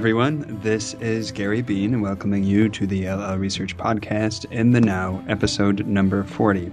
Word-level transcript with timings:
Everyone. 0.00 0.58
This 0.62 0.94
is 0.94 1.30
Gary 1.30 1.60
Bean, 1.60 2.00
welcoming 2.00 2.42
you 2.42 2.70
to 2.70 2.86
the 2.86 3.06
LL 3.06 3.36
Research 3.36 3.76
Podcast 3.76 4.50
in 4.50 4.70
the 4.70 4.80
Now, 4.80 5.22
episode 5.28 5.86
number 5.86 6.24
40. 6.24 6.72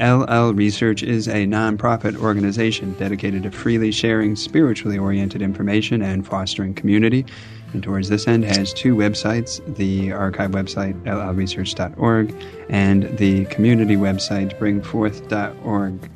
LL 0.00 0.52
Research 0.52 1.02
is 1.02 1.26
a 1.26 1.44
nonprofit 1.44 2.16
organization 2.18 2.92
dedicated 2.92 3.42
to 3.42 3.50
freely 3.50 3.90
sharing 3.90 4.36
spiritually 4.36 4.96
oriented 4.96 5.42
information 5.42 6.02
and 6.02 6.24
fostering 6.24 6.72
community. 6.72 7.26
And 7.72 7.82
towards 7.82 8.08
this 8.08 8.28
end, 8.28 8.44
has 8.44 8.72
two 8.72 8.94
websites 8.94 9.60
the 9.74 10.12
archive 10.12 10.52
website, 10.52 10.94
llresearch.org, 11.02 12.32
and 12.68 13.18
the 13.18 13.44
community 13.46 13.96
website, 13.96 14.56
bring4th.org. 14.60 16.10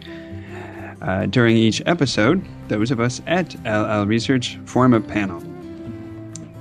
Uh, 1.02 1.26
during 1.26 1.56
each 1.56 1.82
episode, 1.86 2.40
those 2.68 2.92
of 2.92 3.00
us 3.00 3.20
at 3.26 3.56
LL 3.64 4.06
Research 4.06 4.60
form 4.64 4.94
a 4.94 5.00
panel 5.00 5.42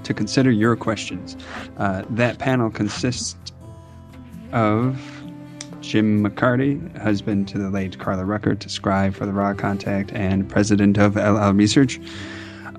to 0.06 0.14
consider 0.14 0.52
your 0.52 0.76
questions. 0.76 1.36
Uh, 1.78 2.04
that 2.10 2.38
panel 2.38 2.70
consists 2.70 3.36
of 4.52 5.00
Jim 5.82 6.24
McCarty, 6.24 6.98
husband 6.98 7.48
to 7.50 7.58
the 7.58 7.70
late 7.70 8.00
Carla 8.00 8.24
Rueckert, 8.24 8.68
scribe 8.70 9.14
for 9.14 9.26
the 9.26 9.34
Ra 9.34 9.54
Contact 9.54 10.12
and 10.14 10.50
president 10.50 10.98
of 10.98 11.16
LL 11.16 11.52
Research, 11.52 12.00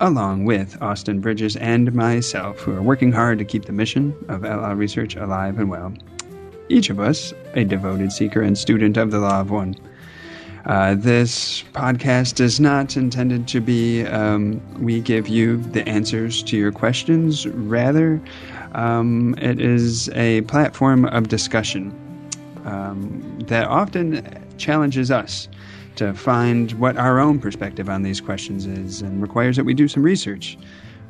along 0.00 0.44
with 0.44 0.80
Austin 0.82 1.20
Bridges 1.20 1.56
and 1.56 1.92
myself, 1.94 2.58
who 2.58 2.74
are 2.74 2.82
working 2.82 3.12
hard 3.12 3.38
to 3.38 3.44
keep 3.44 3.66
the 3.66 3.72
mission 3.72 4.14
of 4.28 4.42
LL 4.42 4.74
Research 4.74 5.14
alive 5.14 5.58
and 5.58 5.70
well. 5.70 5.92
Each 6.68 6.90
of 6.90 6.98
us 6.98 7.32
a 7.54 7.64
devoted 7.64 8.10
seeker 8.10 8.42
and 8.42 8.58
student 8.58 8.96
of 8.96 9.12
the 9.12 9.20
Law 9.20 9.40
of 9.40 9.50
One. 9.50 9.76
Uh, 10.66 10.96
this 10.96 11.62
podcast 11.74 12.40
is 12.40 12.58
not 12.58 12.96
intended 12.96 13.46
to 13.46 13.60
be 13.60 14.04
um, 14.06 14.60
we 14.82 15.00
give 15.00 15.28
you 15.28 15.58
the 15.58 15.88
answers 15.88 16.42
to 16.42 16.56
your 16.56 16.72
questions. 16.72 17.46
Rather, 17.46 18.20
um, 18.72 19.36
it 19.38 19.60
is 19.60 20.08
a 20.10 20.40
platform 20.42 21.04
of 21.04 21.28
discussion 21.28 21.94
um, 22.64 23.38
that 23.46 23.68
often 23.68 24.44
challenges 24.58 25.12
us 25.12 25.46
to 25.94 26.12
find 26.12 26.72
what 26.72 26.96
our 26.96 27.20
own 27.20 27.38
perspective 27.38 27.88
on 27.88 28.02
these 28.02 28.20
questions 28.20 28.66
is 28.66 29.02
and 29.02 29.22
requires 29.22 29.56
that 29.56 29.64
we 29.64 29.72
do 29.72 29.86
some 29.86 30.02
research 30.02 30.58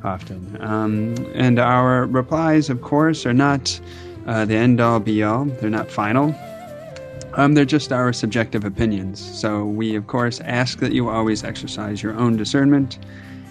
often. 0.03 0.55
Um, 0.61 1.15
and 1.33 1.57
our 1.57 2.05
replies, 2.05 2.69
of 2.69 2.83
course, 2.83 3.25
are 3.25 3.33
not 3.33 3.79
uh, 4.27 4.45
the 4.45 4.55
end 4.55 4.79
all 4.79 4.99
be 4.99 5.23
all, 5.23 5.45
they're 5.45 5.71
not 5.71 5.89
final. 5.89 6.35
Um, 7.37 7.53
they're 7.53 7.65
just 7.65 7.93
our 7.93 8.11
subjective 8.11 8.65
opinions. 8.65 9.19
So 9.39 9.63
we, 9.63 9.95
of 9.95 10.07
course, 10.07 10.41
ask 10.41 10.79
that 10.79 10.91
you 10.91 11.07
always 11.07 11.43
exercise 11.43 12.01
your 12.01 12.15
own 12.15 12.35
discernment 12.35 12.97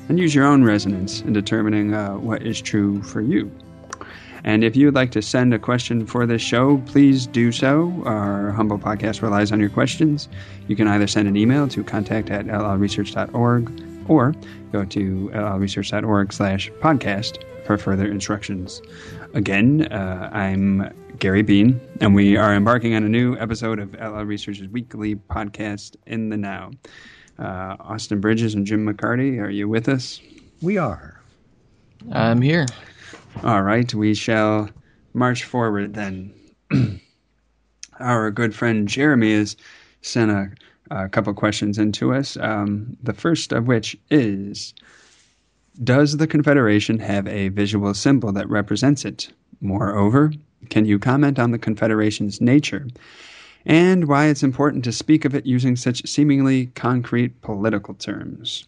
and 0.09 0.19
use 0.19 0.35
your 0.35 0.45
own 0.45 0.65
resonance 0.65 1.21
in 1.23 1.33
determining 1.33 1.95
uh, 1.95 2.15
what 2.15 2.43
is 2.43 2.61
true 2.61 3.01
for 3.03 3.21
you. 3.21 3.51
And 4.43 4.65
if 4.65 4.77
you 4.77 4.87
would 4.87 4.95
like 4.95 5.13
to 5.13 5.23
send 5.23 5.55
a 5.55 5.59
question 5.59 6.05
for 6.05 6.27
this 6.27 6.43
show, 6.43 6.79
please 6.87 7.27
do 7.27 7.51
so. 7.53 8.03
Our 8.05 8.51
humble 8.53 8.79
podcast 8.79 9.23
relies 9.23 9.51
on 9.51 9.61
your 9.61 9.71
questions. 9.71 10.29
You 10.69 10.77
can 10.77 10.89
either 10.89 11.07
send 11.07 11.27
an 11.29 11.37
email 11.37 11.67
to 11.69 11.83
contact 11.83 12.31
at 12.31 12.47
llresearch.org 12.47 13.83
or 14.09 14.35
go 14.73 14.85
to 14.85 15.31
llresearch.org 15.33 16.33
slash 16.33 16.71
podcast 16.81 17.43
for 17.67 17.77
further 17.77 18.07
instructions. 18.07 18.81
Again, 19.35 19.89
uh, 19.93 20.31
I'm 20.33 20.89
Gary 21.19 21.43
Bean, 21.43 21.81
and 22.01 22.15
we 22.15 22.37
are 22.37 22.55
embarking 22.55 22.95
on 22.95 23.03
a 23.03 23.09
new 23.09 23.37
episode 23.39 23.81
of 23.81 23.93
LL 23.95 24.23
Research's 24.23 24.69
weekly 24.69 25.17
podcast, 25.17 25.97
In 26.07 26.29
the 26.29 26.37
Now. 26.37 26.71
Uh, 27.39 27.77
Austin 27.81 28.21
Bridges 28.21 28.55
and 28.55 28.65
Jim 28.65 28.87
McCarty, 28.87 29.41
are 29.41 29.51
you 29.51 29.69
with 29.69 29.89
us? 29.89 30.21
We 30.63 30.79
are. 30.79 31.21
I'm 32.13 32.41
here. 32.41 32.67
All 33.43 33.63
right, 33.63 33.93
we 33.93 34.15
shall 34.15 34.71
march 35.13 35.43
forward 35.43 35.95
then. 35.95 36.33
Our 38.01 38.31
good 38.31 38.55
friend 38.55 38.87
Jeremy 38.87 39.35
has 39.35 39.57
sent 40.03 40.31
a, 40.31 40.51
a 40.91 41.09
couple 41.09 41.35
questions 41.35 41.79
into 41.79 42.15
us. 42.15 42.37
Um, 42.37 42.97
the 43.03 43.13
first 43.13 43.53
of 43.53 43.67
which 43.67 43.97
is 44.09 44.73
Does 45.83 46.17
the 46.17 46.27
Confederation 46.27 46.99
have 47.01 47.27
a 47.27 47.49
visual 47.49 47.93
symbol 47.95 48.33
that 48.33 48.49
represents 48.49 49.05
it? 49.05 49.29
Moreover, 49.61 50.33
can 50.71 50.87
you 50.87 50.99
comment 50.99 51.39
on 51.39 51.51
the 51.51 51.59
Confederation's 51.59 52.41
nature 52.41 52.87
and 53.67 54.07
why 54.07 54.27
it's 54.27 54.43
important 54.43 54.85
to 54.85 54.93
speak 54.93 55.25
of 55.25 55.35
it 55.35 55.45
using 55.45 55.77
such 55.77 56.07
seemingly 56.07 56.67
concrete 56.67 57.43
political 57.43 57.95
terms? 57.95 58.67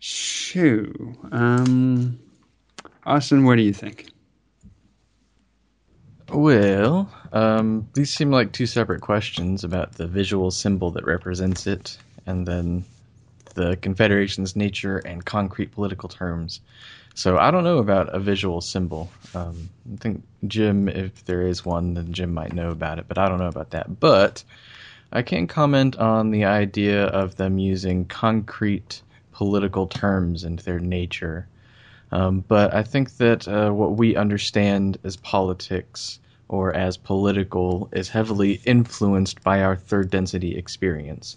Shoo. 0.00 1.14
Um, 1.30 2.18
Austin, 3.04 3.44
what 3.44 3.56
do 3.56 3.62
you 3.62 3.72
think? 3.72 4.08
Well, 6.30 7.12
um, 7.32 7.88
these 7.94 8.12
seem 8.12 8.30
like 8.30 8.52
two 8.52 8.66
separate 8.66 9.02
questions 9.02 9.62
about 9.62 9.92
the 9.92 10.06
visual 10.06 10.50
symbol 10.50 10.90
that 10.92 11.04
represents 11.04 11.66
it, 11.66 11.96
and 12.26 12.46
then 12.46 12.84
the 13.54 13.76
Confederation's 13.76 14.56
nature 14.56 14.98
and 14.98 15.24
concrete 15.24 15.72
political 15.72 16.08
terms. 16.08 16.60
So 17.14 17.38
I 17.38 17.50
don't 17.50 17.64
know 17.64 17.78
about 17.78 18.14
a 18.14 18.18
visual 18.18 18.60
symbol. 18.60 19.10
Um, 19.34 19.70
I 19.92 19.96
think 19.98 20.24
Jim, 20.48 20.88
if 20.88 21.24
there 21.24 21.46
is 21.46 21.64
one, 21.64 21.94
then 21.94 22.12
Jim 22.12 22.34
might 22.34 22.52
know 22.52 22.70
about 22.70 22.98
it, 22.98 23.06
but 23.06 23.18
I 23.18 23.28
don't 23.28 23.38
know 23.38 23.48
about 23.48 23.70
that. 23.70 24.00
But 24.00 24.42
I 25.12 25.22
can 25.22 25.46
comment 25.46 25.96
on 25.96 26.32
the 26.32 26.44
idea 26.44 27.06
of 27.06 27.36
them 27.36 27.58
using 27.58 28.04
concrete 28.06 29.00
political 29.30 29.86
terms 29.86 30.42
and 30.42 30.58
their 30.60 30.80
nature. 30.80 31.46
Um, 32.10 32.44
but 32.46 32.74
I 32.74 32.82
think 32.82 33.16
that 33.18 33.46
uh, 33.46 33.70
what 33.70 33.96
we 33.96 34.16
understand 34.16 34.98
as 35.04 35.16
politics 35.16 36.18
or 36.48 36.74
as 36.74 36.96
political 36.96 37.88
is 37.92 38.08
heavily 38.08 38.60
influenced 38.64 39.42
by 39.42 39.62
our 39.62 39.76
third 39.76 40.10
density 40.10 40.56
experience. 40.56 41.36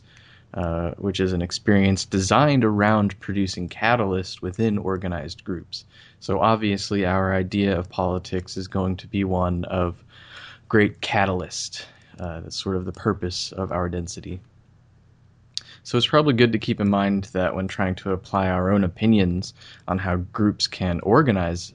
Uh, 0.54 0.92
which 0.92 1.20
is 1.20 1.34
an 1.34 1.42
experience 1.42 2.06
designed 2.06 2.64
around 2.64 3.20
producing 3.20 3.68
catalysts 3.68 4.42
within 4.42 4.78
organized 4.78 5.44
groups. 5.44 5.84
So 6.22 6.40
obviously, 6.40 7.06
our 7.06 7.34
idea 7.34 7.78
of 7.78 7.90
politics 7.90 8.56
is 8.56 8.68
going 8.68 8.96
to 8.98 9.08
be 9.08 9.26
one 9.26 9.66
of 9.66 10.04
great 10.70 11.02
catalyst. 11.02 11.86
Uh, 12.18 12.40
that's 12.40 12.56
sort 12.56 12.78
of 12.78 12.86
the 12.86 12.94
purpose 12.94 13.52
of 13.52 13.74
our 13.74 13.90
density. 13.90 14.40
So 15.84 15.98
it's 15.98 16.08
probably 16.08 16.34
good 16.34 16.54
to 16.54 16.60
keep 16.60 16.80
in 16.80 16.90
mind 16.90 17.26
that 17.34 17.54
when 17.54 17.68
trying 17.68 17.96
to 17.96 18.14
apply 18.14 18.48
our 18.48 18.72
own 18.72 18.86
opinions 18.86 19.54
on 19.88 19.98
how 19.98 20.16
groups 20.16 20.66
can 20.66 21.02
organize 21.02 21.74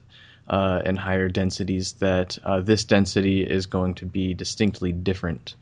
uh, 0.49 0.81
in 0.83 0.95
higher 0.95 1.29
densities, 1.29 1.93
that 1.93 2.39
uh, 2.43 2.59
this 2.59 2.83
density 2.83 3.43
is 3.43 3.67
going 3.67 3.93
to 3.93 4.05
be 4.05 4.33
distinctly 4.33 4.91
different 4.91 5.55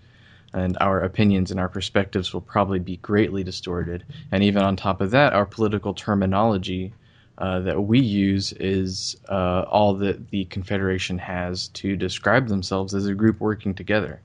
and 0.54 0.78
our 0.82 1.02
opinions 1.02 1.52
and 1.52 1.60
our 1.60 1.70
perspectives 1.70 2.34
will 2.34 2.42
probably 2.42 2.80
be 2.80 2.98
greatly 2.98 3.44
distorted. 3.44 4.04
And 4.32 4.44
even 4.44 4.64
on 4.64 4.76
top 4.76 5.02
of 5.02 5.12
that, 5.12 5.34
our 5.34 5.46
political 5.46 5.94
terminology 5.94 6.94
uh, 7.38 7.60
that 7.62 7.82
we 7.82 8.00
use 8.00 8.54
is 8.54 9.18
uh, 9.30 9.64
all 9.68 9.94
that 9.96 10.30
the 10.30 10.46
Confederation 10.46 11.18
has 11.18 11.70
to 11.70 11.96
describe 11.96 12.48
themselves 12.48 12.94
as 12.94 13.08
a 13.08 13.16
group 13.16 13.40
working 13.40 13.74
together 13.74 14.22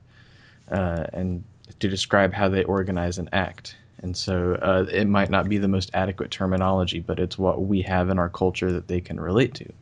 uh, 0.71 1.05
and 1.13 1.43
to 1.79 1.87
describe 1.87 2.33
how 2.33 2.49
they 2.49 2.63
organize 2.65 3.17
and 3.17 3.29
act. 3.33 3.75
And 3.99 4.15
so 4.15 4.55
uh, 4.61 4.85
it 4.91 5.05
might 5.05 5.29
not 5.29 5.49
be 5.49 5.57
the 5.57 5.67
most 5.67 5.89
adequate 5.93 6.29
terminology, 6.29 6.99
but 6.99 7.19
it's 7.19 7.37
what 7.37 7.63
we 7.63 7.81
have 7.81 8.09
in 8.09 8.19
our 8.19 8.29
culture 8.29 8.71
that 8.71 8.87
they 8.87 9.01
can 9.01 9.19
relate 9.19 9.55
to. 9.55 9.73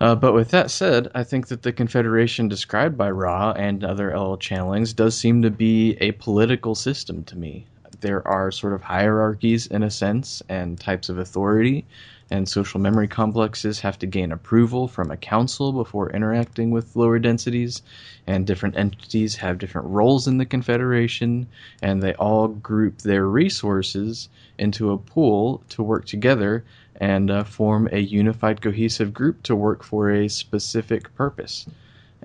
Uh, 0.00 0.14
but 0.14 0.34
with 0.34 0.50
that 0.50 0.70
said, 0.70 1.10
I 1.14 1.24
think 1.24 1.48
that 1.48 1.62
the 1.62 1.72
Confederation 1.72 2.48
described 2.48 2.98
by 2.98 3.10
Ra 3.10 3.52
and 3.52 3.82
other 3.82 4.08
LL 4.08 4.36
channelings 4.36 4.94
does 4.94 5.16
seem 5.16 5.42
to 5.42 5.50
be 5.50 5.96
a 6.00 6.12
political 6.12 6.74
system 6.74 7.24
to 7.24 7.36
me. 7.38 7.66
There 8.00 8.26
are 8.28 8.50
sort 8.50 8.74
of 8.74 8.82
hierarchies 8.82 9.66
in 9.66 9.82
a 9.82 9.90
sense 9.90 10.42
and 10.50 10.78
types 10.78 11.08
of 11.08 11.18
authority, 11.18 11.86
and 12.30 12.46
social 12.46 12.78
memory 12.78 13.08
complexes 13.08 13.80
have 13.80 13.98
to 14.00 14.06
gain 14.06 14.32
approval 14.32 14.86
from 14.86 15.10
a 15.10 15.16
council 15.16 15.72
before 15.72 16.10
interacting 16.10 16.70
with 16.70 16.94
lower 16.94 17.18
densities, 17.18 17.80
and 18.26 18.46
different 18.46 18.76
entities 18.76 19.36
have 19.36 19.58
different 19.58 19.86
roles 19.88 20.28
in 20.28 20.36
the 20.36 20.44
Confederation, 20.44 21.46
and 21.80 22.02
they 22.02 22.12
all 22.14 22.48
group 22.48 22.98
their 22.98 23.26
resources 23.26 24.28
into 24.58 24.90
a 24.90 24.98
pool 24.98 25.62
to 25.70 25.82
work 25.82 26.04
together 26.04 26.64
and 27.00 27.30
uh, 27.30 27.44
form 27.44 27.88
a 27.92 28.00
unified, 28.00 28.60
cohesive 28.60 29.12
group 29.12 29.42
to 29.42 29.56
work 29.56 29.82
for 29.82 30.10
a 30.10 30.28
specific 30.28 31.14
purpose. 31.14 31.66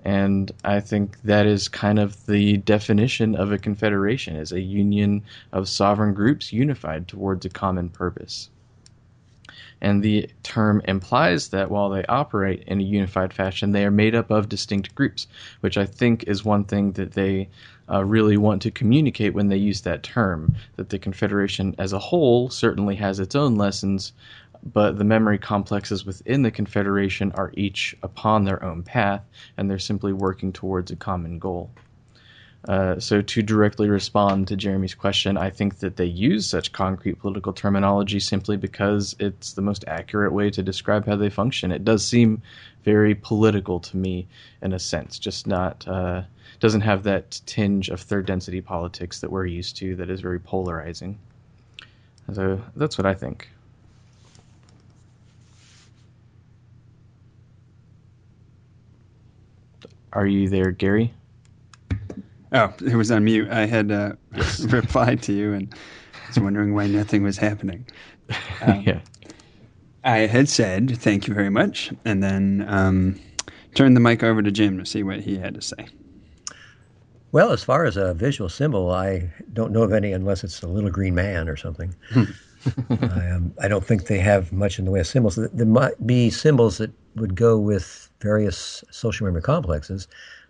And 0.04 0.52
I 0.64 0.80
think 0.80 1.22
that 1.24 1.46
is 1.46 1.68
kind 1.68 2.00
of 2.00 2.26
the 2.26 2.58
definition 2.58 3.36
of 3.36 3.52
a 3.52 3.58
confederation 3.58 4.36
is 4.36 4.52
a 4.52 4.62
union 4.62 5.22
of 5.52 5.70
sovereign 5.70 6.14
groups 6.14 6.52
unified 6.52 7.08
towards 7.08 7.46
a 7.46 7.50
common 7.50 7.90
purpose. 7.90 8.50
And 9.82 10.04
the 10.04 10.30
term 10.44 10.82
implies 10.86 11.50
that 11.50 11.72
while 11.72 11.90
they 11.90 12.06
operate 12.06 12.64
in 12.68 12.80
a 12.80 12.84
unified 12.84 13.34
fashion, 13.34 13.72
they 13.72 13.84
are 13.84 13.92
made 13.92 14.14
up 14.14 14.30
of 14.30 14.48
distinct 14.48 14.94
groups, 14.94 15.28
which 15.62 15.78
I 15.78 15.88
think 15.88 16.24
is 16.28 16.46
one 16.46 16.64
thing 16.66 16.92
that 16.94 17.14
they 17.14 17.50
uh, 17.92 18.06
really 18.06 18.38
want 18.38 18.62
to 18.62 18.72
communicate 18.72 19.34
when 19.34 19.48
they 19.50 19.58
use 19.58 19.82
that 19.82 20.04
term. 20.04 20.56
That 20.76 20.90
the 20.90 21.00
Confederation 21.00 21.76
as 21.80 21.94
a 21.94 22.00
whole 22.00 22.50
certainly 22.50 22.96
has 22.96 23.20
its 23.20 23.36
own 23.36 23.56
lessons 23.56 24.14
but 24.64 24.98
the 24.98 25.04
memory 25.04 25.38
complexes 25.38 26.06
within 26.06 26.44
the 26.44 26.52
Confederation 26.52 27.32
are 27.34 27.52
each 27.56 27.96
upon 28.04 28.44
their 28.44 28.64
own 28.64 28.84
path, 28.84 29.24
and 29.58 29.70
they're 29.70 29.80
simply 29.80 30.14
working 30.14 30.54
towards 30.54 30.92
a 30.92 30.96
common 30.96 31.40
goal. 31.40 31.72
Uh, 32.68 33.00
so, 33.00 33.24
to 33.24 33.42
directly 33.42 33.90
respond 33.90 34.48
to 34.48 34.56
Jeremy's 34.56 34.94
question, 34.94 35.36
I 35.36 35.50
think 35.50 35.80
that 35.80 35.96
they 35.96 36.06
use 36.06 36.48
such 36.48 36.72
concrete 36.72 37.18
political 37.18 37.54
terminology 37.54 38.20
simply 38.20 38.56
because 38.56 39.16
it's 39.20 39.54
the 39.54 39.64
most 39.64 39.84
accurate 39.88 40.32
way 40.32 40.52
to 40.52 40.62
describe 40.62 41.08
how 41.08 41.16
they 41.16 41.32
function. 41.32 41.72
It 41.72 41.84
does 41.84 42.06
seem 42.06 42.44
very 42.84 43.16
political 43.16 43.80
to 43.80 43.98
me, 43.98 44.28
in 44.62 44.74
a 44.74 44.80
sense, 44.80 45.18
just 45.18 45.48
not 45.48 45.88
uh, 45.88 46.22
doesn't 46.60 46.82
have 46.82 47.02
that 47.04 47.42
tinge 47.48 47.90
of 47.90 48.00
third 48.00 48.28
density 48.28 48.62
politics 48.62 49.22
that 49.22 49.32
we're 49.32 49.48
used 49.48 49.78
to, 49.78 49.96
that 49.96 50.12
is 50.12 50.22
very 50.22 50.40
polarizing. 50.40 51.18
So 52.32 52.62
that's 52.76 52.98
what 52.98 53.08
I 53.08 53.16
think. 53.16 53.50
Are 60.14 60.28
you 60.28 60.50
there, 60.50 60.72
Gary? 60.72 61.14
Oh, 62.54 62.74
it 62.86 62.96
was 62.96 63.12
on 63.12 63.24
mute. 63.24 63.50
I 63.50 63.66
had 63.66 63.92
uh, 63.92 64.14
replied 64.68 65.22
to 65.24 65.34
you 65.34 65.54
and 65.54 65.74
was 66.28 66.40
wondering 66.40 66.74
why 66.74 66.88
nothing 66.88 67.24
was 67.24 67.38
happening. 67.38 67.86
Um, 68.62 68.82
yeah. 68.86 69.00
I 70.06 70.20
had 70.20 70.48
said 70.48 70.98
thank 70.98 71.28
you 71.28 71.34
very 71.34 71.50
much, 71.50 71.92
and 72.06 72.24
then 72.24 72.64
um, 72.68 73.20
turned 73.76 73.96
the 73.96 74.00
mic 74.00 74.24
over 74.24 74.42
to 74.42 74.52
Jim 74.52 74.78
to 74.78 74.86
see 74.86 75.04
what 75.04 75.20
he 75.20 75.38
had 75.38 75.56
to 75.56 75.62
say. 75.62 75.88
Well, 77.32 77.52
as 77.52 77.64
far 77.64 77.86
as 77.86 77.98
a 77.98 78.14
visual 78.14 78.50
symbol, 78.50 78.92
I 78.92 79.30
don't 79.54 79.72
know 79.72 79.84
of 79.84 79.92
any 79.92 80.14
unless 80.14 80.44
it's 80.44 80.62
a 80.62 80.68
little 80.68 80.90
green 80.90 81.16
man 81.16 81.50
or 81.50 81.58
something. 81.58 81.94
I, 82.16 83.30
um, 83.30 83.54
I, 83.62 83.68
don't 83.68 83.84
think 83.84 84.06
they 84.06 84.20
have 84.20 84.54
much 84.54 84.80
in 84.80 84.86
the 84.86 84.92
way 84.92 85.00
of 85.00 85.08
symbols. 85.08 85.36
There 85.36 85.66
might 85.66 86.06
be 86.06 86.30
symbols 86.30 86.78
that 86.78 86.92
would 87.16 87.36
go 87.36 87.58
with 87.58 88.10
various 88.20 88.84
social 88.92 89.26
memory 89.26 89.42
complexes, 89.42 90.08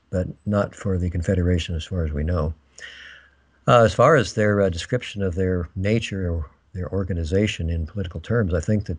but 0.10 0.28
not 0.46 0.75
for 0.75 0.98
the 0.98 1.10
Confederation 1.10 1.75
as 1.75 1.86
far 1.86 2.04
as 2.04 2.12
we 2.12 2.24
know. 2.24 2.54
Uh, 3.68 3.84
as 3.84 3.94
far 3.94 4.16
as 4.16 4.34
their 4.34 4.62
uh, 4.62 4.69
description 4.69 5.22
of 5.22 5.36
their 5.36 5.69
nature 5.75 6.31
or 6.31 6.50
their 6.74 6.92
organization 6.92 7.69
in 7.69 7.86
political 7.86 8.19
terms, 8.19 8.54
I 8.54 8.60
think 8.60 8.86
that, 8.86 8.98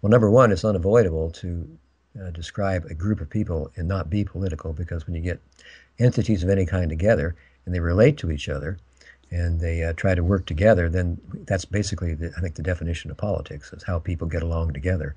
well, 0.00 0.10
number 0.10 0.30
one, 0.30 0.52
it's 0.52 0.64
unavoidable 0.64 1.30
to 1.30 1.78
uh, 2.20 2.30
describe 2.30 2.84
a 2.86 2.94
group 2.94 3.20
of 3.20 3.30
people 3.30 3.70
and 3.76 3.88
not 3.88 4.10
be 4.10 4.24
political 4.24 4.72
because 4.72 5.06
when 5.06 5.14
you 5.14 5.22
get 5.22 5.40
entities 5.98 6.42
of 6.42 6.50
any 6.50 6.66
kind 6.66 6.90
together 6.90 7.34
and 7.64 7.74
they 7.74 7.80
relate 7.80 8.18
to 8.18 8.30
each 8.30 8.48
other 8.48 8.78
and 9.30 9.60
they 9.60 9.82
uh, 9.82 9.94
try 9.94 10.14
to 10.14 10.22
work 10.22 10.44
together, 10.44 10.90
then 10.90 11.18
that's 11.46 11.64
basically, 11.64 12.14
the, 12.14 12.32
I 12.36 12.40
think, 12.40 12.54
the 12.54 12.62
definition 12.62 13.10
of 13.10 13.16
politics 13.16 13.72
is 13.72 13.82
how 13.82 13.98
people 13.98 14.28
get 14.28 14.42
along 14.42 14.74
together 14.74 15.16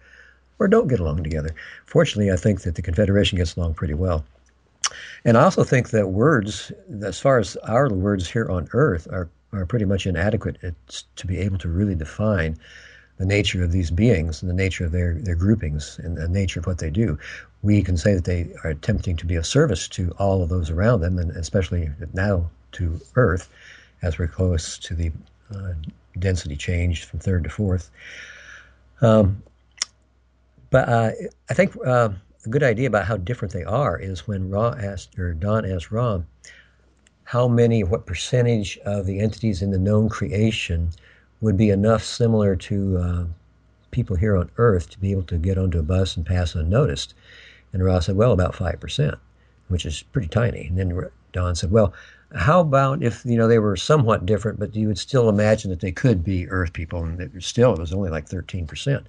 or 0.60 0.68
don't 0.68 0.88
get 0.88 1.00
along 1.00 1.24
together. 1.24 1.52
Fortunately, 1.86 2.32
I 2.32 2.36
think 2.36 2.62
that 2.62 2.76
the 2.76 2.82
Confederation 2.82 3.38
gets 3.38 3.56
along 3.56 3.74
pretty 3.74 3.94
well. 3.94 4.26
And 5.26 5.38
I 5.38 5.44
also 5.44 5.64
think 5.64 5.90
that 5.90 6.10
words, 6.10 6.72
as 7.04 7.20
far 7.20 7.40
as 7.40 7.56
our 7.58 7.90
words 7.90 8.30
here 8.30 8.50
on 8.50 8.70
Earth, 8.74 9.08
are, 9.12 9.28
are 9.52 9.66
pretty 9.66 9.86
much 9.86 10.06
inadequate 10.06 10.58
to 11.16 11.28
be 11.28 11.40
able 11.40 11.58
to 11.58 11.68
really 11.68 11.96
define 11.96 12.58
the 13.18 13.26
nature 13.26 13.64
of 13.64 13.72
these 13.72 13.92
beings 13.92 14.42
and 14.42 14.50
the 14.50 14.56
nature 14.56 14.86
of 14.86 14.92
their, 14.92 15.16
their 15.16 15.36
groupings 15.36 16.00
and 16.04 16.18
the 16.18 16.28
nature 16.28 16.60
of 16.60 16.68
what 16.68 16.78
they 16.78 16.90
do. 16.90 17.18
We 17.64 17.82
can 17.82 17.98
say 17.98 18.14
that 18.14 18.26
they 18.26 18.50
are 18.64 18.72
attempting 18.72 19.16
to 19.18 19.26
be 19.26 19.36
of 19.36 19.46
service 19.46 19.88
to 19.90 20.12
all 20.20 20.44
of 20.44 20.50
those 20.50 20.70
around 20.70 21.02
them, 21.02 21.18
and 21.18 21.32
especially 21.32 21.90
now 22.14 22.50
to 22.74 23.00
Earth, 23.16 23.50
as 24.02 24.20
we're 24.20 24.28
close 24.28 24.78
to 24.80 24.94
the 24.94 25.12
uh, 25.54 25.74
density 26.20 26.56
change 26.56 27.06
from 27.06 27.20
third 27.20 27.44
to 27.46 27.50
fourth. 27.50 27.90
Um, 29.02 29.42
but 30.70 30.90
uh, 30.90 31.12
I 31.50 31.54
think 31.54 31.76
uh, 31.86 32.10
a 32.46 32.50
good 32.50 32.64
idea 32.64 32.88
about 32.88 33.06
how 33.06 33.18
different 33.18 33.54
they 33.54 33.64
are 33.64 34.00
is 34.00 34.28
when 34.28 34.50
Ra 34.50 34.76
asked, 34.78 35.18
or 35.18 35.34
Don 35.34 35.66
asked 35.66 35.92
Ra, 35.92 36.22
how 37.24 37.48
many, 37.48 37.84
what 37.84 38.06
percentage 38.06 38.78
of 38.86 39.06
the 39.06 39.20
entities 39.20 39.62
in 39.62 39.72
the 39.72 39.80
known 39.80 40.10
creation 40.10 40.92
would 41.42 41.58
be 41.58 41.70
enough 41.70 42.04
similar 42.04 42.56
to 42.56 42.98
uh, 42.98 43.26
people 43.92 44.16
here 44.16 44.38
on 44.38 44.52
Earth 44.58 44.90
to 44.92 45.00
be 45.00 45.12
able 45.12 45.24
to 45.24 45.38
get 45.38 45.58
onto 45.58 45.80
a 45.80 45.84
bus 45.84 46.16
and 46.16 46.26
pass 46.26 46.56
unnoticed? 46.56 47.14
And 47.74 47.84
Ra 47.84 48.00
said, 48.00 48.16
well, 48.16 48.32
about 48.32 48.54
5%, 48.54 49.18
which 49.70 49.86
is 49.86 50.04
pretty 50.04 50.28
tiny. 50.28 50.68
And 50.68 50.78
then 50.78 51.10
Don 51.34 51.56
said, 51.56 51.72
well, 51.72 51.94
how 52.36 52.60
about 52.60 53.04
if 53.04 53.24
you 53.26 53.38
know 53.38 53.48
they 53.48 53.60
were 53.60 53.76
somewhat 53.76 54.26
different, 54.26 54.60
but 54.60 54.76
you 54.76 54.88
would 54.88 54.98
still 54.98 55.30
imagine 55.30 55.70
that 55.70 55.80
they 55.80 55.92
could 55.92 56.24
be 56.24 56.50
Earth 56.50 56.74
people, 56.74 57.04
and 57.04 57.20
it 57.20 57.32
still 57.44 57.74
it 57.74 57.80
was 57.80 57.94
only 57.94 58.10
like 58.10 58.28
13 58.28 58.68
percent. 58.68 59.08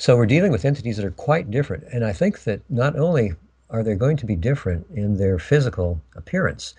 So 0.00 0.16
we're 0.16 0.24
dealing 0.24 0.50
with 0.50 0.64
entities 0.64 0.96
that 0.96 1.04
are 1.04 1.10
quite 1.10 1.50
different. 1.50 1.84
And 1.92 2.06
I 2.06 2.14
think 2.14 2.44
that 2.44 2.62
not 2.70 2.98
only 2.98 3.34
are 3.68 3.82
they 3.82 3.94
going 3.94 4.16
to 4.16 4.24
be 4.24 4.34
different 4.34 4.86
in 4.94 5.18
their 5.18 5.38
physical 5.38 6.00
appearance, 6.16 6.72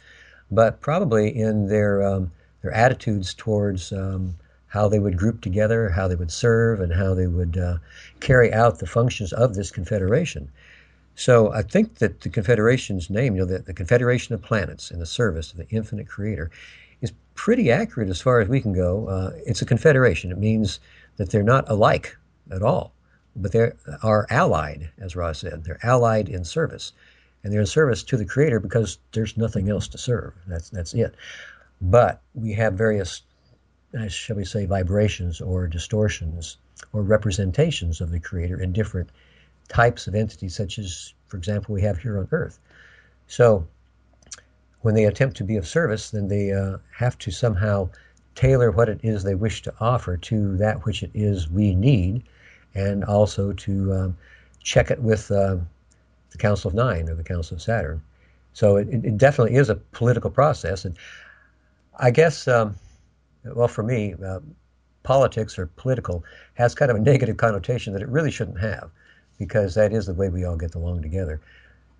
but 0.50 0.82
probably 0.82 1.30
in 1.30 1.68
their, 1.68 2.02
um, 2.02 2.32
their 2.64 2.72
attitudes 2.72 3.36
towards 3.36 3.92
um, 3.92 4.34
how 4.70 4.88
they 4.88 4.98
would 4.98 5.20
group 5.20 5.42
together, 5.42 5.88
how 5.88 6.08
they 6.08 6.16
would 6.16 6.32
serve, 6.32 6.80
and 6.80 6.92
how 6.92 7.14
they 7.14 7.28
would 7.28 7.60
uh, 7.60 7.78
carry 8.22 8.52
out 8.52 8.80
the 8.80 8.88
functions 8.88 9.34
of 9.34 9.54
this 9.54 9.70
confederation. 9.70 10.50
So 11.14 11.54
I 11.54 11.62
think 11.62 12.00
that 12.00 12.22
the 12.22 12.30
Confederation's 12.30 13.12
name, 13.12 13.36
you 13.36 13.42
know, 13.42 13.46
the, 13.46 13.60
the 13.60 13.74
Confederation 13.76 14.34
of 14.34 14.42
Planets 14.42 14.90
in 14.90 14.98
the 14.98 15.06
service 15.06 15.52
of 15.52 15.60
the 15.60 15.70
infinite 15.70 16.08
creator, 16.08 16.50
is 17.02 17.12
pretty 17.36 17.72
accurate 17.72 18.10
as 18.10 18.20
far 18.20 18.40
as 18.40 18.50
we 18.50 18.62
can 18.62 18.74
go. 18.74 19.08
Uh, 19.08 19.32
it's 19.46 19.62
a 19.62 19.66
confederation. 19.68 20.32
It 20.32 20.40
means 20.40 20.80
that 21.18 21.30
they're 21.30 21.44
not 21.44 21.70
alike 21.70 22.18
at 22.50 22.64
all 22.64 22.92
but 23.36 23.52
they 23.52 23.72
are 24.04 24.28
allied, 24.30 24.90
as 24.98 25.16
Ra 25.16 25.32
said. 25.32 25.64
They're 25.64 25.80
allied 25.84 26.30
in 26.30 26.44
service, 26.44 26.92
and 27.44 27.52
they're 27.52 27.62
in 27.62 27.68
service 27.68 28.04
to 28.04 28.18
the 28.18 28.26
Creator 28.26 28.60
because 28.60 28.98
there's 29.14 29.38
nothing 29.38 29.70
else 29.70 29.88
to 29.90 29.98
serve. 29.98 30.34
That's 30.48 30.70
that's 30.70 30.94
it. 30.94 31.16
But 31.82 32.22
we 32.34 32.54
have 32.54 32.74
various, 32.74 33.22
uh, 33.98 34.08
shall 34.08 34.36
we 34.36 34.46
say, 34.46 34.66
vibrations 34.66 35.42
or 35.42 35.68
distortions 35.68 36.58
or 36.94 37.02
representations 37.04 38.02
of 38.02 38.12
the 38.12 38.20
Creator 38.20 38.62
in 38.62 38.74
different 38.74 39.10
types 39.68 40.08
of 40.08 40.16
entities, 40.16 40.56
such 40.56 40.78
as, 40.78 41.14
for 41.28 41.38
example, 41.38 41.74
we 41.74 41.82
have 41.82 41.98
here 41.98 42.20
on 42.20 42.28
Earth. 42.32 42.60
So, 43.28 43.66
when 44.82 44.96
they 44.96 45.06
attempt 45.06 45.38
to 45.38 45.44
be 45.44 45.56
of 45.56 45.68
service, 45.68 46.10
then 46.12 46.28
they 46.28 46.52
uh, 46.52 46.78
have 46.92 47.18
to 47.20 47.32
somehow 47.32 47.90
tailor 48.36 48.72
what 48.72 48.90
it 48.90 49.00
is 49.04 49.24
they 49.24 49.36
wish 49.36 49.62
to 49.62 49.74
offer 49.80 50.18
to 50.18 50.58
that 50.58 50.86
which 50.86 51.04
it 51.04 51.12
is 51.14 51.50
we 51.50 51.76
need 51.76 52.24
and 52.74 53.04
also 53.04 53.54
to 53.54 53.94
um, 53.94 54.18
check 54.62 54.92
it 54.92 55.02
with 55.02 55.32
uh, 55.32 55.58
the 56.32 56.38
Council 56.38 56.70
of 56.70 56.76
Nine 56.76 57.10
or 57.10 57.16
the 57.16 57.24
Council 57.24 57.56
of 57.56 57.62
Saturn. 57.62 58.02
So 58.54 58.78
it, 58.78 58.88
it 58.90 59.18
definitely 59.18 59.56
is 59.56 59.70
a 59.70 59.76
political 59.76 60.30
process. 60.30 60.86
And 60.86 60.98
I 62.00 62.12
guess, 62.12 62.48
um, 62.48 62.76
well, 63.46 63.68
for 63.68 63.84
me, 63.84 64.16
uh, 64.26 64.40
politics 65.04 65.58
or 65.58 65.68
political 65.78 66.24
has 66.56 66.76
kind 66.76 66.92
of 66.92 66.98
a 66.98 67.00
negative 67.12 67.38
connotation 67.38 67.94
that 67.94 68.02
it 68.02 68.10
really 68.10 68.32
shouldn't 68.32 68.60
have 68.60 68.90
because 69.40 69.74
that 69.76 69.92
is 69.92 70.06
the 70.06 70.14
way 70.14 70.30
we 70.30 70.46
all 70.46 70.56
get 70.56 70.76
along 70.76 71.02
together. 71.02 71.42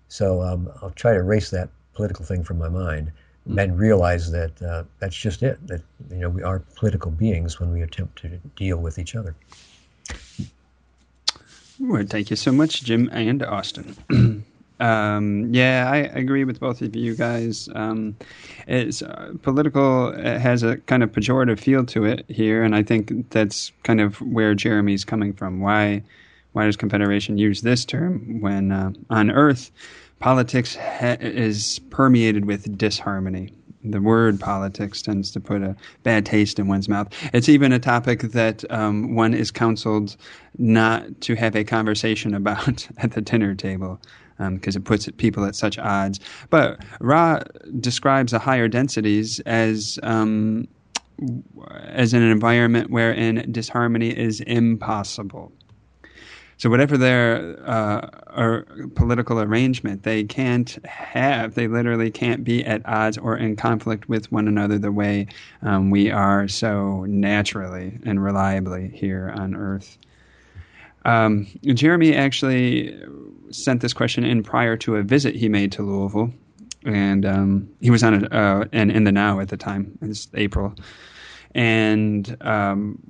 So 0.08 0.42
um, 0.42 0.70
I'll 0.80 0.90
try 0.90 1.12
to 1.12 1.18
erase 1.18 1.50
that 1.50 1.70
political 1.94 2.24
thing 2.24 2.44
from 2.44 2.58
my 2.58 2.68
mind 2.68 3.12
and 3.58 3.78
realize 3.78 4.30
that 4.30 4.62
uh, 4.62 4.84
that's 4.98 5.16
just 5.16 5.42
it. 5.42 5.58
That 5.66 5.82
you 6.10 6.18
know 6.18 6.28
we 6.28 6.42
are 6.42 6.60
political 6.76 7.10
beings 7.10 7.58
when 7.58 7.72
we 7.72 7.82
attempt 7.82 8.18
to 8.22 8.28
deal 8.56 8.76
with 8.76 8.98
each 8.98 9.16
other. 9.16 9.34
Well, 11.84 12.06
thank 12.06 12.30
you 12.30 12.36
so 12.36 12.52
much, 12.52 12.84
Jim 12.84 13.10
and 13.12 13.42
Austin. 13.42 13.96
um, 14.80 15.52
yeah, 15.52 15.90
I 15.90 15.96
agree 15.96 16.44
with 16.44 16.60
both 16.60 16.80
of 16.80 16.94
you 16.94 17.16
guys. 17.16 17.68
Um, 17.74 18.16
it's 18.68 19.02
uh, 19.02 19.32
political 19.42 20.10
it 20.10 20.38
has 20.38 20.62
a 20.62 20.76
kind 20.76 21.02
of 21.02 21.10
pejorative 21.10 21.58
feel 21.58 21.84
to 21.86 22.04
it 22.04 22.24
here, 22.28 22.62
and 22.62 22.76
I 22.76 22.84
think 22.84 23.30
that's 23.30 23.72
kind 23.82 24.00
of 24.00 24.20
where 24.20 24.54
Jeremy's 24.54 25.04
coming 25.04 25.32
from. 25.32 25.58
Why, 25.58 26.04
why 26.52 26.66
does 26.66 26.76
Confederation 26.76 27.36
use 27.36 27.62
this 27.62 27.84
term 27.84 28.40
when 28.40 28.70
uh, 28.70 28.92
on 29.10 29.32
Earth 29.32 29.72
politics 30.20 30.76
ha- 30.76 31.16
is 31.18 31.80
permeated 31.90 32.44
with 32.44 32.78
disharmony? 32.78 33.52
The 33.84 34.00
word 34.00 34.38
politics 34.38 35.02
tends 35.02 35.30
to 35.32 35.40
put 35.40 35.62
a 35.62 35.76
bad 36.02 36.24
taste 36.24 36.58
in 36.58 36.68
one's 36.68 36.88
mouth. 36.88 37.08
It's 37.32 37.48
even 37.48 37.72
a 37.72 37.78
topic 37.78 38.20
that 38.20 38.70
um, 38.70 39.14
one 39.14 39.34
is 39.34 39.50
counseled 39.50 40.16
not 40.58 41.20
to 41.22 41.34
have 41.34 41.56
a 41.56 41.64
conversation 41.64 42.34
about 42.42 42.88
at 42.98 43.12
the 43.12 43.20
dinner 43.20 43.54
table 43.54 44.00
because 44.38 44.76
um, 44.76 44.82
it 44.82 44.84
puts 44.84 45.08
people 45.18 45.44
at 45.44 45.54
such 45.54 45.78
odds. 45.78 46.18
But 46.50 46.84
Ra 47.00 47.40
describes 47.80 48.32
the 48.32 48.38
higher 48.38 48.68
densities 48.68 49.40
as 49.40 49.98
um, 50.02 50.66
as 51.84 52.14
an 52.14 52.22
environment 52.22 52.90
wherein 52.90 53.46
disharmony 53.52 54.16
is 54.16 54.40
impossible. 54.40 55.52
So 56.62 56.70
whatever 56.70 56.96
their 56.96 57.58
uh, 57.68 58.62
political 58.94 59.40
arrangement, 59.40 60.04
they 60.04 60.22
can't 60.22 60.78
have. 60.86 61.56
They 61.56 61.66
literally 61.66 62.08
can't 62.08 62.44
be 62.44 62.64
at 62.64 62.82
odds 62.86 63.18
or 63.18 63.36
in 63.36 63.56
conflict 63.56 64.08
with 64.08 64.30
one 64.30 64.46
another 64.46 64.78
the 64.78 64.92
way 64.92 65.26
um, 65.62 65.90
we 65.90 66.12
are 66.12 66.46
so 66.46 67.04
naturally 67.06 67.98
and 68.04 68.22
reliably 68.22 68.92
here 68.94 69.34
on 69.36 69.56
Earth. 69.56 69.98
Um, 71.04 71.48
Jeremy 71.64 72.14
actually 72.14 72.96
sent 73.50 73.80
this 73.80 73.92
question 73.92 74.22
in 74.22 74.44
prior 74.44 74.76
to 74.76 74.94
a 74.94 75.02
visit 75.02 75.34
he 75.34 75.48
made 75.48 75.72
to 75.72 75.82
Louisville, 75.82 76.32
and 76.84 77.26
um, 77.26 77.68
he 77.80 77.90
was 77.90 78.04
on 78.04 78.22
it 78.22 78.32
uh, 78.32 78.66
and 78.70 78.92
in 78.92 79.02
the 79.02 79.10
now 79.10 79.40
at 79.40 79.48
the 79.48 79.56
time. 79.56 79.98
It's 80.00 80.28
April, 80.34 80.76
and 81.56 82.36
um, 82.40 83.00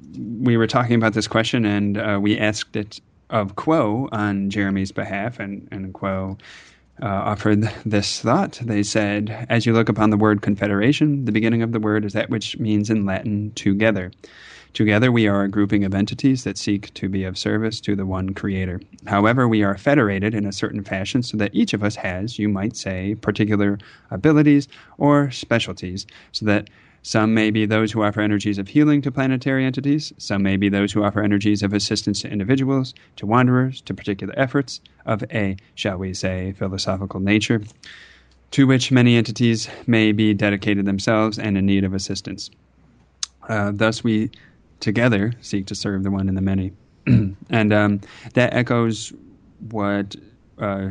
we 0.40 0.56
were 0.56 0.66
talking 0.66 0.94
about 0.94 1.12
this 1.12 1.28
question, 1.28 1.66
and 1.66 1.99
uh, 1.99 2.18
we 2.18 2.38
asked 2.38 2.76
it 2.76 2.99
of 3.33 3.57
Q'uo 3.57 4.09
on 4.12 4.51
Jeremy's 4.51 4.93
behalf, 4.93 5.41
and 5.41 5.67
and 5.71 5.93
Q'uo. 5.93 6.39
Uh, 7.03 7.07
offered 7.07 7.62
this 7.87 8.21
thought. 8.21 8.61
They 8.62 8.83
said, 8.83 9.47
As 9.49 9.65
you 9.67 9.73
look 9.73 9.89
upon 9.89 10.11
the 10.11 10.17
word 10.17 10.43
confederation, 10.43 11.25
the 11.25 11.33
beginning 11.33 11.62
of 11.62 11.73
the 11.73 11.81
word 11.81 12.05
is 12.05 12.12
that 12.12 12.31
which 12.31 12.59
means 12.59 12.91
in 12.91 13.07
Latin 13.07 13.51
together. 13.55 14.12
Together, 14.75 15.12
we 15.12 15.29
are 15.29 15.43
a 15.43 15.51
grouping 15.51 15.85
of 15.85 15.95
entities 15.95 16.45
that 16.45 16.57
seek 16.57 16.95
to 16.95 17.07
be 17.09 17.25
of 17.25 17.37
service 17.37 17.79
to 17.81 17.95
the 17.95 18.07
one 18.07 18.33
Creator. 18.33 18.81
However, 19.07 19.47
we 19.47 19.62
are 19.62 19.77
federated 19.77 20.35
in 20.35 20.47
a 20.47 20.53
certain 20.53 20.83
fashion 20.83 21.23
so 21.23 21.37
that 21.37 21.55
each 21.55 21.75
of 21.75 21.85
us 21.85 21.95
has, 21.97 22.39
you 22.39 22.49
might 22.49 22.75
say, 22.75 23.15
particular 23.17 23.79
abilities 24.11 24.69
or 24.97 25.31
specialties, 25.31 26.07
so 26.33 26.47
that 26.47 26.71
some 27.02 27.35
may 27.35 27.50
be 27.50 27.66
those 27.66 27.90
who 27.90 28.04
offer 28.04 28.21
energies 28.21 28.59
of 28.59 28.68
healing 28.68 29.02
to 29.02 29.11
planetary 29.11 29.64
entities. 29.64 30.12
Some 30.18 30.42
may 30.42 30.56
be 30.56 30.68
those 30.68 30.92
who 30.92 31.02
offer 31.02 31.21
energies 31.21 31.62
of 31.62 31.73
assistance 31.73 32.21
to 32.21 32.30
individuals, 32.30 32.94
to 33.16 33.26
wanderers, 33.26 33.80
to 33.82 33.94
particular 33.94 34.32
efforts 34.37 34.80
of 35.04 35.25
a, 35.32 35.56
shall 35.75 35.99
we 35.99 36.14
say, 36.14 36.52
philosophical 36.52 37.18
nature, 37.18 37.61
to 38.52 38.68
which 38.68 38.92
many 38.92 39.16
entities 39.16 39.68
may 39.88 40.12
be 40.12 40.32
dedicated 40.32 40.87
themselves 40.87 41.40
and 41.40 41.59
in 41.59 41.66
need 41.66 41.82
of 41.82 41.92
assistance. 41.92 42.50
Uh, 43.49 43.73
thus, 43.75 44.04
we 44.04 44.30
together 44.78 45.32
seek 45.40 45.66
to 45.66 45.75
serve 45.75 46.04
the 46.04 46.11
one 46.11 46.28
and 46.28 46.37
the 46.37 46.42
many. 46.42 46.73
and 47.50 47.73
um, 47.73 48.00
that 48.35 48.54
echoes 48.54 49.12
what 49.71 50.14
uh, 50.59 50.90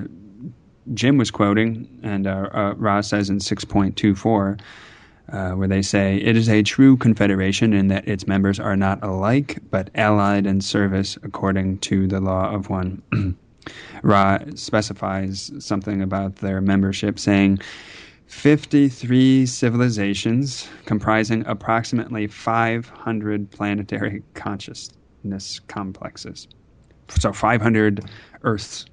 Jim 0.94 1.18
was 1.18 1.32
quoting, 1.32 1.88
and 2.04 2.28
uh, 2.28 2.50
uh, 2.52 2.74
Ra 2.76 3.00
says 3.00 3.30
in 3.30 3.38
6.24, 3.38 4.60
uh, 5.30 5.52
where 5.52 5.68
they 5.68 5.82
say, 5.82 6.18
It 6.18 6.36
is 6.36 6.50
a 6.50 6.64
true 6.64 6.98
confederation 6.98 7.74
in 7.74 7.88
that 7.88 8.08
its 8.08 8.28
members 8.28 8.60
are 8.60 8.76
not 8.76 9.04
alike, 9.04 9.60
but 9.70 9.90
allied 9.96 10.46
in 10.46 10.62
service 10.62 11.18
according 11.24 11.80
to 11.80 12.08
the 12.08 12.20
law 12.20 12.54
of 12.54 12.70
one. 12.70 13.02
Ra 14.04 14.40
specifies 14.56 15.52
something 15.60 16.02
about 16.02 16.38
their 16.38 16.62
membership, 16.62 17.20
saying, 17.20 17.60
53 18.28 19.46
civilizations 19.46 20.68
comprising 20.86 21.46
approximately 21.46 22.28
500 22.28 23.52
planetary 23.52 24.24
consciousness 24.34 25.60
complexes. 25.68 26.48
So 27.10 27.34
500 27.34 28.06
Earths 28.44 28.86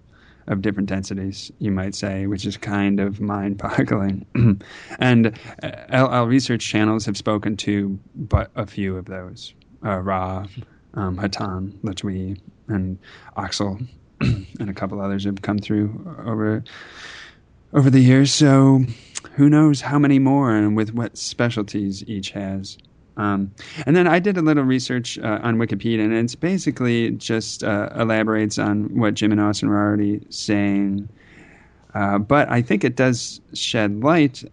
of 0.49 0.63
different 0.63 0.89
densities, 0.89 1.53
you 1.59 1.71
might 1.71 1.95
say, 1.95 2.27
which 2.27 2.45
is 2.45 2.57
kind 2.57 3.01
of 3.01 3.21
mind 3.21 3.59
boggling. 3.59 4.27
and 4.99 5.39
LL 5.63 5.97
uh, 5.97 6.25
research 6.25 6.67
channels 6.67 7.07
have 7.07 7.17
spoken 7.17 7.57
to 7.59 7.99
but 8.15 8.51
a 8.57 8.67
few 8.67 8.97
of 8.97 9.05
those 9.05 9.55
uh, 9.85 9.99
Ra, 9.99 10.47
um, 10.95 11.17
Hatonn, 11.17 11.73
Latwii, 11.83 12.41
and 12.69 12.99
Oxal, 13.37 13.87
and 14.21 14.71
a 14.71 14.75
couple 14.75 15.01
others 15.01 15.25
have 15.25 15.43
come 15.43 15.59
through 15.59 16.17
over 16.25 16.65
over 17.73 17.91
the 17.91 18.01
years. 18.01 18.33
So 18.33 18.85
who 19.35 19.49
knows 19.49 19.83
how 19.83 19.99
many 19.99 20.19
more 20.19 20.55
and 20.55 20.77
with 20.77 20.95
what 20.95 21.19
specialties 21.19 22.03
each 22.09 22.31
has. 22.31 22.79
Um, 23.19 23.53
and 23.85 23.95
then 23.97 24.07
I 24.07 24.21
did 24.21 24.39
a 24.39 24.43
little 24.43 24.63
research 24.63 25.19
uh, 25.19 25.41
on 25.43 25.57
Wikipedia, 25.57 26.05
and 26.05 26.15
it's 26.15 26.37
basically 26.37 27.11
just 27.13 27.65
uh, 27.65 27.91
elaborates 27.97 28.59
on 28.59 28.97
what 28.97 29.15
Jim 29.15 29.33
and 29.33 29.41
Austin 29.41 29.69
were 29.69 29.77
already 29.77 30.25
saying. 30.31 31.09
Uh, 31.95 32.19
but 32.19 32.49
I 32.49 32.63
think 32.63 32.85
it 32.85 32.97
does 32.97 33.41
shed 33.55 34.03
light 34.03 34.45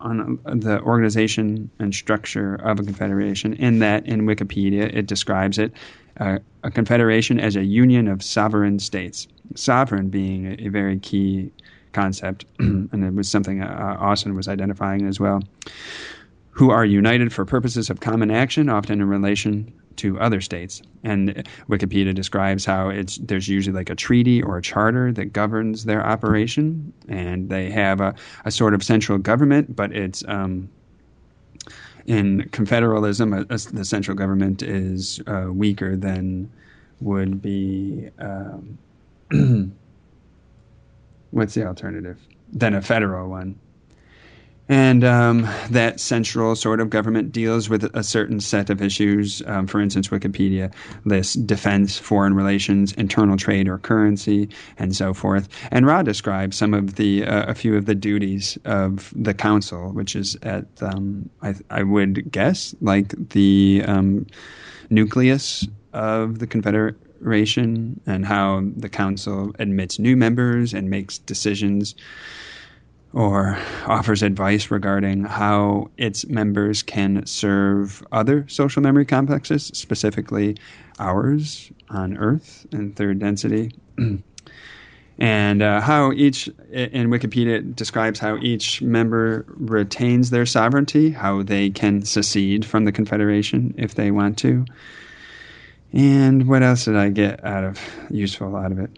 on 0.00 0.38
uh, 0.44 0.54
the 0.54 0.80
organization 0.82 1.70
and 1.78 1.94
structure 1.94 2.56
of 2.56 2.80
a 2.80 2.82
confederation, 2.82 3.54
in 3.54 3.78
that 3.78 4.04
in 4.06 4.22
Wikipedia 4.22 4.92
it 4.94 5.06
describes 5.06 5.58
it 5.58 5.72
uh, 6.18 6.38
a 6.64 6.70
confederation 6.70 7.38
as 7.38 7.54
a 7.54 7.64
union 7.64 8.08
of 8.08 8.22
sovereign 8.22 8.78
states. 8.78 9.28
Sovereign 9.54 10.08
being 10.08 10.46
a, 10.46 10.66
a 10.66 10.68
very 10.68 10.98
key 10.98 11.50
concept, 11.92 12.44
and 12.58 13.04
it 13.04 13.14
was 13.14 13.28
something 13.28 13.62
uh, 13.62 13.96
Austin 14.00 14.34
was 14.34 14.48
identifying 14.48 15.06
as 15.06 15.20
well, 15.20 15.42
who 16.50 16.70
are 16.70 16.84
united 16.84 17.32
for 17.32 17.44
purposes 17.44 17.90
of 17.90 18.00
common 18.00 18.30
action, 18.30 18.68
often 18.68 19.00
in 19.00 19.08
relation 19.08 19.72
to 19.96 20.18
other 20.18 20.40
states. 20.40 20.82
And 21.04 21.46
Wikipedia 21.68 22.14
describes 22.14 22.64
how 22.64 22.88
it's 22.88 23.16
there's 23.18 23.48
usually 23.48 23.74
like 23.74 23.90
a 23.90 23.94
treaty 23.94 24.42
or 24.42 24.58
a 24.58 24.62
charter 24.62 25.12
that 25.12 25.32
governs 25.32 25.84
their 25.84 26.04
operation, 26.04 26.92
and 27.08 27.48
they 27.48 27.70
have 27.70 28.00
a, 28.00 28.14
a 28.44 28.50
sort 28.50 28.74
of 28.74 28.82
central 28.82 29.18
government, 29.18 29.76
but 29.76 29.92
it's 29.92 30.24
um, 30.26 30.68
in 32.06 32.48
confederalism, 32.50 33.36
a, 33.36 33.42
a, 33.54 33.76
the 33.76 33.84
central 33.84 34.16
government 34.16 34.62
is 34.62 35.20
uh, 35.26 35.48
weaker 35.50 35.96
than 35.96 36.50
would 37.00 37.40
be. 37.40 38.08
Um, 38.18 38.78
what's 41.30 41.54
the 41.54 41.64
alternative 41.64 42.18
than 42.52 42.74
a 42.74 42.82
federal 42.82 43.28
one 43.28 43.54
and 44.70 45.02
um, 45.02 45.48
that 45.70 45.98
central 45.98 46.54
sort 46.54 46.80
of 46.80 46.90
government 46.90 47.32
deals 47.32 47.68
with 47.68 47.84
a 47.92 48.04
certain 48.04 48.38
set 48.38 48.70
of 48.70 48.80
issues. 48.80 49.42
Um, 49.46 49.66
for 49.66 49.80
instance, 49.80 50.08
Wikipedia 50.08 50.72
lists 51.04 51.34
defense, 51.34 51.98
foreign 51.98 52.34
relations, 52.34 52.92
internal 52.92 53.36
trade 53.36 53.66
or 53.66 53.78
currency, 53.78 54.48
and 54.78 54.94
so 54.94 55.12
forth. 55.12 55.48
And 55.72 55.86
Ra 55.86 56.04
describes 56.04 56.56
some 56.56 56.72
of 56.72 56.94
the 56.94 57.24
uh, 57.24 57.50
a 57.50 57.54
few 57.54 57.76
of 57.76 57.86
the 57.86 57.96
duties 57.96 58.56
of 58.64 59.12
the 59.16 59.34
council, 59.34 59.90
which 59.90 60.14
is 60.14 60.36
at 60.42 60.66
um, 60.80 61.28
I, 61.42 61.56
I, 61.68 61.82
would 61.82 62.30
guess 62.30 62.72
like 62.80 63.08
the 63.30 63.82
um, 63.88 64.24
nucleus 64.88 65.66
of 65.92 66.38
the 66.38 66.46
Confederate 66.46 66.94
and 68.06 68.24
how 68.24 68.62
the 68.76 68.88
council 68.88 69.52
admits 69.58 69.98
new 69.98 70.16
members 70.16 70.72
and 70.72 70.88
makes 70.88 71.18
decisions 71.18 71.96
or 73.12 73.58
offers 73.86 74.22
advice 74.22 74.70
regarding 74.70 75.24
how 75.24 75.90
its 75.96 76.26
members 76.26 76.82
can 76.82 77.26
serve 77.26 78.04
other 78.12 78.46
social 78.48 78.82
memory 78.82 79.04
complexes, 79.04 79.66
specifically 79.74 80.56
ours 80.98 81.72
on 81.88 82.16
Earth 82.16 82.66
in 82.72 82.92
third 82.92 83.18
density. 83.18 83.72
and 85.18 85.62
uh, 85.62 85.80
how 85.80 86.12
each, 86.12 86.48
in 86.70 87.10
Wikipedia, 87.10 87.56
it 87.56 87.76
describes 87.76 88.20
how 88.20 88.36
each 88.38 88.80
member 88.80 89.44
retains 89.48 90.30
their 90.30 90.46
sovereignty, 90.46 91.10
how 91.10 91.42
they 91.42 91.70
can 91.70 92.02
secede 92.02 92.64
from 92.64 92.84
the 92.84 92.92
Confederation 92.92 93.74
if 93.76 93.96
they 93.96 94.10
want 94.10 94.38
to. 94.38 94.64
And 95.92 96.46
what 96.46 96.62
else 96.62 96.84
did 96.84 96.96
I 96.96 97.08
get 97.08 97.44
out 97.44 97.64
of 97.64 97.80
useful 98.08 98.56
out 98.56 98.70
of 98.70 98.78
it? 98.78 98.90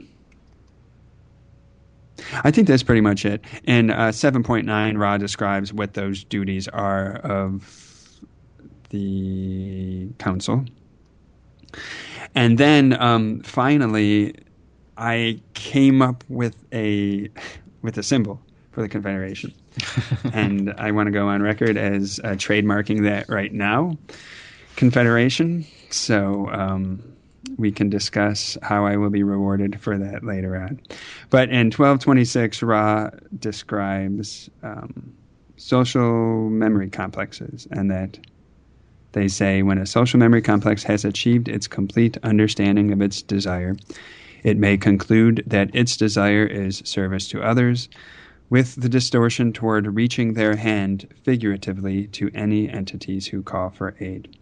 I 2.45 2.51
think 2.51 2.69
that's 2.69 2.83
pretty 2.83 3.01
much 3.01 3.25
it. 3.25 3.45
And 3.67 3.91
uh, 3.91 4.09
7.9, 4.11 4.99
Ra 4.99 5.19
describes 5.19 5.73
what 5.73 5.95
those 5.95 6.25
duties 6.25 6.69
are 6.69 7.17
of 7.19 8.21
the 8.91 10.09
council. 10.19 10.65
And 12.35 12.59
then 12.59 13.01
um, 13.01 13.41
finally, 13.41 14.35
I 14.97 15.41
came 15.55 16.03
up 16.03 16.25
with 16.29 16.57
a 16.73 17.29
with 17.83 17.99
a 17.99 18.03
symbol 18.03 18.41
for 18.71 18.83
the 18.83 18.89
Confederation, 18.89 19.53
and 20.33 20.73
I 20.79 20.93
want 20.93 21.09
to 21.09 21.11
go 21.11 21.29
on 21.29 21.43
record 21.43 21.77
as 21.77 22.21
uh, 22.23 22.29
trademarking 22.31 23.03
that 23.05 23.29
right 23.29 23.53
now. 23.53 23.97
Confederation 24.77 25.67
so 25.93 26.49
um, 26.51 27.03
we 27.57 27.73
can 27.73 27.91
discuss 27.91 28.57
how 28.63 28.87
I 28.87 28.97
will 28.97 29.11
be 29.11 29.23
rewarded 29.23 29.81
for 29.81 29.99
that 29.99 30.25
later 30.25 30.57
on. 30.57 30.81
But 31.31 31.49
in 31.49 31.67
1226, 31.67 32.63
Ra 32.63 33.11
describes 33.39 34.49
um, 34.63 35.13
social 35.57 36.51
memory 36.51 36.91
complexes 36.91 37.67
and 37.71 37.91
that 37.91 38.19
they 39.13 39.29
say 39.29 39.63
when 39.63 39.79
a 39.79 39.87
social 39.87 40.19
memory 40.19 40.43
complex 40.43 40.83
has 40.85 41.05
achieved 41.05 41.49
its 41.49 41.67
complete 41.67 42.17
understanding 42.23 42.93
of 42.93 43.03
its 43.03 43.23
desire, 43.23 43.77
it 44.43 44.57
may 44.57 44.77
conclude 44.77 45.43
that 45.47 45.75
its 45.75 45.97
desire 45.97 46.45
is 46.45 46.83
service 46.85 47.29
to 47.29 47.43
others, 47.43 47.89
with 48.51 48.75
the 48.77 48.89
distortion 48.89 49.53
toward 49.53 49.87
reaching 49.95 50.35
their 50.35 50.57
hand 50.57 51.09
figuratively 51.23 52.07
to 52.09 52.31
any 52.35 52.69
entities 52.69 53.27
who 53.27 53.43
call 53.43 53.71
for 53.71 53.95
aid. 54.01 54.37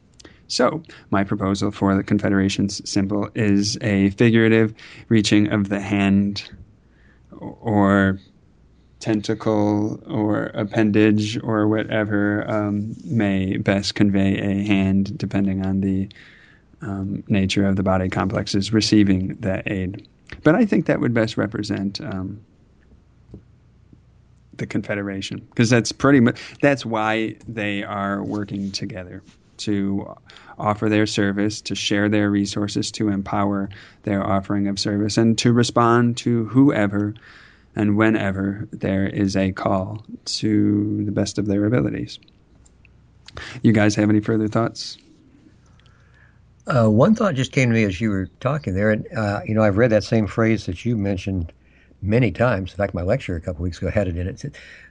So, 0.51 0.83
my 1.11 1.23
proposal 1.23 1.71
for 1.71 1.95
the 1.95 2.03
Confederation's 2.03 2.89
symbol 2.89 3.29
is 3.37 3.79
a 3.83 4.11
figurative 4.11 4.75
reaching 5.09 5.47
of 5.53 5.69
the 5.69 5.79
hand 5.79 6.51
or 7.39 8.19
tentacle 8.99 10.03
or 10.09 10.47
appendage 10.47 11.41
or 11.45 11.69
whatever 11.69 12.51
um, 12.51 12.97
may 13.05 13.59
best 13.59 13.95
convey 13.95 14.39
a 14.39 14.67
hand, 14.67 15.17
depending 15.17 15.65
on 15.65 15.83
the 15.83 16.09
um, 16.83 17.23
nature 17.29 17.65
of 17.65 17.77
the 17.77 17.85
body 17.85 18.09
complex 18.09 18.53
is 18.53 18.73
receiving 18.73 19.37
that 19.37 19.71
aid. 19.71 20.09
But 20.43 20.57
I 20.57 20.67
think 20.67 20.87
that 20.87 20.99
would 20.99 21.15
best 21.15 21.37
represent 21.37 22.01
um, 22.01 22.45
the 24.57 24.67
Confederation 24.67 25.47
because 25.51 25.71
that's 25.71 25.93
pretty 25.93 26.19
much 26.19 26.41
that's 26.61 26.85
why 26.85 27.37
they 27.47 27.85
are 27.85 28.25
working 28.25 28.73
together 28.73 29.23
to 29.61 30.15
offer 30.59 30.89
their 30.89 31.07
service, 31.07 31.61
to 31.63 31.75
share 31.75 32.09
their 32.09 32.31
resources, 32.31 32.91
to 32.93 33.09
empower 33.09 33.69
their 34.03 34.25
offering 34.25 34.69
of 34.69 34.79
service, 34.79 35.17
and 35.17 35.39
to 35.39 35.53
respond 35.53 36.17
to 36.19 36.45
whoever 36.47 37.15
and 37.77 37.97
whenever 37.97 38.69
there 38.73 39.07
is 39.07 39.37
a 39.37 39.53
call 39.53 40.05
to 40.25 41.05
the 41.05 41.13
best 41.13 41.39
of 41.39 41.47
their 41.47 41.65
abilities. 41.65 42.19
You 43.63 43.73
guys 43.73 43.95
have 43.95 44.11
any 44.11 44.21
further 44.21 44.49
thoughts? 44.49 44.99
Uh, 46.67 46.89
one 46.89 47.15
thought 47.15 47.35
just 47.35 47.53
came 47.53 47.69
to 47.69 47.75
me 47.75 47.85
as 47.85 48.01
you 48.01 48.11
were 48.11 48.29
talking 48.41 48.75
there, 48.75 48.91
and 48.91 49.07
uh, 49.17 49.41
you 49.47 49.55
know 49.55 49.63
I've 49.63 49.79
read 49.79 49.91
that 49.91 50.05
same 50.05 50.27
phrase 50.27 50.67
that 50.67 50.85
you 50.85 50.97
mentioned 50.97 51.53
many 52.03 52.31
times. 52.31 52.73
In 52.73 52.77
fact, 52.77 52.95
my 52.95 53.03
lecture 53.03 53.37
a 53.37 53.41
couple 53.41 53.63
weeks 53.63 53.79
ago 53.79 53.91
had 53.91 54.09
it 54.09 54.17
in 54.17 54.27
it 54.27 54.45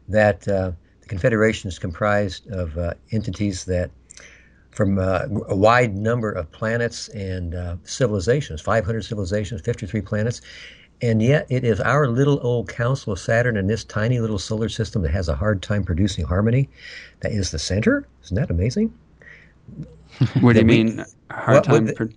that 0.07 0.47
uh, 0.47 0.71
the 1.01 1.07
Confederation 1.07 1.67
is 1.67 1.79
comprised 1.79 2.49
of 2.51 2.77
uh, 2.77 2.93
entities 3.11 3.65
that 3.65 3.91
from 4.79 4.97
uh, 4.97 5.25
a 5.49 5.55
wide 5.57 5.97
number 5.97 6.31
of 6.31 6.49
planets 6.53 7.09
and 7.09 7.53
uh, 7.53 7.75
civilizations 7.83 8.61
500 8.61 9.03
civilizations, 9.03 9.59
53 9.59 9.99
planets. 9.99 10.39
And 11.01 11.21
yet, 11.21 11.47
it 11.49 11.65
is 11.65 11.81
our 11.81 12.07
little 12.07 12.39
old 12.47 12.69
Council 12.69 13.11
of 13.11 13.19
Saturn 13.19 13.57
in 13.57 13.67
this 13.67 13.83
tiny 13.83 14.21
little 14.21 14.39
solar 14.39 14.69
system 14.69 15.01
that 15.01 15.11
has 15.11 15.27
a 15.27 15.35
hard 15.35 15.61
time 15.61 15.83
producing 15.83 16.23
harmony. 16.23 16.69
That 17.19 17.33
is 17.33 17.51
the 17.51 17.59
center. 17.59 18.07
Isn't 18.23 18.35
that 18.35 18.49
amazing? 18.49 18.93
What 20.39 20.53
do 20.53 20.59
you 20.59 20.65
we, 20.65 20.83
mean? 20.83 21.05
Hard 21.29 21.55
well, 21.55 21.61
time. 21.61 21.85
The, 21.85 21.93
pro- 21.93 22.09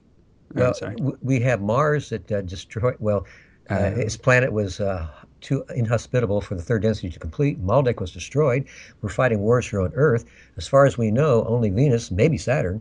well, 0.55 0.75
oh, 0.83 1.17
we 1.21 1.41
have 1.41 1.61
Mars 1.61 2.11
that 2.11 2.31
uh, 2.31 2.43
destroyed. 2.43 2.95
Well, 3.01 3.27
uh, 3.71 3.93
its 3.97 4.17
planet 4.17 4.53
was 4.53 4.81
uh, 4.81 5.09
too 5.41 5.65
inhospitable 5.75 6.41
for 6.41 6.55
the 6.55 6.63
third 6.63 6.83
density 6.83 7.11
to 7.11 7.19
complete. 7.19 7.63
Maldek 7.65 8.01
was 8.01 8.13
destroyed. 8.13 8.65
We're 9.01 9.09
fighting 9.09 9.41
wars 9.41 9.69
here 9.69 9.81
on 9.81 9.93
Earth. 9.95 10.25
As 10.57 10.69
far 10.69 10.87
as 10.87 10.97
we 10.97 11.11
know, 11.11 11.45
only 11.47 11.71
Venus, 11.71 12.11
maybe 12.11 12.39
Saturn, 12.39 12.81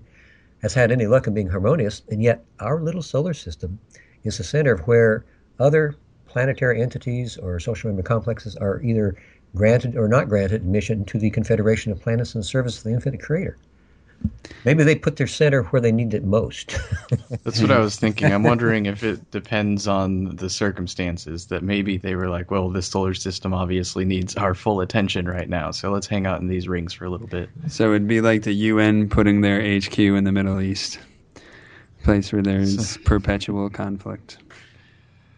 has 0.61 0.73
had 0.73 0.91
any 0.91 1.07
luck 1.07 1.27
in 1.27 1.33
being 1.33 1.49
harmonious, 1.49 2.03
and 2.09 2.21
yet 2.21 2.45
our 2.59 2.79
little 2.79 3.01
solar 3.01 3.33
system 3.33 3.79
is 4.23 4.37
the 4.37 4.43
center 4.43 4.73
of 4.73 4.81
where 4.81 5.25
other 5.59 5.95
planetary 6.27 6.81
entities 6.81 7.37
or 7.37 7.59
social 7.59 7.89
memory 7.89 8.03
complexes 8.03 8.55
are 8.55 8.81
either 8.81 9.15
granted 9.55 9.97
or 9.97 10.07
not 10.07 10.29
granted 10.29 10.61
admission 10.61 11.03
to 11.05 11.17
the 11.17 11.29
Confederation 11.29 11.91
of 11.91 11.99
Planets 11.99 12.35
in 12.35 12.43
service 12.43 12.77
of 12.77 12.83
the 12.83 12.91
Infinite 12.91 13.21
Creator. 13.21 13.57
Maybe 14.63 14.83
they 14.83 14.95
put 14.95 15.15
their 15.15 15.27
center 15.27 15.63
where 15.63 15.81
they 15.81 15.91
need 15.91 16.13
it 16.13 16.23
most. 16.23 16.77
That's 17.43 17.61
what 17.61 17.71
I 17.71 17.79
was 17.79 17.95
thinking. 17.95 18.31
I'm 18.31 18.43
wondering 18.51 18.85
if 18.85 19.03
it 19.03 19.31
depends 19.31 19.87
on 19.87 20.35
the 20.35 20.49
circumstances. 20.49 21.47
That 21.47 21.63
maybe 21.63 21.97
they 21.97 22.15
were 22.15 22.29
like, 22.29 22.51
well, 22.51 22.69
this 22.69 22.87
solar 22.87 23.15
system 23.15 23.53
obviously 23.53 24.05
needs 24.05 24.35
our 24.35 24.53
full 24.53 24.81
attention 24.81 25.27
right 25.27 25.49
now, 25.49 25.71
so 25.71 25.91
let's 25.91 26.07
hang 26.07 26.27
out 26.27 26.41
in 26.41 26.47
these 26.47 26.67
rings 26.67 26.93
for 26.93 27.05
a 27.05 27.09
little 27.09 27.27
bit. 27.27 27.49
So 27.67 27.89
it'd 27.89 28.07
be 28.07 28.21
like 28.21 28.43
the 28.43 28.53
UN 28.53 29.09
putting 29.09 29.41
their 29.41 29.59
HQ 29.59 29.97
in 29.97 30.25
the 30.25 30.31
Middle 30.31 30.61
East, 30.61 30.99
place 32.03 32.31
where 32.31 32.43
there's 32.43 32.97
perpetual 33.05 33.69
conflict. 33.69 34.37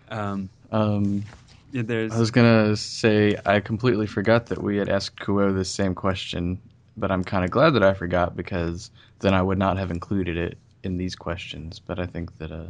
Um, 0.10 0.50
um, 0.72 1.24
yeah, 1.72 1.84
there's. 1.84 2.12
I 2.12 2.20
was 2.20 2.32
gonna 2.32 2.76
say 2.76 3.38
I 3.46 3.62
completely 3.62 4.06
forgot 4.06 4.48
that 4.48 4.62
we 4.62 4.78
had 4.78 4.90
asked 4.90 5.18
Q'uo 5.20 5.56
this 5.56 5.70
same 5.70 5.96
question 5.96 6.60
but 6.98 7.12
I'm 7.12 7.24
kind 7.24 7.44
of 7.44 7.52
glad 7.52 7.72
that 7.72 7.84
I 7.84 7.94
forgot 7.94 8.36
because 8.36 8.92
then 9.20 9.34
I 9.34 9.42
would 9.42 9.58
not 9.58 9.78
have 9.78 9.92
included 9.92 10.38
it 10.38 10.58
in 10.84 10.98
these 10.98 11.16
questions. 11.16 11.80
But 11.80 12.00
I 12.00 12.06
think 12.06 12.38
that 12.38 12.52
uh, 12.52 12.68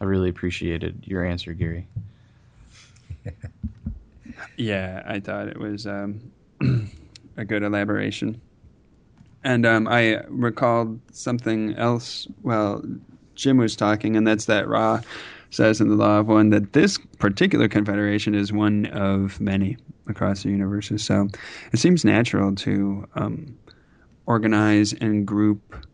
I 0.00 0.04
really 0.04 0.28
appreciated 0.28 1.02
your 1.04 1.24
answer, 1.24 1.52
Gary. 1.52 1.86
yeah, 4.56 5.02
I 5.06 5.20
thought 5.20 5.48
it 5.48 5.58
was 5.58 5.86
um, 5.86 6.20
a 7.36 7.44
good 7.44 7.62
elaboration. 7.62 8.40
And 9.44 9.64
um, 9.64 9.86
I 9.86 10.22
recalled 10.28 10.98
something 11.12 11.74
else 11.74 12.26
while 12.42 12.82
Jim 13.36 13.58
was 13.58 13.76
talking, 13.76 14.16
and 14.16 14.26
that's 14.26 14.46
that 14.46 14.66
Ra 14.66 15.00
says 15.50 15.80
in 15.80 15.88
the 15.88 15.94
Law 15.94 16.18
of 16.18 16.26
One 16.26 16.50
that 16.50 16.72
this 16.72 16.98
particular 17.18 17.68
confederation 17.68 18.34
is 18.34 18.52
one 18.52 18.86
of 18.86 19.40
many 19.40 19.76
across 20.08 20.42
the 20.42 20.50
universes. 20.50 21.04
So 21.04 21.28
it 21.72 21.78
seems 21.78 22.04
natural 22.04 22.54
to 22.56 23.06
um, 23.14 23.56
organize 24.26 24.92
and 24.92 25.26
group 25.26 25.86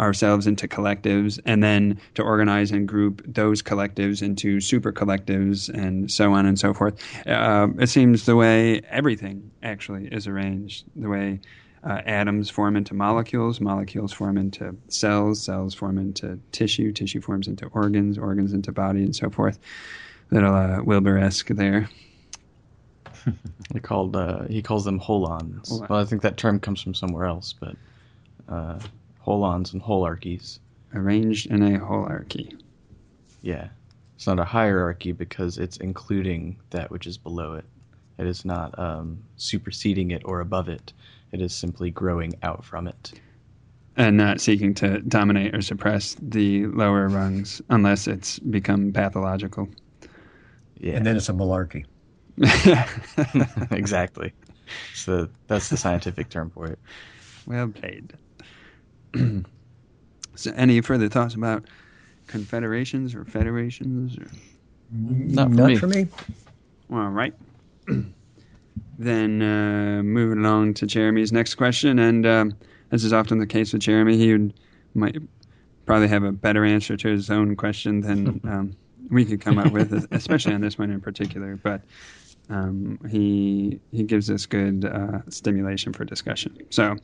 ourselves 0.00 0.46
into 0.46 0.66
collectives 0.66 1.38
and 1.44 1.62
then 1.62 2.00
to 2.14 2.22
organize 2.22 2.70
and 2.70 2.88
group 2.88 3.22
those 3.26 3.62
collectives 3.62 4.22
into 4.22 4.60
super 4.60 4.92
collectives 4.92 5.68
and 5.68 6.10
so 6.10 6.32
on 6.32 6.46
and 6.46 6.58
so 6.58 6.72
forth. 6.72 6.98
Uh, 7.26 7.68
it 7.78 7.88
seems 7.88 8.24
the 8.24 8.34
way 8.34 8.80
everything 8.88 9.50
actually 9.62 10.06
is 10.06 10.26
arranged, 10.26 10.86
the 10.96 11.08
way 11.08 11.38
uh, 11.84 12.00
atoms 12.06 12.48
form 12.50 12.76
into 12.76 12.94
molecules, 12.94 13.60
molecules 13.60 14.12
form 14.12 14.36
into 14.38 14.74
cells, 14.88 15.42
cells 15.42 15.74
form 15.74 15.98
into 15.98 16.38
tissue, 16.52 16.92
tissue 16.92 17.20
forms 17.20 17.46
into 17.46 17.66
organs, 17.66 18.18
organs 18.18 18.52
into 18.52 18.72
body, 18.72 19.02
and 19.02 19.14
so 19.14 19.30
forth. 19.30 19.58
Little 20.30 20.54
uh, 20.54 20.82
Wilber-esque 20.82 21.48
there. 21.48 21.88
He 23.72 23.80
called 23.80 24.16
uh, 24.16 24.44
he 24.44 24.62
calls 24.62 24.84
them 24.84 24.98
holons. 24.98 25.88
Well, 25.88 26.00
I 26.00 26.04
think 26.04 26.22
that 26.22 26.36
term 26.36 26.58
comes 26.58 26.80
from 26.82 26.94
somewhere 26.94 27.26
else, 27.26 27.54
but 27.58 27.76
uh, 28.48 28.78
holons 29.24 29.72
and 29.72 29.82
holarchies. 29.82 30.58
Arranged 30.94 31.46
in 31.50 31.62
a 31.62 31.78
holarchy. 31.78 32.60
Yeah, 33.42 33.68
it's 34.16 34.26
not 34.26 34.38
a 34.38 34.44
hierarchy 34.44 35.12
because 35.12 35.56
it's 35.56 35.76
including 35.76 36.56
that 36.70 36.90
which 36.90 37.06
is 37.06 37.16
below 37.16 37.54
it. 37.54 37.64
It 38.18 38.26
is 38.26 38.44
not 38.44 38.78
um, 38.78 39.22
superseding 39.36 40.10
it 40.10 40.22
or 40.24 40.40
above 40.40 40.68
it. 40.68 40.92
It 41.32 41.40
is 41.40 41.54
simply 41.54 41.90
growing 41.90 42.34
out 42.42 42.64
from 42.64 42.86
it. 42.86 43.12
And 43.96 44.16
not 44.16 44.40
seeking 44.40 44.74
to 44.74 45.00
dominate 45.00 45.54
or 45.54 45.62
suppress 45.62 46.16
the 46.20 46.66
lower 46.66 47.08
rungs 47.08 47.62
unless 47.70 48.06
it's 48.06 48.38
become 48.38 48.92
pathological. 48.92 49.68
Yeah. 50.78 50.94
And 50.94 51.06
then 51.06 51.16
it's 51.16 51.28
a 51.28 51.32
malarkey. 51.32 51.84
exactly. 53.70 54.32
So 54.94 55.28
that's 55.46 55.68
the 55.68 55.76
scientific 55.76 56.28
term 56.28 56.50
for 56.50 56.66
it. 56.66 56.78
Well 57.46 57.68
played. 57.68 58.12
so, 60.34 60.52
any 60.54 60.80
further 60.80 61.08
thoughts 61.08 61.34
about 61.34 61.64
confederations 62.26 63.14
or 63.14 63.24
federations? 63.24 64.16
Or? 64.16 64.26
Not 64.92 65.48
for 65.48 65.54
Not 65.54 65.66
me. 65.66 65.76
For 65.76 65.86
me. 65.86 66.06
All 66.92 67.08
right. 67.08 67.34
then 68.98 69.42
uh, 69.42 70.02
moving 70.02 70.44
along 70.44 70.74
to 70.74 70.86
Jeremy's 70.86 71.32
next 71.32 71.54
question, 71.54 71.98
and 71.98 72.26
um, 72.26 72.56
as 72.92 73.04
is 73.04 73.12
often 73.12 73.38
the 73.38 73.46
case 73.46 73.72
with 73.72 73.82
Jeremy, 73.82 74.16
he 74.16 74.32
would 74.32 74.54
might 74.94 75.16
probably 75.86 76.08
have 76.08 76.22
a 76.22 76.32
better 76.32 76.64
answer 76.64 76.96
to 76.96 77.08
his 77.08 77.30
own 77.30 77.56
question 77.56 78.00
than 78.00 78.40
um, 78.44 78.76
we 79.10 79.24
could 79.24 79.40
come 79.40 79.58
up 79.58 79.72
with, 79.72 80.06
especially 80.12 80.54
on 80.54 80.60
this 80.60 80.78
one 80.78 80.90
in 80.90 81.00
particular. 81.00 81.56
But 81.56 81.82
um, 82.50 82.98
he 83.08 83.80
he 83.92 84.02
gives 84.02 84.30
us 84.30 84.44
good 84.46 84.84
uh, 84.84 85.20
stimulation 85.28 85.92
for 85.92 86.04
discussion. 86.04 86.56
So 86.70 86.96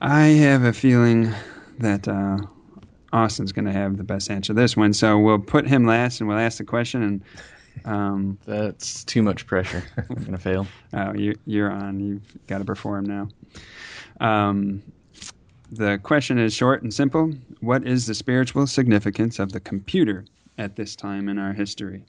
I 0.00 0.20
have 0.20 0.64
a 0.64 0.72
feeling 0.72 1.32
that 1.78 2.06
uh, 2.06 2.38
Austin's 3.12 3.52
going 3.52 3.64
to 3.64 3.72
have 3.72 3.96
the 3.96 4.04
best 4.04 4.30
answer 4.30 4.54
to 4.54 4.60
this 4.60 4.76
one. 4.76 4.92
So 4.94 5.18
we'll 5.18 5.38
put 5.38 5.66
him 5.66 5.84
last, 5.84 6.20
and 6.20 6.28
we'll 6.28 6.38
ask 6.38 6.58
the 6.58 6.64
question. 6.64 7.02
And 7.02 7.22
um, 7.84 8.38
that's 8.46 9.04
too 9.04 9.22
much 9.22 9.46
pressure. 9.46 9.82
I'm 9.96 10.16
going 10.16 10.32
to 10.32 10.38
fail. 10.38 10.66
Oh, 10.92 11.12
you, 11.14 11.34
you're 11.46 11.70
on. 11.70 12.00
You've 12.00 12.46
got 12.46 12.58
to 12.58 12.64
perform 12.64 13.04
now. 13.04 13.28
Um, 14.20 14.82
the 15.72 15.98
question 16.02 16.38
is 16.38 16.52
short 16.54 16.82
and 16.82 16.92
simple. 16.92 17.32
What 17.60 17.86
is 17.86 18.06
the 18.06 18.14
spiritual 18.14 18.66
significance 18.66 19.38
of 19.38 19.52
the 19.52 19.60
computer 19.60 20.24
at 20.58 20.76
this 20.76 20.96
time 20.96 21.28
in 21.28 21.38
our 21.38 21.52
history? 21.52 22.04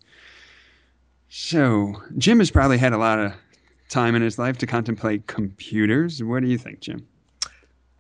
So, 1.34 1.96
Jim 2.18 2.40
has 2.40 2.52
probably 2.52 2.78
had 2.78 2.92
a 2.92 2.98
lot 2.98 3.18
of 3.18 3.32
time 3.88 4.16
in 4.16 4.22
his 4.22 4.38
life 4.38 4.58
to 4.58 4.68
contemplate 4.68 5.28
computers. 5.28 6.22
What 6.22 6.42
do 6.42 6.50
you 6.50 6.58
think, 6.58 6.82
Jim? 6.82 7.08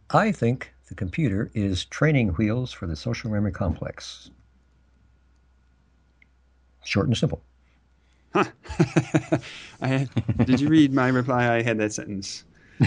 I 0.10 0.34
think 0.34 0.74
the 0.90 0.96
computer 0.96 1.50
is 1.54 1.86
training 1.86 2.32
wheels 2.34 2.74
for 2.74 2.88
the 2.88 2.96
social 2.98 3.32
memory 3.32 3.54
complex. 3.54 4.32
Short 6.84 7.08
and 7.08 7.16
simple. 7.16 7.42
Huh. 8.34 8.44
I 9.82 9.88
had, 9.88 10.10
did 10.46 10.60
you 10.60 10.68
read 10.68 10.92
my 10.92 11.08
reply? 11.08 11.56
I 11.56 11.62
had 11.62 11.78
that 11.78 11.94
sentence. 11.94 12.44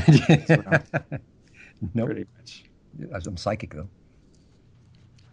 nope. 1.95 2.05
Pretty 2.05 2.27
much. 2.37 2.65
I'm 3.27 3.39
psychic, 3.39 3.73
though. 3.73 3.89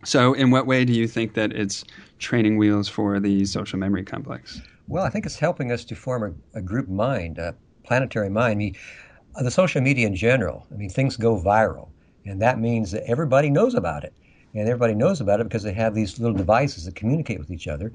So, 0.05 0.33
in 0.33 0.51
what 0.51 0.67
way 0.67 0.85
do 0.85 0.93
you 0.93 1.05
think 1.05 1.33
that 1.33 1.51
it's 1.51 1.83
training 2.19 2.57
wheels 2.57 2.87
for 2.87 3.19
the 3.19 3.43
social 3.43 3.77
memory 3.77 4.05
complex? 4.05 4.61
Well, 4.87 5.03
I 5.05 5.09
think 5.09 5.25
it's 5.25 5.39
helping 5.39 5.71
us 5.71 5.85
to 5.85 5.95
form 5.95 6.23
a, 6.53 6.59
a 6.59 6.61
group 6.61 6.87
mind, 6.89 7.37
a 7.39 7.55
planetary 7.83 8.29
mind. 8.29 8.51
I 8.51 8.55
mean, 8.55 8.75
the 9.41 9.51
social 9.51 9.81
media 9.81 10.07
in 10.07 10.15
general, 10.15 10.67
I 10.71 10.75
mean, 10.75 10.89
things 10.89 11.17
go 11.17 11.39
viral, 11.41 11.89
and 12.25 12.41
that 12.41 12.59
means 12.59 12.91
that 12.91 13.03
everybody 13.09 13.49
knows 13.49 13.75
about 13.75 14.03
it. 14.03 14.13
and 14.53 14.67
everybody 14.67 14.93
knows 14.95 15.21
about 15.21 15.39
it 15.39 15.45
because 15.45 15.63
they 15.63 15.73
have 15.73 15.95
these 15.95 16.19
little 16.19 16.35
devices 16.37 16.85
that 16.85 16.95
communicate 16.95 17.39
with 17.39 17.51
each 17.51 17.67
other. 17.67 17.91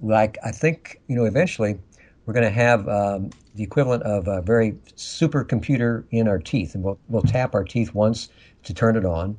Like 0.00 0.38
I 0.44 0.52
think 0.52 1.00
you 1.08 1.16
know, 1.16 1.24
eventually 1.24 1.78
we're 2.26 2.34
going 2.34 2.44
to 2.44 2.50
have 2.50 2.88
um, 2.88 3.30
the 3.54 3.62
equivalent 3.62 4.02
of 4.04 4.28
a 4.28 4.42
very 4.42 4.72
supercomputer 4.96 6.04
in 6.10 6.28
our 6.28 6.38
teeth, 6.38 6.74
and 6.74 6.84
we'll 6.84 6.98
we'll 7.08 7.22
tap 7.22 7.54
our 7.54 7.64
teeth 7.64 7.94
once 7.94 8.28
to 8.64 8.74
turn 8.74 8.96
it 8.96 9.04
on, 9.04 9.36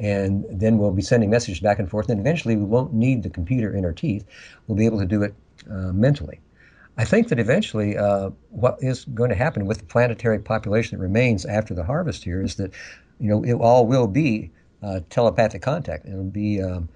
and 0.00 0.44
then 0.50 0.78
we'll 0.78 0.92
be 0.92 1.02
sending 1.02 1.30
messages 1.30 1.60
back 1.60 1.78
and 1.78 1.90
forth. 1.90 2.08
And 2.08 2.20
eventually, 2.20 2.56
we 2.56 2.64
won't 2.64 2.92
need 2.94 3.22
the 3.22 3.30
computer 3.30 3.74
in 3.74 3.84
our 3.84 3.92
teeth. 3.92 4.24
We'll 4.66 4.78
be 4.78 4.86
able 4.86 4.98
to 5.00 5.06
do 5.06 5.22
it 5.22 5.34
uh, 5.70 5.92
mentally. 5.92 6.40
I 6.98 7.04
think 7.04 7.28
that 7.28 7.38
eventually, 7.38 7.96
uh, 7.96 8.30
what 8.50 8.78
is 8.80 9.04
going 9.04 9.30
to 9.30 9.36
happen 9.36 9.66
with 9.66 9.78
the 9.78 9.84
planetary 9.84 10.38
population 10.38 10.96
that 10.96 11.02
remains 11.02 11.44
after 11.44 11.74
the 11.74 11.84
harvest 11.84 12.24
here 12.24 12.42
is 12.42 12.54
that, 12.56 12.72
you 13.20 13.28
know, 13.28 13.44
it 13.44 13.52
all 13.52 13.86
will 13.86 14.06
be 14.06 14.50
uh, 14.82 15.00
telepathic 15.10 15.60
contact. 15.62 16.06
It'll 16.06 16.24
be 16.24 16.62
um, 16.62 16.88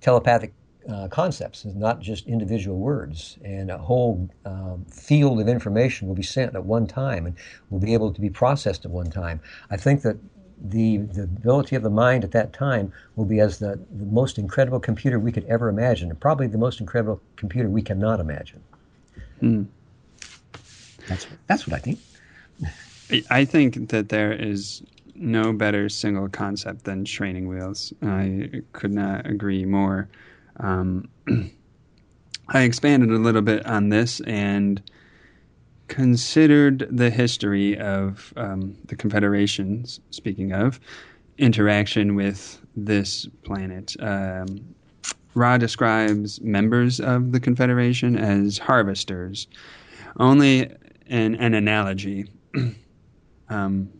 telepathic 0.00 0.54
uh, 0.88 1.08
concepts, 1.08 1.64
not 1.64 2.00
just 2.00 2.26
individual 2.26 2.78
words. 2.78 3.36
And 3.44 3.70
a 3.70 3.78
whole 3.78 4.30
um, 4.46 4.86
field 4.86 5.40
of 5.40 5.48
information 5.48 6.08
will 6.08 6.14
be 6.14 6.22
sent 6.22 6.54
at 6.54 6.64
one 6.64 6.86
time 6.86 7.26
and 7.26 7.36
will 7.70 7.80
be 7.80 7.92
able 7.92 8.12
to 8.12 8.20
be 8.20 8.30
processed 8.30 8.84
at 8.84 8.90
one 8.90 9.10
time. 9.10 9.40
I 9.70 9.76
think 9.76 10.02
that 10.02 10.16
the, 10.60 10.98
the 10.98 11.22
ability 11.22 11.76
of 11.76 11.82
the 11.82 11.90
mind 11.90 12.24
at 12.24 12.32
that 12.32 12.52
time 12.52 12.92
will 13.14 13.24
be 13.24 13.40
as 13.40 13.58
the, 13.58 13.78
the 13.90 14.06
most 14.06 14.38
incredible 14.38 14.80
computer 14.80 15.18
we 15.18 15.32
could 15.32 15.44
ever 15.44 15.68
imagine, 15.68 16.10
and 16.10 16.18
probably 16.18 16.46
the 16.46 16.58
most 16.58 16.80
incredible 16.80 17.20
computer 17.36 17.68
we 17.68 17.82
cannot 17.82 18.20
imagine. 18.20 18.62
Mm. 19.42 19.66
That's 21.08 21.26
that's 21.46 21.66
what 21.66 21.76
I 21.76 21.78
think. 21.78 21.98
I 23.30 23.44
think 23.44 23.90
that 23.90 24.08
there 24.08 24.32
is 24.32 24.82
no 25.14 25.52
better 25.52 25.88
single 25.88 26.28
concept 26.28 26.84
than 26.84 27.04
training 27.04 27.48
wheels. 27.48 27.92
I 28.02 28.62
could 28.72 28.92
not 28.92 29.26
agree 29.26 29.64
more. 29.64 30.08
Um, 30.58 31.08
I 32.48 32.62
expanded 32.62 33.10
a 33.10 33.18
little 33.18 33.42
bit 33.42 33.64
on 33.66 33.88
this 33.88 34.20
and 34.20 34.82
considered 35.88 36.86
the 36.90 37.10
history 37.10 37.78
of 37.78 38.32
um, 38.36 38.76
the 38.86 38.96
Confederation's, 38.96 40.00
speaking 40.10 40.52
of, 40.52 40.80
interaction 41.38 42.14
with 42.14 42.60
this 42.74 43.26
planet. 43.44 43.94
Um, 44.00 44.74
Ra 45.34 45.58
describes 45.58 46.40
members 46.40 46.98
of 46.98 47.32
the 47.32 47.40
Confederation 47.40 48.16
as 48.16 48.58
harvesters, 48.58 49.46
only 50.18 50.70
in 51.06 51.34
an 51.36 51.54
analogy. 51.54 52.26
um, 53.50 53.90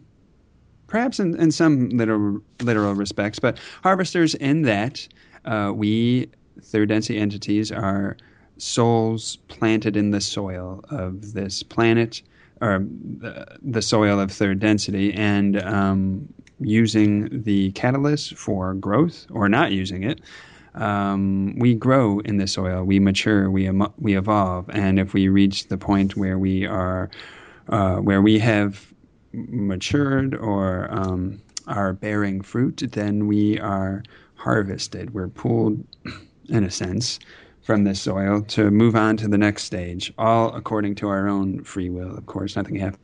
perhaps 0.87 1.21
in, 1.21 1.39
in 1.39 1.53
some 1.53 1.91
literal, 1.91 2.41
literal 2.63 2.95
respects, 2.95 3.39
but 3.39 3.59
harvesters 3.83 4.35
in 4.37 4.63
that 4.63 5.07
uh, 5.45 5.73
we, 5.75 6.31
third 6.63 6.89
density 6.89 7.19
entities, 7.19 7.71
are 7.71 8.17
souls 8.59 9.37
planted 9.49 9.97
in 9.97 10.11
the 10.11 10.21
soil 10.21 10.85
of 10.91 11.33
this 11.33 11.63
planet, 11.63 12.23
or 12.61 12.85
the, 13.19 13.59
the 13.63 13.83
soil 13.83 14.19
of 14.19 14.33
third 14.33 14.61
density, 14.61 15.13
and 15.15 15.63
um, 15.63 16.29
using 16.61 17.43
the 17.43 17.71
catalyst 17.73 18.35
for 18.35 18.75
growth 18.75 19.27
or 19.31 19.49
not 19.49 19.73
using 19.73 20.03
it 20.03 20.21
um, 20.77 21.55
we 21.59 21.75
grow 21.75 22.21
in 22.21 22.37
the 22.37 22.47
soil, 22.47 22.85
we 22.85 23.01
mature, 23.01 23.51
we 23.51 23.71
we 23.99 24.17
evolve, 24.17 24.69
and 24.71 24.99
if 24.99 25.15
we 25.15 25.29
reach 25.29 25.69
the 25.69 25.79
point 25.79 26.17
where 26.17 26.39
we 26.39 26.67
are, 26.67 27.11
uh, 27.71 27.97
where 27.97 28.21
we 28.21 28.39
have 28.39 28.93
matured 29.33 30.35
or 30.35 30.89
um, 30.91 31.41
are 31.67 31.93
bearing 31.95 32.43
fruit, 32.43 32.83
then 32.93 33.27
we 33.27 33.59
are 33.59 34.03
harvested. 34.35 35.15
We're 35.15 35.29
pulled, 35.29 35.83
in 36.49 36.63
a 36.63 36.71
sense, 36.71 37.19
from 37.67 37.83
this 37.83 38.01
soil 38.01 38.43
to 38.43 38.71
move 38.71 38.95
on 38.95 39.17
to 39.17 39.27
the 39.27 39.37
next 39.37 39.65
stage, 39.65 40.13
all 40.19 40.55
according 40.55 40.95
to 40.95 41.09
our 41.09 41.27
own 41.27 41.65
free 41.65 41.91
will. 41.91 42.17
Of 42.17 42.25
course, 42.27 42.55
nothing 42.55 42.77
happens. 42.77 43.03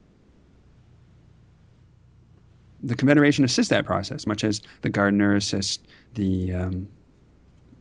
The 2.85 2.95
Confederation 2.95 3.45
assists 3.45 3.71
that 3.71 3.85
process, 3.85 4.25
much 4.25 4.45
as 4.45 4.63
the 4.83 4.89
gardener 4.89 5.35
assists 5.35 5.83
the 6.15 6.55
um, 6.55 6.89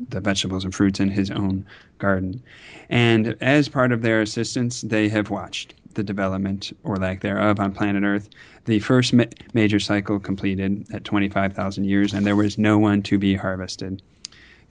the 0.09 0.19
vegetables 0.19 0.63
and 0.63 0.73
fruits 0.73 0.99
in 0.99 1.09
his 1.09 1.29
own 1.29 1.63
garden. 1.99 2.41
And 2.89 3.37
as 3.41 3.69
part 3.69 3.91
of 3.91 4.01
their 4.01 4.19
assistance, 4.19 4.81
they 4.81 5.07
have 5.09 5.29
watched 5.29 5.75
the 5.93 6.03
development 6.03 6.75
or 6.83 6.97
lack 6.97 7.21
thereof 7.21 7.59
on 7.59 7.73
planet 7.73 8.03
Earth. 8.03 8.27
The 8.65 8.79
first 8.79 9.13
ma- 9.13 9.25
major 9.53 9.79
cycle 9.79 10.19
completed 10.19 10.87
at 10.91 11.03
25,000 11.03 11.83
years, 11.83 12.11
and 12.11 12.25
there 12.25 12.35
was 12.35 12.57
no 12.57 12.79
one 12.79 13.03
to 13.03 13.19
be 13.19 13.35
harvested. 13.35 14.01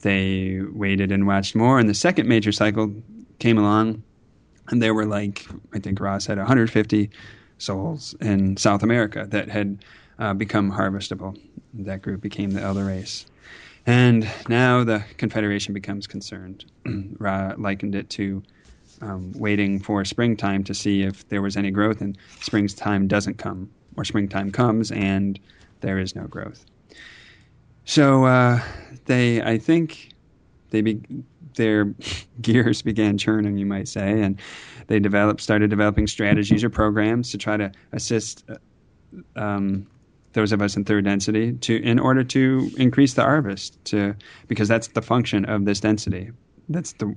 They 0.00 0.60
waited 0.72 1.12
and 1.12 1.26
watched 1.26 1.54
more, 1.54 1.78
and 1.78 1.88
the 1.88 1.94
second 1.94 2.28
major 2.28 2.52
cycle 2.52 2.92
came 3.38 3.58
along, 3.58 4.02
and 4.68 4.82
there 4.82 4.94
were 4.94 5.06
like, 5.06 5.46
I 5.74 5.78
think 5.78 6.00
Ross 6.00 6.26
had 6.26 6.38
150 6.38 7.10
souls 7.58 8.14
in 8.20 8.56
South 8.56 8.82
America 8.82 9.26
that 9.28 9.48
had 9.48 9.84
uh, 10.18 10.34
become 10.34 10.72
harvestable. 10.72 11.38
That 11.74 12.02
group 12.02 12.20
became 12.20 12.50
the 12.50 12.62
elder 12.62 12.84
race. 12.84 13.26
And 13.86 14.28
now 14.48 14.84
the 14.84 15.04
Confederation 15.16 15.74
becomes 15.74 16.06
concerned. 16.06 16.64
Ra 17.18 17.54
likened 17.56 17.94
it 17.94 18.10
to 18.10 18.42
um, 19.00 19.32
waiting 19.32 19.80
for 19.80 20.04
springtime 20.04 20.64
to 20.64 20.74
see 20.74 21.02
if 21.02 21.28
there 21.28 21.42
was 21.42 21.56
any 21.56 21.70
growth, 21.70 22.00
and 22.00 22.18
springtime 22.40 23.08
doesn't 23.08 23.38
come, 23.38 23.70
or 23.96 24.04
springtime 24.04 24.50
comes 24.50 24.92
and 24.92 25.40
there 25.80 25.98
is 25.98 26.14
no 26.14 26.26
growth. 26.26 26.64
So 27.90 28.24
uh, 28.24 28.61
they, 29.07 29.42
I 29.42 29.59
think, 29.59 30.11
they 30.70 30.81
be, 30.81 31.00
their 31.57 31.87
gears 32.40 32.83
began 32.83 33.18
churning, 33.18 33.59
you 33.59 33.66
might 33.66 33.88
say, 33.88 34.22
and 34.22 34.40
they 34.87 35.00
developed, 35.00 35.40
started 35.40 35.70
developing 35.70 36.07
strategies 36.07 36.62
or 36.62 36.70
programs 36.70 37.33
to 37.33 37.38
try 37.38 37.57
to 37.57 37.72
assist 37.90 38.48
uh, 38.48 38.55
um, 39.35 39.88
those 40.35 40.53
of 40.53 40.62
us 40.62 40.76
in 40.76 40.85
third 40.85 41.05
density 41.05 41.55
to 41.55 41.83
in 41.83 41.98
order 41.98 42.22
to 42.22 42.70
increase 42.76 43.14
the 43.14 43.24
harvest 43.24 43.85
to 43.87 44.14
because 44.46 44.68
that's 44.68 44.87
the 44.87 45.03
function 45.03 45.44
of 45.46 45.64
this 45.64 45.81
density 45.81 46.31
that's 46.70 46.94
the 46.94 47.14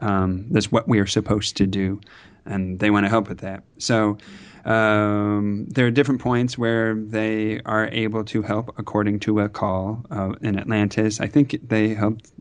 um, 0.00 0.46
that's 0.50 0.70
what 0.70 0.88
we 0.88 0.98
are 1.00 1.06
supposed 1.06 1.56
to 1.56 1.66
do. 1.66 2.00
And 2.46 2.78
they 2.78 2.90
want 2.90 3.06
to 3.06 3.10
help 3.10 3.28
with 3.28 3.38
that. 3.38 3.64
So 3.78 4.18
um, 4.64 5.66
there 5.68 5.86
are 5.86 5.90
different 5.90 6.20
points 6.20 6.58
where 6.58 6.94
they 6.94 7.60
are 7.64 7.88
able 7.88 8.24
to 8.24 8.42
help 8.42 8.74
according 8.78 9.20
to 9.20 9.40
a 9.40 9.48
call 9.48 10.04
uh, 10.10 10.34
in 10.42 10.58
Atlantis. 10.58 11.20
I 11.20 11.26
think 11.26 11.58
they 11.66 11.94
helped 11.94 12.32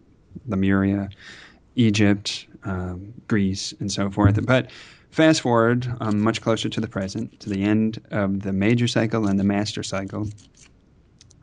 Lemuria 0.47 1.09
Egypt 1.75 2.47
um, 2.65 3.13
Greece 3.27 3.73
and 3.79 3.91
so 3.91 4.09
forth. 4.09 4.45
But 4.45 4.69
Fast 5.13 5.41
forward 5.41 5.95
um, 6.01 6.23
much 6.23 6.41
closer 6.41 6.67
to 6.69 6.81
the 6.81 6.87
present, 6.87 7.39
to 7.41 7.47
the 7.47 7.61
end 7.61 8.01
of 8.09 8.41
the 8.41 8.51
major 8.51 8.87
cycle 8.87 9.27
and 9.27 9.39
the 9.39 9.43
master 9.43 9.83
cycle. 9.83 10.27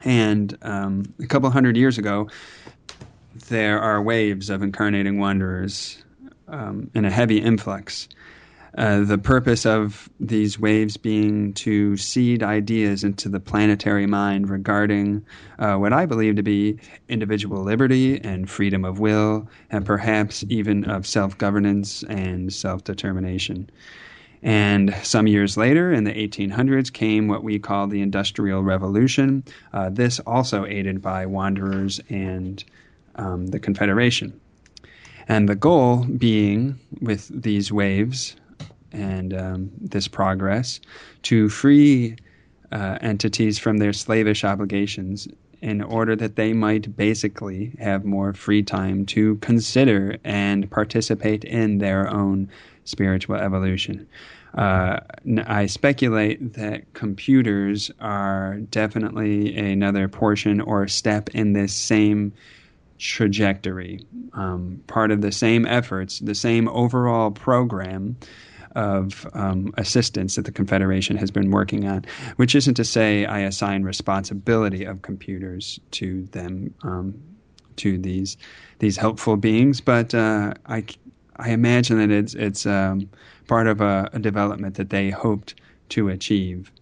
And 0.03 0.59
um, 0.63 1.15
a 1.21 1.27
couple 1.29 1.49
hundred 1.51 1.77
years 1.77 1.97
ago, 1.97 2.29
there 3.49 3.81
are 3.81 4.03
waves 4.03 4.51
of 4.51 4.63
incarnating 4.63 5.19
wanderers 5.19 6.03
um, 6.49 6.91
in 6.95 7.05
a 7.05 7.11
heavy 7.11 7.39
influx. 7.39 8.09
Uh, 8.79 9.01
the 9.01 9.19
purpose 9.19 9.67
of 9.67 10.09
these 10.21 10.59
waves 10.59 10.97
being 10.97 11.53
to 11.55 11.97
seed 11.97 12.43
ideas 12.43 13.03
into 13.03 13.29
the 13.29 13.41
planetary 13.41 14.07
mind 14.07 14.49
regarding 14.49 15.25
uh, 15.59 15.75
what 15.75 15.93
I 15.93 16.07
believe 16.07 16.37
to 16.37 16.43
be 16.43 16.79
individual 17.09 17.63
liberty 17.63 18.21
and 18.23 18.49
freedom 18.49 18.85
of 18.85 19.01
will, 19.01 19.49
and 19.71 19.85
perhaps 19.85 20.45
even 20.49 20.85
of 20.85 21.05
self 21.05 21.37
governance 21.37 22.05
and 22.05 22.53
self 22.53 22.85
determination. 22.85 23.69
And 24.43 24.95
some 25.03 25.27
years 25.27 25.57
later, 25.57 25.93
in 25.93 26.05
the 26.05 26.13
1800s, 26.13 26.93
came 26.93 27.29
what 27.29 27.43
we 27.43 27.59
call 27.59 27.89
the 27.89 28.01
Industrial 28.01 28.63
Revolution. 28.63 29.45
Uh, 29.73 29.91
this 29.91 30.19
also 30.21 30.65
aided 30.65 31.03
by 31.03 31.27
wanderers 31.27 32.01
and 32.09 32.65
um, 33.21 33.49
the 33.49 33.61
Confederation. 33.61 34.39
And 35.29 35.49
the 35.49 35.55
goal 35.55 36.05
being, 36.05 36.79
with 37.01 37.29
these 37.29 37.71
waves, 37.71 38.35
and 38.93 39.33
um, 39.33 39.71
this 39.81 40.09
progress 40.09 40.81
to 41.23 41.49
free 41.49 42.17
uh, 42.73 42.99
entities 43.01 43.59
from 43.59 43.79
their 43.79 43.93
slavish 43.93 44.43
obligations 44.43 45.29
in 45.61 45.83
order 45.83 46.17
that 46.17 46.37
they 46.37 46.53
might 46.53 46.97
basically 46.97 47.73
have 47.79 48.05
more 48.05 48.33
free 48.33 48.63
time 48.63 49.05
to 49.07 49.37
consider 49.37 50.17
and 50.25 50.71
participate 50.71 51.45
in 51.45 51.79
their 51.79 52.09
own 52.09 52.49
spiritual 52.85 53.37
evolution. 53.37 54.09
Uh, 54.55 54.99
I 55.47 55.67
speculate 55.67 56.55
that 56.55 56.93
computers 56.95 57.91
are 58.01 58.57
definitely 58.71 59.57
another 59.57 60.09
portion 60.09 60.61
or 60.61 60.89
step 60.89 61.29
in 61.31 61.53
this 61.53 61.73
same 61.73 62.33
trajectory, 63.01 64.01
um, 64.35 64.83
part 64.87 65.11
of 65.11 65.23
the 65.23 65.33
same 65.33 65.67
efforts, 65.67 66.19
the 66.19 66.35
same 66.35 66.69
overall 66.69 67.31
program 67.31 68.17
of 68.77 69.27
um, 69.33 69.73
assistance 69.79 70.37
that 70.37 70.45
the 70.45 70.53
Confederation 70.53 71.17
has 71.17 71.31
been 71.31 71.51
working 71.51 71.89
on, 71.89 72.05
which 72.37 72.55
isn't 72.55 72.75
to 72.75 72.85
say 72.85 73.25
I 73.25 73.41
assign 73.41 73.83
responsibility 73.83 74.85
of 74.85 75.03
computers 75.03 75.81
to 75.93 76.23
them, 76.27 76.73
um, 76.83 77.21
to 77.77 77.99
these 77.99 78.37
these 78.79 78.97
helpful 78.97 79.37
beings, 79.37 79.81
but 79.81 80.15
uh, 80.15 80.55
I, 80.67 80.85
I 81.37 81.51
imagine 81.51 81.99
that 81.99 82.11
it's, 82.11 82.35
it's 82.35 82.65
um, 82.65 83.11
part 83.47 83.67
of 83.67 83.81
a, 83.81 84.09
a, 84.15 84.19
development 84.19 84.77
that 84.77 84.89
they 84.89 85.11
hoped 85.11 85.55
to 85.91 86.09
achieve. 86.09 86.73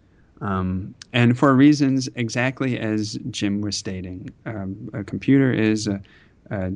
Um, 0.40 0.94
and 1.12 1.36
for 1.36 1.54
reasons 1.54 2.08
exactly 2.14 2.78
as 2.78 3.18
Jim 3.30 3.60
was 3.60 3.76
stating, 3.76 4.30
um, 4.46 4.90
a 4.92 5.02
computer 5.02 5.52
is 5.52 5.86
a, 5.86 6.00
a 6.50 6.72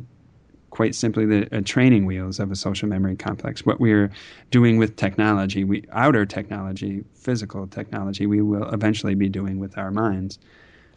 quite 0.71 0.95
simply 0.95 1.27
the 1.27 1.63
training 1.63 2.07
wheels 2.07 2.41
of 2.41 2.51
a 2.51 2.57
social 2.57 2.89
memory 2.89 3.15
complex. 3.15 3.65
What 3.67 3.79
we're 3.79 4.11
doing 4.51 4.79
with 4.79 4.97
technology, 4.97 5.65
we, 5.65 5.85
outer 5.93 6.25
technology, 6.25 7.05
physical 7.15 7.67
technology, 7.67 8.27
we 8.27 8.41
will 8.41 8.69
eventually 8.73 9.15
be 9.15 9.29
doing 9.29 9.61
with 9.61 9.77
our 9.77 9.91
minds. 9.91 10.39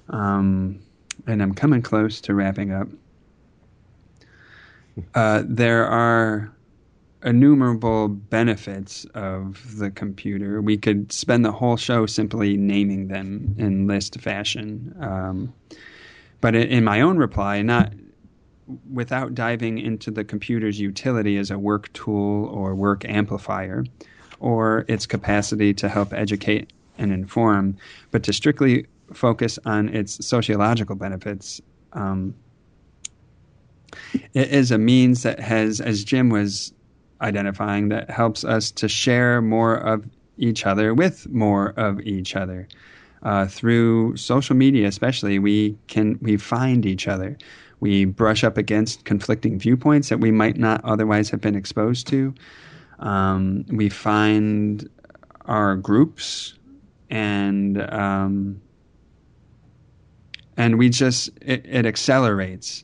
Um, 0.09 0.79
and 1.27 1.41
I'm 1.43 1.53
coming 1.53 1.81
close 1.81 2.21
to 2.21 2.33
wrapping 2.33 2.71
up. 2.71 2.87
Uh, 5.13 5.43
there 5.45 5.85
are 5.85 6.54
innumerable 7.25 8.07
benefits 8.07 9.05
of 9.15 9.77
the 9.77 9.89
computer. 9.89 10.61
We 10.61 10.77
could 10.77 11.11
spend 11.11 11.43
the 11.43 11.51
whole 11.51 11.75
show 11.75 12.05
simply 12.05 12.55
naming 12.55 13.07
them 13.07 13.55
in 13.57 13.87
list 13.87 14.19
fashion. 14.21 14.95
Um, 14.99 15.53
but 16.39 16.55
in 16.55 16.83
my 16.83 17.01
own 17.01 17.17
reply, 17.17 17.63
not 17.63 17.91
without 18.93 19.33
diving 19.33 19.79
into 19.79 20.11
the 20.11 20.23
computer's 20.23 20.79
utility 20.79 21.37
as 21.37 21.49
a 21.49 21.57
work 21.57 21.91
tool 21.93 22.45
or 22.45 22.75
work 22.75 23.03
amplifier, 23.05 23.83
or 24.39 24.85
its 24.87 25.05
capacity 25.05 25.73
to 25.73 25.89
help 25.89 26.13
educate 26.13 26.71
and 26.97 27.11
inform, 27.11 27.75
but 28.11 28.23
to 28.23 28.33
strictly 28.33 28.85
focus 29.13 29.57
on 29.65 29.89
its 29.89 30.23
sociological 30.25 30.95
benefits. 30.95 31.61
Um, 31.93 32.35
it 34.33 34.49
is 34.49 34.71
a 34.71 34.77
means 34.77 35.23
that 35.23 35.39
has, 35.39 35.79
as 35.79 36.03
Jim 36.03 36.29
was 36.29 36.73
identifying, 37.21 37.89
that 37.89 38.09
helps 38.09 38.43
us 38.43 38.71
to 38.71 38.87
share 38.87 39.41
more 39.41 39.75
of 39.75 40.05
each 40.37 40.65
other 40.65 40.93
with 40.93 41.29
more 41.29 41.69
of 41.77 41.99
each 42.01 42.35
other. 42.35 42.67
Uh, 43.23 43.47
through 43.47 44.15
social 44.17 44.55
media, 44.55 44.87
especially, 44.87 45.39
we 45.39 45.77
can 45.87 46.19
we 46.21 46.37
find 46.37 46.85
each 46.85 47.07
other. 47.07 47.37
We 47.79 48.05
brush 48.05 48.43
up 48.43 48.57
against 48.57 49.05
conflicting 49.05 49.57
viewpoints 49.59 50.09
that 50.09 50.19
we 50.19 50.31
might 50.31 50.57
not 50.57 50.83
otherwise 50.83 51.29
have 51.31 51.41
been 51.41 51.55
exposed 51.55 52.07
to. 52.07 52.33
Um, 52.99 53.65
we 53.69 53.89
find 53.89 54.87
our 55.45 55.75
groups 55.75 56.53
and 57.09 57.81
um, 57.91 58.61
and 60.57 60.77
we 60.77 60.89
just 60.89 61.29
it, 61.41 61.65
it, 61.65 61.85
accelerates 61.85 62.83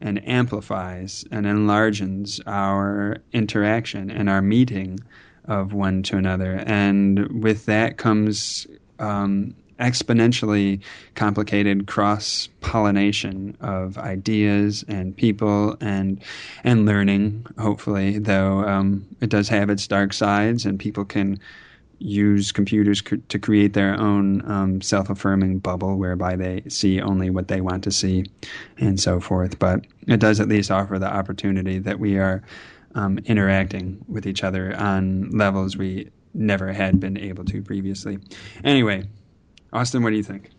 and 0.00 0.26
amplifies 0.28 1.24
and 1.30 1.46
enlarges 1.46 2.40
our 2.46 3.18
interaction 3.32 4.10
and 4.10 4.28
our 4.28 4.42
meeting 4.42 4.98
of 5.46 5.72
one 5.72 6.02
to 6.02 6.16
another 6.16 6.62
and 6.66 7.42
with 7.42 7.66
that 7.66 7.96
comes 7.96 8.66
um, 8.98 9.54
exponentially 9.78 10.80
complicated 11.14 11.86
cross 11.86 12.48
pollination 12.60 13.56
of 13.60 13.98
ideas 13.98 14.84
and 14.88 15.16
people 15.16 15.76
and 15.80 16.22
and 16.64 16.86
learning. 16.86 17.46
Hopefully, 17.58 18.18
though 18.18 18.60
um, 18.60 19.06
it 19.20 19.30
does 19.30 19.48
have 19.48 19.70
its 19.70 19.86
dark 19.86 20.12
sides, 20.12 20.64
and 20.64 20.78
people 20.78 21.04
can 21.04 21.38
use 21.98 22.52
computers 22.52 23.00
cr- 23.00 23.16
to 23.28 23.38
create 23.38 23.72
their 23.72 23.98
own 23.98 24.48
um, 24.50 24.80
self-affirming 24.80 25.58
bubble 25.58 25.96
whereby 25.96 26.36
they 26.36 26.62
see 26.68 27.00
only 27.00 27.30
what 27.30 27.48
they 27.48 27.60
want 27.60 27.82
to 27.84 27.90
see 27.90 28.24
and 28.78 29.00
so 29.00 29.18
forth 29.18 29.58
but 29.58 29.86
it 30.06 30.20
does 30.20 30.40
at 30.40 30.48
least 30.48 30.70
offer 30.70 30.98
the 30.98 31.06
opportunity 31.06 31.78
that 31.78 31.98
we 31.98 32.18
are 32.18 32.42
um, 32.94 33.18
interacting 33.26 34.02
with 34.08 34.26
each 34.26 34.44
other 34.44 34.76
on 34.76 35.30
levels 35.30 35.76
we 35.76 36.10
never 36.34 36.72
had 36.72 37.00
been 37.00 37.16
able 37.16 37.44
to 37.44 37.62
previously 37.62 38.18
anyway 38.64 39.02
Austin, 39.72 40.02
what 40.02 40.10
do 40.10 40.16
you 40.16 40.22
think? 40.22 40.50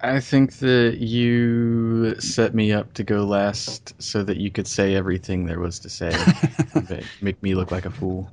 I 0.00 0.20
think 0.20 0.54
that 0.58 0.98
you 0.98 2.14
set 2.20 2.54
me 2.54 2.72
up 2.72 2.92
to 2.94 3.04
go 3.04 3.24
last 3.24 4.00
so 4.02 4.22
that 4.24 4.38
you 4.38 4.50
could 4.50 4.66
say 4.66 4.94
everything 4.94 5.46
there 5.46 5.60
was 5.60 5.78
to 5.80 5.88
say, 5.88 6.12
make 7.20 7.40
me 7.42 7.54
look 7.54 7.70
like 7.70 7.84
a 7.84 7.90
fool. 7.90 8.30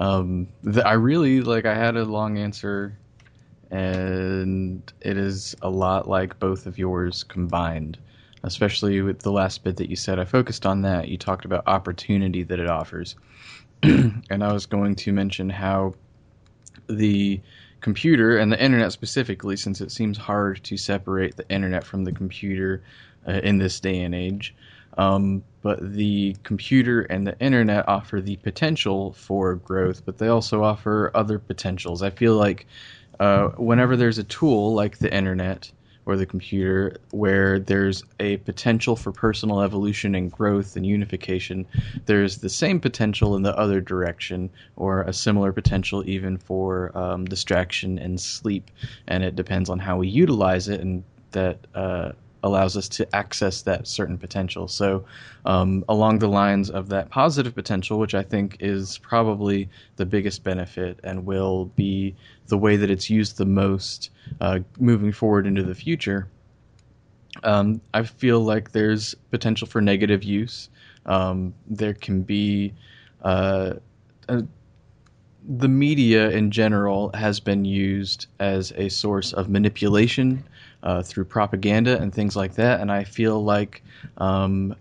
Um, 0.00 0.48
the, 0.62 0.84
I 0.84 0.94
really 0.94 1.42
like. 1.42 1.66
I 1.66 1.74
had 1.74 1.94
a 1.96 2.04
long 2.04 2.38
answer, 2.38 2.96
and 3.70 4.82
it 5.02 5.18
is 5.18 5.54
a 5.60 5.68
lot 5.68 6.08
like 6.08 6.40
both 6.40 6.66
of 6.66 6.78
yours 6.78 7.22
combined. 7.22 7.98
Especially 8.42 9.02
with 9.02 9.20
the 9.20 9.30
last 9.30 9.62
bit 9.62 9.76
that 9.76 9.90
you 9.90 9.96
said, 9.96 10.18
I 10.18 10.24
focused 10.24 10.64
on 10.64 10.80
that. 10.80 11.08
You 11.08 11.18
talked 11.18 11.44
about 11.44 11.64
opportunity 11.66 12.42
that 12.44 12.58
it 12.58 12.70
offers, 12.70 13.14
and 13.82 14.42
I 14.42 14.50
was 14.50 14.64
going 14.64 14.94
to 14.94 15.12
mention 15.12 15.50
how 15.50 15.92
the 16.88 17.38
computer 17.82 18.38
and 18.38 18.50
the 18.50 18.62
internet 18.62 18.92
specifically, 18.92 19.56
since 19.56 19.82
it 19.82 19.92
seems 19.92 20.16
hard 20.16 20.64
to 20.64 20.78
separate 20.78 21.36
the 21.36 21.48
internet 21.50 21.84
from 21.84 22.04
the 22.04 22.12
computer 22.12 22.82
uh, 23.28 23.32
in 23.32 23.58
this 23.58 23.78
day 23.78 24.00
and 24.00 24.14
age. 24.14 24.54
Um, 24.98 25.42
but 25.62 25.92
the 25.92 26.36
computer 26.42 27.02
and 27.02 27.26
the 27.26 27.38
internet 27.38 27.88
offer 27.88 28.20
the 28.20 28.36
potential 28.36 29.12
for 29.12 29.56
growth, 29.56 30.04
but 30.04 30.18
they 30.18 30.28
also 30.28 30.62
offer 30.62 31.10
other 31.14 31.38
potentials. 31.38 32.02
I 32.02 32.10
feel 32.10 32.34
like 32.34 32.66
uh, 33.18 33.48
whenever 33.50 33.96
there's 33.96 34.18
a 34.18 34.24
tool 34.24 34.74
like 34.74 34.98
the 34.98 35.14
internet, 35.14 35.70
or 36.06 36.16
the 36.16 36.26
computer 36.26 36.96
where 37.10 37.58
there's 37.58 38.02
a 38.18 38.38
potential 38.38 38.96
for 38.96 39.12
personal 39.12 39.60
evolution 39.60 40.14
and 40.14 40.32
growth 40.32 40.74
and 40.74 40.86
unification, 40.86 41.66
there's 42.06 42.38
the 42.38 42.48
same 42.48 42.80
potential 42.80 43.36
in 43.36 43.42
the 43.42 43.56
other 43.56 43.80
direction, 43.80 44.50
or 44.76 45.02
a 45.02 45.12
similar 45.12 45.52
potential 45.52 46.02
even 46.08 46.36
for 46.36 46.96
um, 46.96 47.24
distraction 47.26 47.98
and 47.98 48.20
sleep. 48.20 48.70
And 49.06 49.22
it 49.22 49.36
depends 49.36 49.68
on 49.70 49.78
how 49.78 49.98
we 49.98 50.08
utilize 50.08 50.68
it, 50.68 50.80
and 50.80 51.04
that 51.32 51.58
uh, 51.74 52.12
allows 52.42 52.76
us 52.76 52.88
to 52.88 53.16
access 53.16 53.62
that 53.62 53.86
certain 53.86 54.18
potential. 54.18 54.68
So, 54.68 55.04
um, 55.44 55.84
along 55.88 56.18
the 56.18 56.28
lines 56.28 56.70
of 56.70 56.88
that 56.88 57.10
positive 57.10 57.54
potential, 57.54 57.98
which 57.98 58.14
I 58.14 58.22
think 58.22 58.56
is 58.60 58.98
probably 58.98 59.68
the 59.96 60.06
biggest 60.06 60.42
benefit 60.42 61.00
and 61.04 61.26
will 61.26 61.66
be 61.76 62.14
the 62.48 62.58
way 62.58 62.76
that 62.76 62.90
it's 62.90 63.10
used 63.10 63.36
the 63.36 63.46
most 63.46 64.10
uh, 64.40 64.60
moving 64.78 65.12
forward 65.12 65.46
into 65.46 65.62
the 65.62 65.74
future, 65.74 66.28
um, 67.44 67.80
I 67.94 68.02
feel 68.02 68.40
like 68.40 68.72
there's 68.72 69.14
potential 69.30 69.66
for 69.66 69.80
negative 69.80 70.22
use. 70.24 70.68
Um, 71.06 71.54
there 71.66 71.94
can 71.94 72.22
be 72.22 72.74
uh, 73.22 73.74
a, 74.28 74.44
the 75.48 75.68
media 75.68 76.30
in 76.30 76.50
general 76.50 77.10
has 77.14 77.40
been 77.40 77.64
used 77.64 78.26
as 78.38 78.72
a 78.76 78.88
source 78.88 79.32
of 79.32 79.48
manipulation 79.48 80.44
uh, 80.82 81.02
through 81.02 81.24
propaganda 81.24 82.00
and 82.00 82.12
things 82.12 82.36
like 82.36 82.54
that. 82.54 82.80
And 82.80 82.90
I 82.90 83.04
feel 83.04 83.42
like 83.42 83.82
um, 84.18 84.74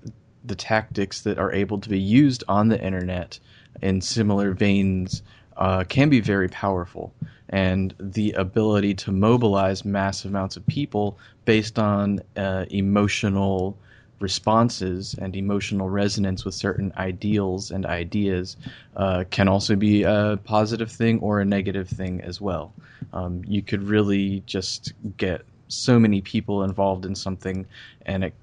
the 0.44 0.56
tactics 0.56 1.22
that 1.22 1.38
are 1.38 1.52
able 1.52 1.80
to 1.80 1.90
be 1.90 2.00
used 2.00 2.44
on 2.48 2.70
the 2.70 2.82
internet 2.84 3.40
in 3.82 4.02
similar 4.02 4.52
veins 4.52 5.22
uh, 5.58 5.84
can 5.84 6.10
be 6.10 6.20
very 6.22 6.48
powerful. 6.48 7.14
And 7.50 7.94
the 8.00 8.32
ability 8.34 8.94
to 8.96 9.12
mobilize 9.12 9.84
massive 9.84 10.32
amounts 10.32 10.56
of 10.56 10.66
people 10.68 11.18
based 11.46 11.80
on 11.80 12.22
uh, 12.38 12.66
emotional 12.70 13.78
responses 14.20 15.16
and 15.20 15.36
emotional 15.36 15.90
resonance 15.90 16.44
with 16.46 16.54
certain 16.54 16.92
ideals 16.98 17.72
and 17.72 17.86
ideas 17.86 18.58
uh, 18.96 19.24
can 19.30 19.48
also 19.48 19.76
be 19.76 20.04
a 20.04 20.40
positive 20.44 20.92
thing 20.92 21.20
or 21.20 21.40
a 21.40 21.46
negative 21.46 21.88
thing 21.88 22.22
as 22.22 22.42
well. 22.42 22.74
Um, 23.14 23.44
you 23.48 23.62
could 23.62 23.84
really 23.84 24.44
just 24.46 24.94
get 25.18 25.46
so 25.70 26.00
many 26.00 26.22
people 26.22 26.64
involved 26.64 27.06
in 27.06 27.16
something, 27.16 27.66
and 28.06 28.24
it 28.24 28.34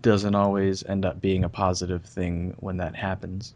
doesn't 0.00 0.34
always 0.34 0.82
end 0.84 1.04
up 1.04 1.20
being 1.20 1.44
a 1.44 1.48
positive 1.48 2.04
thing 2.04 2.54
when 2.60 2.78
that 2.78 2.96
happens. 2.96 3.54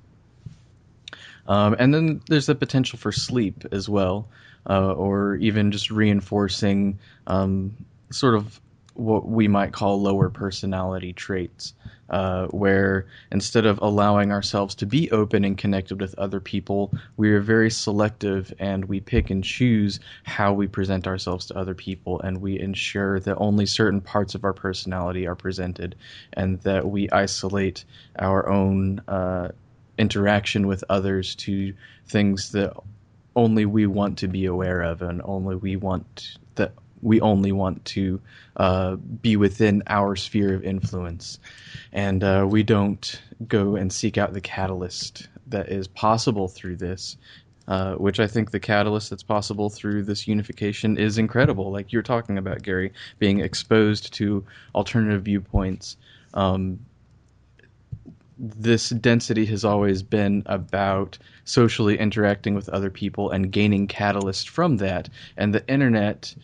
Um, 1.47 1.77
and 1.79 1.95
then 1.95 2.21
there's 2.29 2.47
the 2.47 2.55
potential 2.55 2.99
for 2.99 3.13
sleep 3.13 3.65
as 3.73 3.89
well, 3.89 4.29
uh, 4.69 4.93
or 4.93 5.37
even 5.37 5.71
just 5.71 5.91
reinforcing 5.91 6.99
um, 7.27 7.77
sort 8.11 8.35
of 8.35 8.61
what 8.95 9.29
we 9.29 9.49
might 9.49 9.73
call 9.73 10.01
lower 10.01 10.31
personality 10.31 11.13
traits, 11.13 11.75
uh, 12.11 12.47
where 12.49 13.07
instead 13.33 13.67
of 13.67 13.79
allowing 13.83 14.33
ourselves 14.33 14.75
to 14.77 14.87
be 14.87 15.11
open 15.11 15.45
and 15.45 15.59
connected 15.59 16.01
with 16.01 16.15
other 16.19 16.41
people, 16.41 16.93
we 17.17 17.31
are 17.33 17.41
very 17.41 17.71
selective 17.71 18.53
and 18.59 18.85
we 18.87 19.01
pick 19.01 19.31
and 19.31 19.45
choose 19.45 20.01
how 20.25 20.53
we 20.53 20.67
present 20.67 21.07
ourselves 21.07 21.47
to 21.47 21.59
other 21.59 21.75
people, 21.75 22.21
and 22.21 22.41
we 22.41 22.59
ensure 22.59 23.21
that 23.21 23.37
only 23.39 23.67
certain 23.67 24.01
parts 24.01 24.35
of 24.35 24.45
our 24.45 24.53
personality 24.53 25.27
are 25.27 25.37
presented, 25.37 25.95
and 26.35 26.61
that 26.61 26.89
we 26.89 27.11
isolate 27.11 27.85
our 28.19 28.49
own. 28.49 29.01
Uh, 29.09 29.49
interaction 29.99 30.67
with 30.67 30.83
others 30.89 31.35
to 31.37 31.73
things 32.07 32.53
that 32.53 32.73
only 33.37 33.67
we 33.67 33.87
want 33.87 34.19
to 34.19 34.29
be 34.29 34.47
aware 34.47 34.83
of 34.83 35.03
and 35.03 35.21
only 35.25 35.57
we 35.57 35.77
want 35.77 36.39
that 36.55 36.73
we 37.05 37.21
only 37.21 37.53
want 37.53 37.85
to 37.85 38.21
uh, 38.57 38.97
be 38.97 39.37
within 39.37 39.83
our 39.87 40.17
sphere 40.17 40.55
of 40.55 40.65
influence 40.65 41.39
and 41.93 42.25
uh, 42.25 42.47
we 42.49 42.63
don't 42.63 43.23
go 43.47 43.77
and 43.77 43.93
seek 43.93 44.19
out 44.19 44.33
the 44.33 44.41
catalyst 44.41 45.29
that 45.47 45.69
is 45.69 45.87
possible 45.87 46.49
through 46.49 46.77
this 46.77 47.17
uh, 47.67 47.95
which 47.95 48.21
I 48.21 48.27
think 48.27 48.51
the 48.51 48.61
catalyst 48.61 49.11
that's 49.11 49.23
possible 49.23 49.71
through 49.71 50.03
this 50.03 50.29
unification 50.29 50.99
is 50.99 51.17
incredible. 51.17 51.73
Like 51.73 51.93
you're 51.93 52.03
talking 52.03 52.37
about, 52.37 52.63
Gary, 52.63 52.93
being 53.19 53.41
exposed 53.41 54.13
to 54.15 54.45
alternative 54.75 55.23
viewpoints. 55.23 55.97
Um, 56.35 56.79
this 58.37 58.91
density 58.91 59.47
has 59.47 59.65
always 59.65 60.03
been 60.03 60.43
about 60.47 61.17
socially 61.45 61.99
interacting 61.99 62.55
with 62.55 62.69
other 62.69 62.91
people 62.91 63.31
and 63.31 63.51
gaining 63.51 63.87
catalyst 63.87 64.49
from 64.49 64.79
that. 64.79 65.09
And 65.37 65.55
the 65.55 65.67
internet 65.69 66.35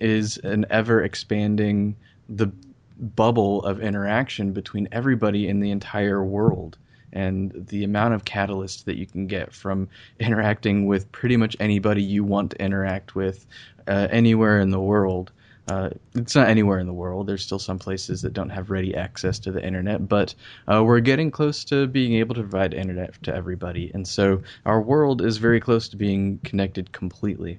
is 0.00 0.38
an 0.38 0.66
ever 0.70 1.02
expanding 1.02 1.96
the 2.28 2.50
bubble 2.98 3.62
of 3.64 3.80
interaction 3.80 4.52
between 4.52 4.88
everybody 4.92 5.48
in 5.48 5.60
the 5.60 5.70
entire 5.70 6.24
world 6.24 6.78
and 7.12 7.52
the 7.68 7.84
amount 7.84 8.14
of 8.14 8.24
catalyst 8.24 8.84
that 8.86 8.96
you 8.96 9.06
can 9.06 9.26
get 9.26 9.52
from 9.52 9.88
interacting 10.20 10.86
with 10.86 11.10
pretty 11.12 11.36
much 11.36 11.56
anybody 11.60 12.02
you 12.02 12.24
want 12.24 12.50
to 12.50 12.62
interact 12.62 13.14
with 13.14 13.46
uh, 13.88 14.08
anywhere 14.10 14.60
in 14.60 14.70
the 14.70 14.80
world. 14.80 15.32
Uh, 15.68 15.90
it's 16.14 16.34
not 16.34 16.48
anywhere 16.48 16.78
in 16.78 16.86
the 16.86 16.92
world. 16.92 17.26
There's 17.26 17.42
still 17.42 17.58
some 17.58 17.78
places 17.78 18.22
that 18.22 18.32
don't 18.32 18.50
have 18.50 18.70
ready 18.70 18.94
access 18.94 19.38
to 19.40 19.50
the 19.50 19.64
internet, 19.64 20.08
but 20.08 20.34
uh, 20.72 20.84
we're 20.84 21.00
getting 21.00 21.30
close 21.30 21.64
to 21.64 21.88
being 21.88 22.14
able 22.14 22.34
to 22.36 22.42
provide 22.42 22.72
internet 22.72 23.20
to 23.24 23.34
everybody. 23.34 23.90
And 23.92 24.06
so 24.06 24.42
our 24.64 24.80
world 24.80 25.22
is 25.22 25.38
very 25.38 25.58
close 25.58 25.88
to 25.88 25.96
being 25.96 26.38
connected 26.44 26.92
completely. 26.92 27.58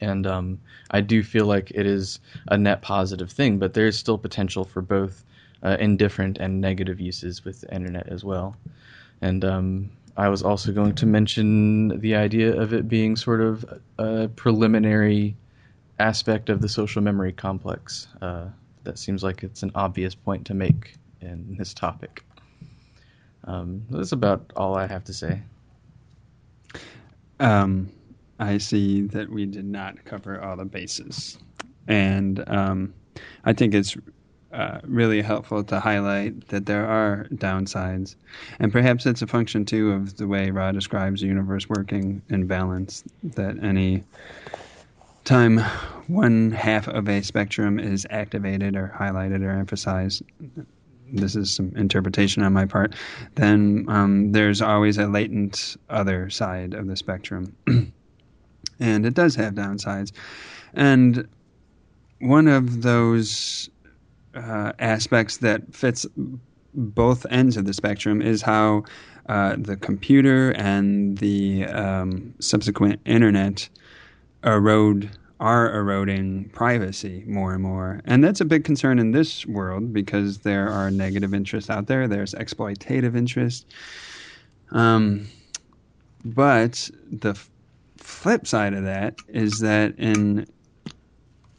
And 0.00 0.26
um, 0.26 0.58
I 0.90 1.00
do 1.00 1.22
feel 1.22 1.46
like 1.46 1.70
it 1.70 1.86
is 1.86 2.20
a 2.48 2.58
net 2.58 2.82
positive 2.82 3.30
thing, 3.30 3.58
but 3.58 3.74
there's 3.74 3.98
still 3.98 4.18
potential 4.18 4.64
for 4.64 4.82
both 4.82 5.24
uh, 5.62 5.76
indifferent 5.80 6.38
and 6.38 6.60
negative 6.60 7.00
uses 7.00 7.44
with 7.44 7.62
the 7.62 7.74
internet 7.74 8.08
as 8.08 8.24
well. 8.24 8.56
And 9.22 9.44
um, 9.44 9.90
I 10.16 10.28
was 10.28 10.42
also 10.42 10.72
going 10.72 10.94
to 10.96 11.06
mention 11.06 12.00
the 12.00 12.14
idea 12.14 12.60
of 12.60 12.72
it 12.72 12.88
being 12.88 13.16
sort 13.16 13.40
of 13.40 13.64
a 13.98 14.28
preliminary 14.28 15.36
aspect 15.98 16.50
of 16.50 16.60
the 16.60 16.68
social 16.68 17.02
memory 17.02 17.32
complex. 17.32 18.08
Uh, 18.20 18.46
that 18.84 18.98
seems 18.98 19.22
like 19.22 19.42
it's 19.42 19.62
an 19.62 19.72
obvious 19.74 20.14
point 20.14 20.46
to 20.46 20.54
make 20.54 20.96
in 21.20 21.56
this 21.58 21.72
topic. 21.72 22.22
Um, 23.44 23.84
that's 23.90 24.12
about 24.12 24.52
all 24.56 24.76
I 24.76 24.86
have 24.86 25.04
to 25.04 25.12
say. 25.12 25.40
Um, 27.40 27.90
I 28.38 28.58
see 28.58 29.02
that 29.02 29.30
we 29.30 29.46
did 29.46 29.64
not 29.64 30.04
cover 30.04 30.40
all 30.40 30.56
the 30.56 30.64
bases, 30.64 31.38
and 31.86 32.42
um, 32.48 32.94
I 33.44 33.52
think 33.52 33.74
it's 33.74 33.96
uh, 34.54 34.78
really 34.84 35.20
helpful 35.20 35.64
to 35.64 35.80
highlight 35.80 36.46
that 36.48 36.66
there 36.66 36.86
are 36.86 37.26
downsides. 37.34 38.14
And 38.60 38.70
perhaps 38.70 39.04
it's 39.04 39.20
a 39.20 39.26
function, 39.26 39.64
too, 39.64 39.90
of 39.90 40.16
the 40.16 40.28
way 40.28 40.50
Ra 40.50 40.70
describes 40.70 41.20
the 41.20 41.26
universe 41.26 41.68
working 41.68 42.22
in 42.28 42.46
balance, 42.46 43.02
that 43.22 43.62
any 43.62 44.04
time 45.24 45.58
one 46.06 46.52
half 46.52 46.86
of 46.86 47.08
a 47.08 47.22
spectrum 47.22 47.80
is 47.80 48.06
activated 48.10 48.76
or 48.76 48.94
highlighted 48.96 49.42
or 49.42 49.50
emphasized, 49.50 50.22
this 51.12 51.34
is 51.34 51.52
some 51.52 51.72
interpretation 51.76 52.42
on 52.42 52.52
my 52.52 52.64
part, 52.64 52.94
then 53.34 53.84
um, 53.88 54.32
there's 54.32 54.62
always 54.62 54.98
a 54.98 55.06
latent 55.08 55.76
other 55.90 56.30
side 56.30 56.74
of 56.74 56.86
the 56.86 56.96
spectrum. 56.96 57.56
and 58.80 59.06
it 59.06 59.14
does 59.14 59.34
have 59.36 59.54
downsides. 59.54 60.12
And 60.74 61.28
one 62.20 62.48
of 62.48 62.82
those 62.82 63.68
uh, 64.34 64.72
aspects 64.78 65.38
that 65.38 65.74
fits 65.74 66.06
both 66.74 67.26
ends 67.30 67.56
of 67.56 67.66
the 67.66 67.74
spectrum 67.74 68.20
is 68.20 68.42
how 68.42 68.84
uh, 69.28 69.56
the 69.56 69.76
computer 69.76 70.50
and 70.52 71.18
the 71.18 71.64
um, 71.66 72.34
subsequent 72.40 73.00
internet 73.04 73.68
erode 74.44 75.10
are 75.40 75.74
eroding 75.74 76.48
privacy 76.50 77.24
more 77.26 77.54
and 77.54 77.62
more. 77.62 78.00
And 78.04 78.22
that's 78.22 78.40
a 78.40 78.44
big 78.44 78.64
concern 78.64 78.98
in 78.98 79.10
this 79.10 79.44
world 79.46 79.92
because 79.92 80.38
there 80.38 80.68
are 80.68 80.90
negative 80.90 81.34
interests 81.34 81.70
out 81.70 81.86
there, 81.86 82.06
there's 82.06 82.34
exploitative 82.34 83.16
interest. 83.16 83.66
Um, 84.70 85.28
but 86.24 86.88
the 87.10 87.30
f- 87.30 87.50
flip 88.04 88.46
side 88.46 88.74
of 88.74 88.84
that 88.84 89.14
is 89.28 89.60
that 89.60 89.98
in 89.98 90.46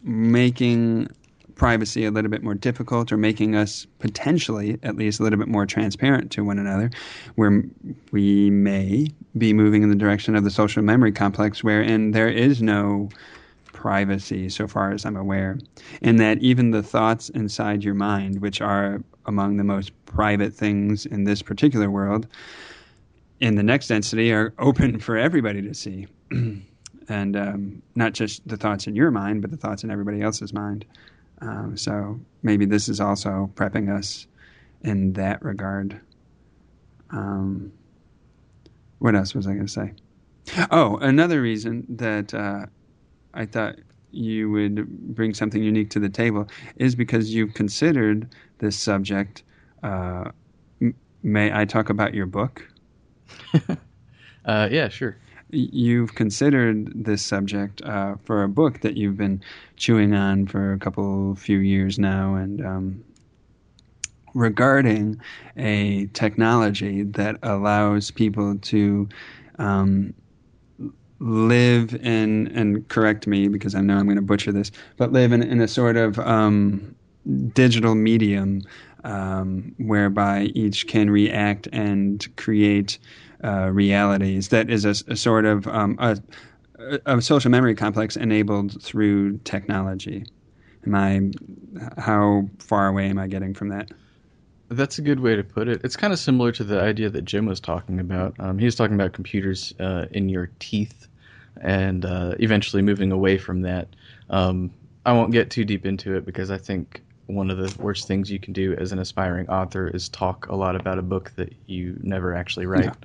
making 0.04 1.10
privacy 1.56 2.06
a 2.06 2.12
little 2.12 2.30
bit 2.30 2.44
more 2.44 2.54
difficult 2.54 3.12
or 3.12 3.18
making 3.18 3.56
us 3.56 3.88
potentially 3.98 4.78
at 4.84 4.96
least 4.96 5.20
a 5.20 5.24
little 5.24 5.40
bit 5.40 5.48
more 5.48 5.66
transparent 5.66 6.32
to 6.32 6.44
one 6.44 6.60
another 6.60 6.92
where 7.36 7.64
we 8.12 8.50
may 8.52 9.08
be 9.38 9.54
moving 9.54 9.82
in 9.82 9.90
the 9.90 9.96
direction 9.96 10.36
of 10.36 10.44
the 10.44 10.52
social 10.52 10.84
memory 10.84 11.12
complex 11.12 11.64
wherein 11.64 12.12
there 12.12 12.30
is 12.30 12.62
no 12.62 13.10
privacy 13.74 14.48
so 14.48 14.68
far 14.68 14.92
as 14.92 15.06
i'm 15.06 15.18
aware. 15.18 15.58
And 16.02 16.20
that 16.20 16.38
even 16.40 16.72
the 16.72 16.84
thoughts 16.84 17.30
inside 17.30 17.84
your 17.84 17.96
mind 17.96 18.42
which 18.42 18.62
are 18.62 19.02
among 19.26 19.58
the 19.58 19.64
most 19.64 19.92
private 20.06 20.54
things 20.54 21.08
in 21.08 21.24
this 21.24 21.42
particular 21.42 21.90
world 21.90 22.28
in 23.40 23.56
the 23.56 23.64
next 23.64 23.88
density 23.88 24.32
are 24.32 24.54
open 24.60 25.00
for 25.00 25.18
everybody 25.18 25.62
to 25.62 25.74
see 25.74 26.08
and 27.10 27.36
um, 27.36 27.82
not 27.96 28.14
just 28.14 28.48
the 28.48 28.58
thoughts 28.58 28.88
in 28.88 28.96
your 28.96 29.12
mind 29.12 29.42
but 29.42 29.52
the 29.52 29.58
thoughts 29.58 29.84
in 29.84 29.92
everybody 29.92 30.22
else's 30.22 30.54
mind 30.54 30.86
um, 31.42 31.76
so 31.78 32.20
maybe 32.44 32.66
this 32.66 32.88
is 32.88 33.00
also 33.00 33.52
prepping 33.56 33.96
us 33.96 34.28
in 34.84 35.14
that 35.14 35.44
regard. 35.44 36.00
Um, 37.12 37.72
what 39.00 39.16
else 39.16 39.34
was 39.36 39.48
I 39.48 39.54
going 39.54 39.66
to 39.66 39.72
say? 39.72 39.94
Oh, 40.72 40.98
another 40.98 41.42
reason 41.42 41.86
that 41.90 42.34
uh, 42.34 42.68
I 43.34 43.46
thought 43.46 43.76
you 44.12 44.50
would 44.52 44.88
bring 45.16 45.34
something 45.34 45.62
unique 45.62 45.90
to 45.92 46.00
the 46.00 46.10
table 46.10 46.48
is 46.78 46.96
because 46.96 47.34
you've 47.34 47.54
considered 47.54 48.30
this 48.60 48.78
subject. 48.78 49.44
Uh, 49.84 50.32
may 51.24 51.52
I 51.54 51.66
talk 51.66 51.90
about 51.90 52.14
your 52.14 52.26
book? 52.26 52.66
uh, 54.46 54.70
yeah, 54.72 54.88
sure 54.88 55.18
you've 55.56 56.16
considered 56.16 56.92
this 56.96 57.24
subject 57.24 57.82
uh, 57.84 58.16
for 58.24 58.44
a 58.44 58.50
book 58.50 58.82
that 58.82 58.98
you've 58.98 59.18
been 59.18 59.42
chewing 59.78 60.14
on 60.14 60.48
for 60.48 60.74
a 60.74 60.80
couple 60.80 61.36
few 61.36 61.60
years 61.60 61.98
now, 61.98 62.36
and 62.36 62.66
um, 62.66 63.04
regarding 64.34 65.20
a 65.58 66.08
technology 66.08 67.04
that 67.04 67.38
allows 67.42 68.12
people 68.12 68.58
to 68.60 69.08
um, 69.60 70.14
live 71.20 71.96
in 71.96 72.48
and 72.56 72.88
correct 72.90 73.26
me 73.26 73.48
because 73.48 73.74
I 73.74 73.82
know 73.82 73.98
I'm 73.98 74.06
going 74.06 74.18
to 74.18 74.22
butcher 74.22 74.52
this, 74.52 74.72
but 74.98 75.12
live 75.12 75.32
in, 75.32 75.42
in 75.42 75.62
a 75.62 75.68
sort 75.68 75.96
of 75.96 76.20
um, 76.20 76.96
digital 77.54 77.96
medium 77.96 78.62
um, 79.06 79.74
whereby 79.78 80.52
each 80.54 80.88
can 80.88 81.10
react 81.10 81.68
and 81.72 82.28
create 82.36 82.98
uh, 83.46 83.70
realities. 83.72 84.50
That 84.50 84.70
is 84.70 84.86
a, 84.86 84.96
a 85.12 85.16
sort 85.16 85.46
of 85.46 85.68
um, 85.68 85.98
a, 86.00 86.18
a, 87.06 87.22
social 87.22 87.52
memory 87.52 87.76
complex 87.76 88.16
enabled 88.16 88.82
through 88.82 89.38
technology. 89.40 90.26
Am 90.86 90.96
I? 90.96 91.32
How 92.02 92.50
far 92.60 92.88
away 92.88 93.08
am 93.10 93.20
I 93.20 93.28
getting 93.28 93.54
from 93.54 93.70
that? 93.70 93.92
That's 94.70 94.98
a 94.98 95.02
good 95.02 95.20
way 95.20 95.36
to 95.36 95.44
put 95.44 95.68
it. 95.68 95.82
It's 95.84 95.96
kind 95.96 96.12
of 96.12 96.18
similar 96.18 96.52
to 96.54 96.64
the 96.64 96.82
idea 96.82 97.10
that 97.12 97.24
Jim 97.24 97.46
was 97.46 97.60
talking 97.60 98.00
about. 98.00 98.36
Um, 98.40 98.58
he 98.58 98.66
was 98.66 98.76
talking 98.76 98.96
about 98.96 99.14
computers 99.14 99.74
uh, 99.80 100.08
in 100.12 100.28
your 100.28 100.50
teeth, 100.60 101.08
and 101.62 102.04
uh, 102.04 102.34
eventually 102.40 102.82
moving 102.82 103.12
away 103.12 103.38
from 103.38 103.62
that. 103.62 103.90
Um, 104.32 104.72
I 105.06 105.14
won't 105.14 105.32
get 105.32 105.52
too 105.52 105.66
deep 105.66 105.86
into 105.86 106.16
it 106.16 106.26
because 106.26 106.50
I 106.50 106.58
think 106.58 107.04
one 107.28 107.50
of 107.50 107.58
the 107.58 107.82
worst 107.82 108.08
things 108.08 108.32
you 108.32 108.40
can 108.40 108.54
do 108.54 108.74
as 108.76 108.92
an 108.92 109.00
aspiring 109.00 109.50
author 109.50 109.88
is 109.88 110.10
talk 110.10 110.48
a 110.48 110.56
lot 110.56 110.76
about 110.76 111.00
a 111.00 111.02
book 111.02 111.32
that 111.36 111.54
you 111.68 111.98
never 112.02 112.36
actually 112.36 112.66
write. 112.66 112.96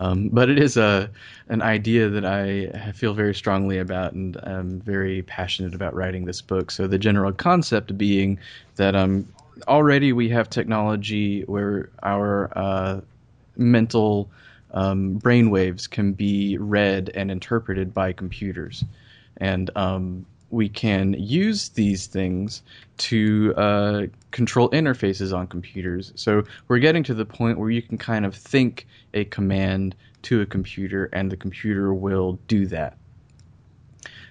Um, 0.00 0.28
but 0.28 0.50
it 0.50 0.58
is 0.58 0.76
a 0.76 1.08
an 1.48 1.62
idea 1.62 2.08
that 2.08 2.24
I 2.24 2.92
feel 2.92 3.14
very 3.14 3.34
strongly 3.34 3.78
about, 3.78 4.12
and 4.12 4.36
I'm 4.42 4.80
very 4.80 5.22
passionate 5.22 5.74
about 5.74 5.94
writing 5.94 6.24
this 6.24 6.40
book. 6.40 6.70
So 6.70 6.86
the 6.86 6.98
general 6.98 7.32
concept 7.32 7.96
being 7.96 8.38
that 8.76 8.94
um, 8.96 9.26
already 9.68 10.12
we 10.12 10.28
have 10.30 10.50
technology 10.50 11.42
where 11.42 11.90
our 12.02 12.50
uh, 12.56 13.00
mental 13.56 14.28
um, 14.72 15.14
brain 15.14 15.50
waves 15.50 15.86
can 15.86 16.12
be 16.12 16.58
read 16.58 17.10
and 17.14 17.30
interpreted 17.30 17.94
by 17.94 18.12
computers, 18.12 18.84
and 19.36 19.70
um, 19.76 20.26
we 20.54 20.68
can 20.68 21.14
use 21.14 21.70
these 21.70 22.06
things 22.06 22.62
to 22.96 23.52
uh, 23.56 24.02
control 24.30 24.70
interfaces 24.70 25.36
on 25.36 25.46
computers. 25.48 26.12
So 26.14 26.44
we're 26.68 26.78
getting 26.78 27.02
to 27.04 27.14
the 27.14 27.24
point 27.24 27.58
where 27.58 27.70
you 27.70 27.82
can 27.82 27.98
kind 27.98 28.24
of 28.24 28.34
think 28.34 28.86
a 29.12 29.24
command 29.24 29.96
to 30.22 30.40
a 30.40 30.46
computer, 30.46 31.10
and 31.12 31.30
the 31.30 31.36
computer 31.36 31.92
will 31.92 32.38
do 32.48 32.66
that. 32.66 32.96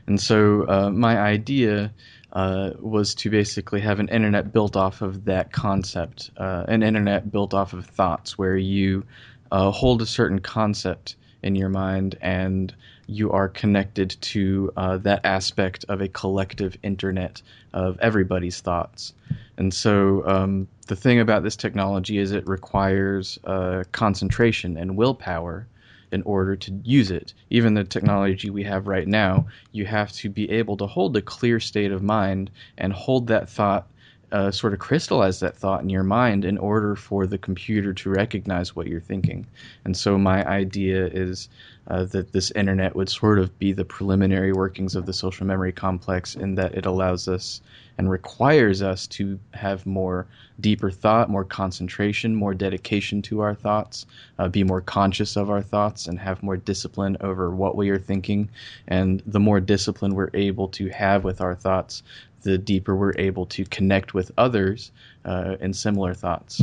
And 0.07 0.19
so 0.19 0.67
uh, 0.67 0.89
my 0.89 1.19
idea 1.19 1.93
uh, 2.32 2.71
was 2.80 3.13
to 3.15 3.30
basically 3.30 3.82
have 3.82 3.99
an 3.99 4.07
internet 4.09 4.51
built 4.51 4.76
off 4.76 5.01
of 5.01 5.26
that 5.26 5.51
concept, 5.51 6.32
uh, 6.38 6.63
an 6.67 6.82
internet 6.84 7.32
built 7.32 7.53
off 7.53 7.74
of 7.74 7.86
thoughts, 7.86 8.38
where 8.38 8.57
you 8.57 9.05
uh, 9.51 9.71
hold 9.71 10.01
a 10.01 10.05
certain 10.05 10.39
concept 10.39 11.15
in 11.43 11.55
your 11.55 11.69
mind 11.69 12.17
and 12.21 12.74
you 13.08 13.32
are 13.32 13.49
connected 13.49 14.16
to 14.22 14.72
uh, 14.78 14.97
that 14.97 15.26
aspect 15.26 15.86
of 15.89 16.01
a 16.01 16.08
collective 16.08 16.78
internet 16.84 17.41
of 17.74 17.99
everybody's 17.99 18.62
thoughts. 18.62 19.14
And 19.58 19.74
so 19.74 20.26
um, 20.28 20.68
the 20.88 20.95
thing 20.95 21.20
about 21.20 21.43
this 21.43 21.56
technology 21.56 22.18
is 22.18 22.32
it 22.32 22.47
requires 22.47 23.39
uh, 23.43 23.84
concentration 23.91 24.78
and 24.78 24.97
willpower 24.97 25.68
in 26.12 26.22
order 26.24 26.56
to 26.56 26.80
use 26.84 27.10
it. 27.10 27.34
Even 27.49 27.74
the 27.74 27.84
technology 27.84 28.49
we 28.49 28.64
have 28.64 28.88
right 28.88 29.08
now, 29.08 29.47
you 29.72 29.86
have 29.86 30.12
to 30.12 30.30
be 30.30 30.49
able 30.51 30.78
to 30.78 30.86
hold 30.86 31.18
a 31.18 31.22
clear 31.22 31.60
state 31.60 31.91
of 31.91 32.04
mind 32.04 32.51
and 32.78 32.93
hold 32.93 33.28
that 33.28 33.49
thought 33.49 33.88
uh, 34.34 34.50
sort 34.50 34.74
of 34.74 34.80
crystallize 34.80 35.40
that 35.40 35.56
thought 35.56 35.84
in 35.84 35.90
your 35.90 36.04
mind 36.04 36.44
in 36.44 36.58
order 36.58 36.96
for 36.96 37.28
the 37.28 37.38
computer 37.38 37.94
to 37.94 38.10
recognize 38.10 38.76
what 38.76 38.88
you're 38.88 39.00
thinking. 39.00 39.46
And 39.86 39.96
so 39.96 40.18
my 40.18 40.44
idea 40.48 41.06
is 41.06 41.50
uh, 41.88 42.06
that 42.06 42.32
this 42.32 42.50
internet 42.52 42.96
would 42.96 43.10
sort 43.10 43.38
of 43.38 43.58
be 43.60 43.74
the 43.74 43.86
preliminary 43.86 44.52
workings 44.52 44.96
of 44.96 45.06
the 45.06 45.14
social 45.14 45.46
memory 45.46 45.72
complex 45.72 46.36
in 46.36 46.56
that 46.56 46.74
it 46.74 46.86
allows 46.88 47.28
us 47.28 47.62
and 47.98 48.10
requires 48.10 48.82
us 48.82 49.08
to 49.08 49.39
have 49.54 49.86
more 49.86 50.28
deeper 50.60 50.91
thought, 50.91 51.30
more 51.30 51.44
concentration, 51.44 52.36
more 52.36 52.54
dedication 52.54 53.22
to 53.24 53.41
our 53.41 53.56
thoughts, 53.56 54.06
uh, 54.39 54.48
be 54.48 54.64
more 54.64 54.82
conscious 54.82 55.36
of 55.36 55.50
our 55.50 55.62
thoughts, 55.62 56.08
and 56.08 56.20
have 56.20 56.44
more 56.44 56.58
discipline 56.58 57.18
over 57.22 57.50
what 57.52 57.76
we 57.76 57.89
are 57.89 58.00
thinking. 58.00 58.50
And 58.88 59.22
the 59.26 59.39
more 59.39 59.60
discipline 59.60 60.16
we're 60.16 60.30
able 60.34 60.68
to 60.70 60.89
have 60.89 61.24
with 61.24 61.41
our 61.41 61.56
thoughts, 61.56 62.04
the 62.41 62.58
deeper 62.58 62.96
we're 62.96 63.18
able 63.18 63.46
to 63.48 63.66
connect 63.66 64.14
with 64.14 64.32
others 64.38 64.91
uh, 65.26 65.56
in 65.60 65.74
similar 65.74 66.14
thoughts. 66.14 66.62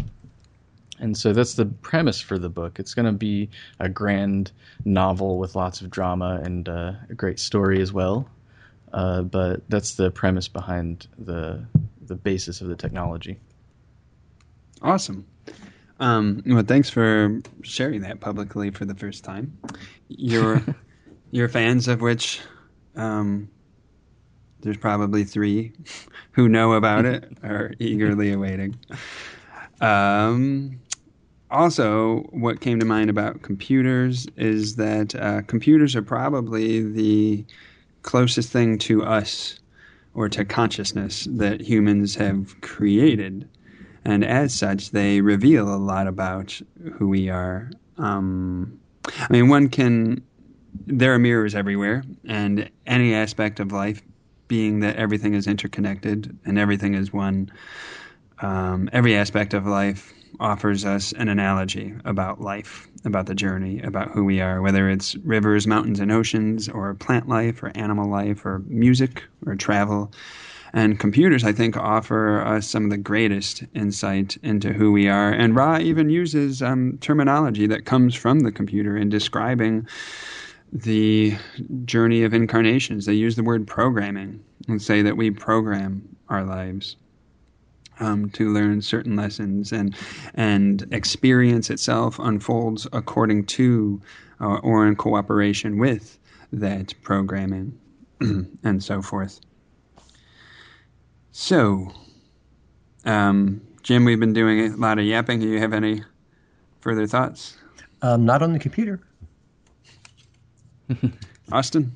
And 1.01 1.17
so 1.17 1.33
that's 1.33 1.55
the 1.55 1.65
premise 1.67 2.21
for 2.21 2.39
the 2.39 2.51
book. 2.51 2.79
It's 2.79 2.93
going 2.93 3.07
to 3.07 3.13
be 3.13 3.49
a 3.79 3.89
grand 3.89 4.53
novel 4.85 5.39
with 5.39 5.57
lots 5.57 5.81
of 5.81 5.91
drama 5.91 6.41
and 6.45 6.69
uh, 6.69 6.93
a 7.09 7.15
great 7.15 7.41
story 7.41 7.81
as 7.81 7.93
well. 7.93 8.29
Uh, 8.93 9.23
but 9.23 9.63
that's 9.69 9.95
the 9.95 10.11
premise 10.11 10.49
behind 10.49 11.07
the 11.19 11.65
the 12.01 12.17
basis 12.17 12.61
of 12.61 12.69
the 12.69 12.75
technology. 12.75 13.39
Awesome. 14.83 15.27
Um, 16.01 16.43
well, 16.47 16.65
thanks 16.65 16.91
for 16.91 17.41
sharing 17.63 18.01
that 18.01 18.21
publicly 18.21 18.71
for 18.71 18.85
the 18.85 18.95
first 18.95 19.23
time. 19.23 19.57
Your 20.09 20.65
your 21.31 21.49
fans, 21.49 21.87
of 21.89 22.01
which 22.01 22.41
um, 22.97 23.49
there's 24.61 24.79
probably 24.79 25.25
three 25.25 25.73
who 26.33 26.49
know 26.49 26.73
about 26.73 27.05
it, 27.05 27.39
are 27.43 27.75
eagerly 27.79 28.33
awaiting. 28.33 28.79
Um, 29.81 30.81
also, 31.51 32.21
what 32.31 32.61
came 32.61 32.79
to 32.79 32.87
mind 32.87 33.11
about 33.11 33.43
computers 33.43 34.27
is 34.37 34.77
that 34.77 35.15
uh, 35.15 35.43
computers 35.43 35.97
are 35.97 36.03
probably 36.03 36.83
the 36.83 37.45
closest 38.03 38.51
thing 38.51 38.79
to 38.79 39.03
us 39.05 39.59
or 40.15 40.29
to 40.29 40.45
consciousness 40.45 41.27
that 41.31 41.61
humans 41.61 42.15
have 42.17 42.61
created. 42.61 43.49
And 44.05 44.25
as 44.25 44.55
such, 44.55 44.91
they 44.91 45.21
reveal 45.21 45.73
a 45.73 45.77
lot 45.77 46.07
about 46.07 46.61
who 46.95 47.09
we 47.09 47.29
are. 47.29 47.71
Um, 47.99 48.81
I 49.07 49.27
mean, 49.31 49.49
one 49.49 49.69
can, 49.69 50.23
there 50.87 51.15
are 51.15 51.19
mirrors 51.19 51.55
everywhere, 51.55 52.03
and 52.27 52.71
any 52.87 53.15
aspect 53.15 53.61
of 53.61 53.73
life, 53.73 54.03
being 54.49 54.81
that 54.81 54.97
everything 54.97 55.35
is 55.35 55.47
interconnected 55.47 56.37
and 56.45 56.59
everything 56.59 56.95
is 56.95 57.13
one, 57.13 57.53
um, 58.41 58.91
every 58.93 59.15
aspect 59.15 59.55
of 59.55 59.67
life 59.67 60.13
offers 60.39 60.85
us 60.85 61.13
an 61.13 61.29
analogy 61.29 61.95
about 62.05 62.41
life, 62.41 62.89
about 63.05 63.27
the 63.27 63.35
journey, 63.35 63.81
about 63.81 64.11
who 64.11 64.25
we 64.25 64.41
are, 64.41 64.63
whether 64.63 64.89
it's 64.89 65.17
rivers, 65.17 65.67
mountains, 65.67 66.01
and 66.01 66.13
oceans, 66.13 66.69
or 66.69 66.95
plant 66.95 67.29
life, 67.29 67.63
or 67.63 67.73
animal 67.75 68.09
life, 68.09 68.45
or 68.45 68.61
music, 68.67 69.23
or 69.47 69.57
travel. 69.57 70.13
And 70.73 71.01
computers, 71.01 71.43
I 71.43 71.53
think, 71.53 71.77
offer 71.77 72.41
us 72.43 72.69
some 72.69 72.85
of 72.85 72.91
the 72.91 72.97
greatest 72.97 73.65
insight 73.75 74.37
into 74.43 74.73
who 74.73 74.93
we 74.93 75.09
are. 75.09 75.33
And 75.33 75.55
Ra 75.57 75.79
even 75.79 76.11
uses 76.11 76.63
um, 76.63 76.99
terminology 77.01 77.67
that 77.67 77.87
comes 77.87 78.15
from 78.15 78.41
the 78.41 78.53
computer 78.53 78.97
in 78.97 79.09
describing 79.09 79.89
the 80.73 81.37
journey 81.85 82.23
of 82.23 82.33
incarnations. 82.33 83.07
They 83.07 83.15
use 83.15 83.35
the 83.35 83.43
word 83.43 83.67
programming 83.67 84.45
and 84.69 84.81
say 84.81 85.03
that 85.03 85.17
we 85.17 85.31
program 85.33 86.17
our 86.29 86.45
lives 86.45 86.97
um, 88.01 88.31
to 88.31 88.53
learn 88.53 88.83
certain 88.83 89.17
lessons, 89.17 89.73
and 89.73 89.95
and 90.35 90.87
experience 90.91 91.71
itself 91.71 92.19
unfolds 92.19 92.87
according 92.93 93.45
to 93.47 94.01
uh, 94.41 94.57
or 94.63 94.87
in 94.87 94.97
cooperation 94.97 95.79
with 95.79 96.19
that 96.53 96.95
programming, 97.03 97.79
and 98.21 98.83
so 98.83 99.03
forth. 99.03 99.41
So, 101.33 101.93
um, 103.05 103.61
Jim, 103.83 104.05
we've 104.05 104.19
been 104.19 104.33
doing 104.33 104.73
a 104.73 104.77
lot 104.77 104.99
of 104.99 105.05
yapping. 105.05 105.41
Do 105.41 105.49
you 105.49 105.61
have 105.61 105.73
any 105.73 106.03
further 106.81 107.07
thoughts? 107.07 107.57
Um, 108.03 108.25
not 108.25 108.43
on 108.43 108.53
the 108.53 108.59
computer. 108.59 109.01
Austin? 111.53 111.93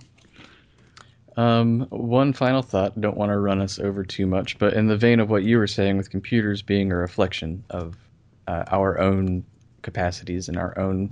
Um, 1.37 1.87
one 1.91 2.33
final 2.33 2.63
thought. 2.63 3.01
Don't 3.01 3.17
want 3.17 3.31
to 3.31 3.39
run 3.39 3.61
us 3.61 3.79
over 3.79 4.05
too 4.05 4.27
much, 4.27 4.59
but 4.59 4.75
in 4.75 4.87
the 4.87 4.97
vein 4.97 5.21
of 5.21 5.31
what 5.31 5.43
you 5.43 5.59
were 5.59 5.67
saying, 5.67 5.97
with 5.97 6.11
computers 6.11 6.63
being 6.63 6.93
a 6.93 6.97
reflection 6.97 7.65
of 7.71 7.97
uh, 8.47 8.65
our 8.69 9.01
own 9.01 9.45
capacities 9.83 10.49
and 10.49 10.57
our 10.57 10.79
own 10.79 11.11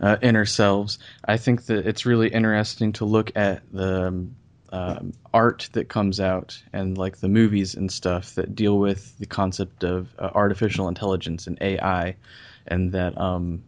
uh, 0.00 0.16
inner 0.22 0.44
selves, 0.44 0.98
I 1.24 1.36
think 1.36 1.66
that 1.66 1.86
it's 1.86 2.06
really 2.06 2.28
interesting 2.28 2.92
to 2.94 3.04
look 3.04 3.32
at 3.36 3.62
the 3.72 4.06
um, 4.06 4.36
um, 4.70 5.12
art 5.32 5.68
that 5.72 5.88
comes 5.88 6.20
out 6.20 6.60
and 6.72 6.98
like 6.98 7.18
the 7.18 7.28
movies 7.28 7.74
and 7.74 7.90
stuff 7.90 8.34
that 8.34 8.54
deal 8.54 8.78
with 8.78 9.18
the 9.18 9.26
concept 9.26 9.84
of 9.84 10.14
uh, 10.18 10.30
artificial 10.34 10.88
intelligence 10.88 11.46
and 11.46 11.58
AI, 11.60 12.16
and 12.66 12.92
that 12.92 13.16
um, 13.18 13.62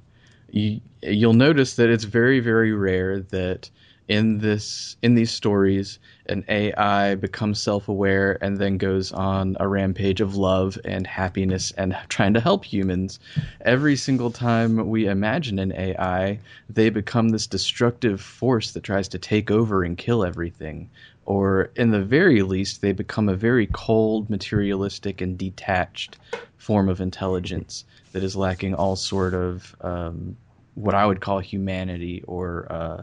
you, 0.50 0.80
you'll 1.02 1.34
notice 1.34 1.76
that 1.76 1.90
it's 1.90 2.04
very 2.04 2.40
very 2.40 2.72
rare 2.72 3.20
that 3.20 3.70
in 4.08 4.38
this 4.38 4.96
in 5.02 5.14
these 5.14 5.30
stories 5.30 5.98
an 6.28 6.44
AI 6.48 7.14
becomes 7.14 7.60
self-aware 7.60 8.38
and 8.42 8.58
then 8.58 8.76
goes 8.76 9.12
on 9.12 9.56
a 9.60 9.68
rampage 9.68 10.20
of 10.20 10.36
love 10.36 10.78
and 10.84 11.06
happiness 11.06 11.72
and 11.72 11.96
trying 12.08 12.34
to 12.34 12.40
help 12.40 12.64
humans. 12.64 13.18
Every 13.62 13.96
single 13.96 14.30
time 14.30 14.88
we 14.88 15.06
imagine 15.06 15.58
an 15.58 15.72
AI, 15.72 16.38
they 16.68 16.90
become 16.90 17.30
this 17.30 17.46
destructive 17.46 18.20
force 18.20 18.72
that 18.72 18.82
tries 18.82 19.08
to 19.08 19.18
take 19.18 19.50
over 19.50 19.84
and 19.84 19.96
kill 19.96 20.24
everything. 20.24 20.90
Or 21.24 21.70
in 21.76 21.90
the 21.90 22.02
very 22.02 22.42
least, 22.42 22.80
they 22.80 22.92
become 22.92 23.28
a 23.28 23.36
very 23.36 23.66
cold, 23.66 24.30
materialistic, 24.30 25.20
and 25.20 25.36
detached 25.36 26.16
form 26.56 26.88
of 26.88 27.00
intelligence 27.00 27.84
that 28.12 28.22
is 28.22 28.36
lacking 28.36 28.74
all 28.74 28.96
sort 28.96 29.34
of 29.34 29.76
um, 29.82 30.36
what 30.74 30.94
I 30.94 31.04
would 31.06 31.20
call 31.20 31.38
humanity 31.38 32.22
or 32.26 32.66
uh, 32.70 33.02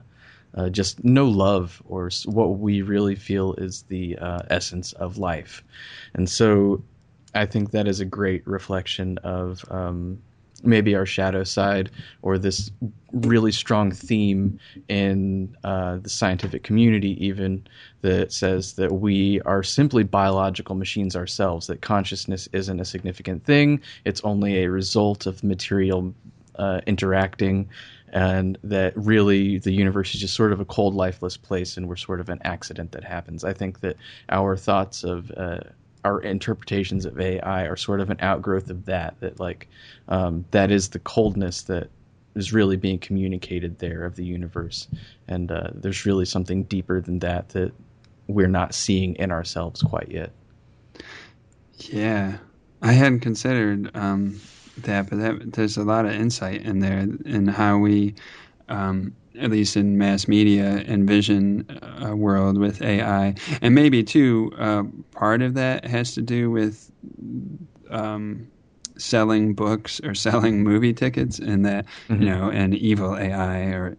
uh, 0.56 0.70
just 0.70 1.04
no 1.04 1.28
love 1.28 1.82
or 1.88 2.10
what 2.26 2.58
we 2.60 2.82
really 2.82 3.16
feel 3.16 3.54
is 3.54 3.84
the 3.84 4.18
uh, 4.18 4.40
essence 4.50 4.94
of 4.94 5.18
life. 5.18 5.64
And 6.14 6.30
so 6.30 6.84
I 7.34 7.46
think 7.46 7.72
that 7.72 7.88
is 7.88 8.00
a 8.00 8.06
great 8.06 8.46
reflection 8.48 9.18
of 9.20 9.66
um, 9.70 10.22
maybe 10.64 10.96
our 10.96 11.06
shadow 11.06 11.44
side 11.44 11.92
or 12.22 12.38
this 12.38 12.72
really 13.12 13.52
strong 13.52 13.92
theme 13.92 14.60
in 14.88 15.56
uh, 15.64 15.98
the 15.98 16.10
scientific 16.10 16.64
community, 16.64 17.24
even 17.26 17.66
that 18.02 18.32
says 18.32 18.74
that 18.74 18.92
we 18.94 19.42
are 19.42 19.64
simply 19.64 20.04
biological 20.04 20.76
machines 20.76 21.16
ourselves, 21.16 21.68
that 21.68 21.82
consciousness 21.82 22.48
isn't 22.52 22.80
a 22.80 22.86
significant 22.86 23.44
thing, 23.44 23.82
it's 24.06 24.22
only 24.24 24.64
a 24.64 24.70
result 24.70 25.26
of 25.26 25.44
material 25.44 26.14
uh, 26.56 26.82
interacting 26.88 27.70
and 28.16 28.58
that 28.64 28.94
really 28.96 29.60
the 29.60 29.74
universe 29.74 30.16
is 30.16 30.22
just 30.22 30.36
sort 30.36 30.54
of 30.54 30.62
a 30.62 30.66
cold, 30.66 30.96
lifeless 30.96 31.36
place, 31.36 31.76
and 31.76 31.90
we're 31.90 31.98
sort 31.98 32.22
of 32.22 32.30
an 32.30 32.40
accident 32.46 32.94
that 32.94 33.04
happens. 33.04 33.44
I 33.44 33.52
think 33.52 33.82
that 33.82 33.98
our 34.30 34.56
thoughts 34.56 35.04
of 35.04 35.32
uh, 35.32 35.60
our 36.06 36.22
interpretations 36.22 37.04
of 37.06 37.20
AI 37.20 37.64
are 37.64 37.76
sort 37.76 38.00
of 38.00 38.10
an 38.10 38.18
outgrowth 38.22 38.70
of 38.70 38.86
that. 38.86 39.20
That 39.20 39.38
like 39.42 39.68
um, 40.08 40.46
that 40.52 40.72
is 40.72 40.90
the 40.90 41.00
coldness 41.00 41.64
that 41.64 41.90
is 42.36 42.54
really 42.54 42.78
being 42.78 43.00
communicated 43.00 43.80
there 43.80 44.06
of 44.06 44.16
the 44.16 44.24
universe, 44.24 44.88
and 45.28 45.52
uh, 45.52 45.72
there's 45.74 46.06
really 46.06 46.26
something 46.26 46.64
deeper 46.64 47.02
than 47.02 47.20
that 47.20 47.50
that 47.50 47.74
we're 48.28 48.48
not 48.48 48.74
seeing 48.74 49.16
in 49.16 49.30
ourselves 49.30 49.82
quite 49.82 50.10
yet. 50.10 50.32
Yeah, 51.80 52.38
I 52.82 52.94
hadn't 52.94 53.20
considered 53.20 53.92
um, 53.94 54.40
that, 54.78 55.10
but 55.10 55.20
that, 55.20 55.54
there's 55.54 55.78
a 55.78 55.84
lot 55.84 56.06
of 56.06 56.12
insight 56.12 56.62
in 56.64 56.80
there 56.80 57.08
in 57.26 57.48
how 57.48 57.78
we, 57.78 58.16
um, 58.70 59.16
at 59.40 59.52
least 59.52 59.76
in 59.76 59.98
mass 59.98 60.28
media, 60.28 60.84
envision 60.88 61.66
a 62.00 62.16
world 62.16 62.58
with 62.58 62.82
AI, 62.82 63.36
and 63.62 63.76
maybe 63.76 64.04
too 64.04 64.52
uh, 64.58 64.84
part 65.12 65.42
of 65.42 65.54
that 65.56 65.86
has 65.86 66.14
to 66.16 66.22
do 66.22 66.52
with. 66.52 66.92
Um, 67.90 68.48
selling 68.98 69.54
books 69.54 70.00
or 70.06 70.16
selling 70.16 70.64
movie 70.64 70.94
tickets, 70.94 71.38
and 71.38 71.66
that 71.66 71.86
mm-hmm. 72.08 72.22
you 72.22 72.30
know 72.30 72.50
an 72.50 72.74
evil 72.74 73.16
AI 73.16 73.66
or 73.66 73.98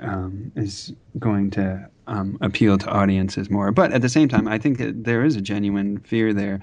um, 0.00 0.52
is 0.54 0.92
going 1.18 1.50
to 1.50 1.88
um, 2.06 2.38
appeal 2.40 2.78
to 2.78 2.88
audiences 2.88 3.50
more. 3.50 3.72
But 3.72 3.92
at 3.92 4.02
the 4.02 4.08
same 4.08 4.28
time, 4.28 4.48
I 4.48 4.58
think 4.58 4.78
that 4.78 5.04
there 5.04 5.24
is 5.24 5.36
a 5.36 5.40
genuine 5.40 5.98
fear 6.00 6.32
there. 6.32 6.60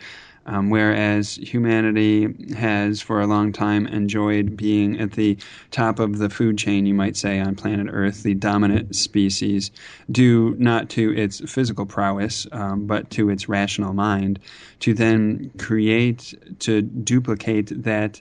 Um, 0.48 0.70
whereas 0.70 1.36
humanity 1.36 2.28
has 2.56 3.00
for 3.00 3.22
a 3.22 3.28
long 3.28 3.52
time 3.52 3.86
enjoyed 3.88 4.58
being 4.58 5.00
at 5.00 5.12
the 5.12 5.38
top 5.70 6.00
of 6.00 6.18
the 6.18 6.30
food 6.30 6.58
chain, 6.58 6.86
you 6.86 6.96
might 6.96 7.16
say, 7.16 7.40
on 7.40 7.56
planet 7.56 7.88
Earth, 7.92 8.24
the 8.24 8.34
dominant 8.34 8.96
species, 8.96 9.70
due 10.10 10.56
not 10.58 10.90
to 10.92 11.14
its 11.16 11.42
physical 11.52 11.86
prowess, 11.86 12.48
um, 12.52 12.88
but 12.88 13.10
to 13.12 13.30
its 13.30 13.48
rational 13.48 13.94
mind, 13.94 14.40
to 14.80 14.96
then 14.96 15.52
create, 15.60 16.34
to 16.60 16.82
duplicate 16.82 17.84
that 17.84 18.20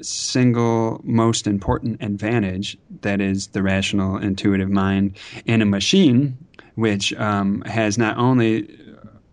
single 0.00 1.00
most 1.04 1.46
important 1.46 2.02
advantage 2.02 2.78
that 3.02 3.20
is 3.20 3.48
the 3.48 3.62
rational 3.62 4.16
intuitive 4.16 4.70
mind 4.70 5.16
in 5.44 5.60
a 5.60 5.66
machine 5.66 6.38
which 6.76 7.12
um, 7.14 7.60
has 7.62 7.98
not 7.98 8.16
only 8.16 8.68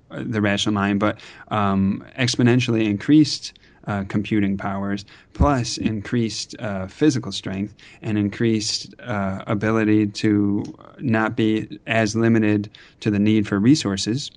the 0.09 0.41
rational 0.41 0.73
mind 0.73 0.99
but 0.99 1.19
um, 1.49 2.05
exponentially 2.17 2.85
increased 2.85 3.53
uh, 3.87 4.03
computing 4.07 4.57
powers, 4.57 5.05
plus 5.33 5.77
increased 5.77 6.55
uh, 6.59 6.87
physical 6.87 7.31
strength 7.31 7.75
and 8.01 8.17
increased 8.17 8.93
uh, 8.99 9.43
ability 9.47 10.07
to 10.07 10.63
not 10.99 11.35
be 11.35 11.79
as 11.85 12.15
limited 12.15 12.69
to 12.99 13.11
the 13.11 13.19
need 13.19 13.47
for 13.47 13.59
resources, 13.59 14.31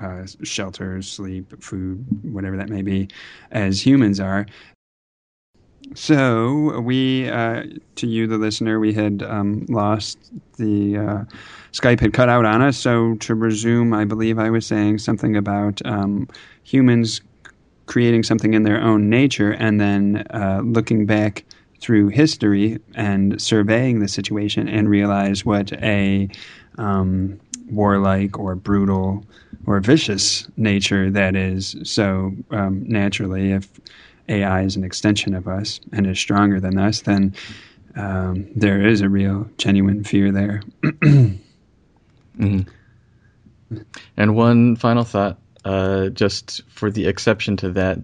uh, 0.00 0.26
shelter, 0.42 1.00
sleep, 1.02 1.62
food, 1.62 2.04
whatever 2.32 2.56
that 2.56 2.68
may 2.68 2.82
be, 2.82 3.08
as 3.52 3.84
humans 3.84 4.18
are. 4.18 4.46
So 5.94 6.80
we, 6.80 7.28
uh, 7.28 7.64
to 7.96 8.06
you, 8.06 8.26
the 8.26 8.38
listener, 8.38 8.78
we 8.78 8.92
had 8.92 9.22
um, 9.22 9.66
lost 9.68 10.18
the 10.56 10.98
uh, 10.98 11.24
Skype 11.72 12.00
had 12.00 12.12
cut 12.12 12.28
out 12.28 12.44
on 12.44 12.62
us. 12.62 12.76
So 12.76 13.14
to 13.16 13.34
resume, 13.34 13.92
I 13.92 14.04
believe 14.04 14.38
I 14.38 14.50
was 14.50 14.66
saying 14.66 14.98
something 14.98 15.36
about 15.36 15.84
um, 15.84 16.28
humans 16.62 17.20
creating 17.86 18.22
something 18.22 18.54
in 18.54 18.62
their 18.62 18.80
own 18.80 19.10
nature 19.10 19.50
and 19.52 19.80
then 19.80 20.24
uh, 20.30 20.60
looking 20.64 21.06
back 21.06 21.44
through 21.80 22.08
history 22.08 22.78
and 22.94 23.40
surveying 23.40 24.00
the 24.00 24.08
situation 24.08 24.68
and 24.68 24.88
realize 24.88 25.44
what 25.44 25.72
a 25.72 26.28
um, 26.78 27.40
warlike 27.70 28.38
or 28.38 28.54
brutal 28.54 29.24
or 29.66 29.80
vicious 29.80 30.46
nature 30.56 31.10
that 31.10 31.34
is. 31.34 31.74
So 31.82 32.32
um, 32.50 32.84
naturally, 32.86 33.52
if 33.52 33.68
AI 34.30 34.62
is 34.62 34.76
an 34.76 34.84
extension 34.84 35.34
of 35.34 35.48
us 35.48 35.80
and 35.92 36.06
is 36.06 36.18
stronger 36.18 36.60
than 36.60 36.78
us, 36.78 37.02
then 37.02 37.34
um, 37.96 38.48
there 38.54 38.86
is 38.86 39.00
a 39.00 39.08
real, 39.08 39.48
genuine 39.58 40.04
fear 40.04 40.30
there. 40.32 40.62
mm-hmm. 40.82 42.60
And 44.16 44.36
one 44.36 44.76
final 44.76 45.04
thought, 45.04 45.38
uh, 45.64 46.08
just 46.08 46.62
for 46.68 46.90
the 46.90 47.06
exception 47.06 47.56
to 47.58 47.70
that, 47.70 47.98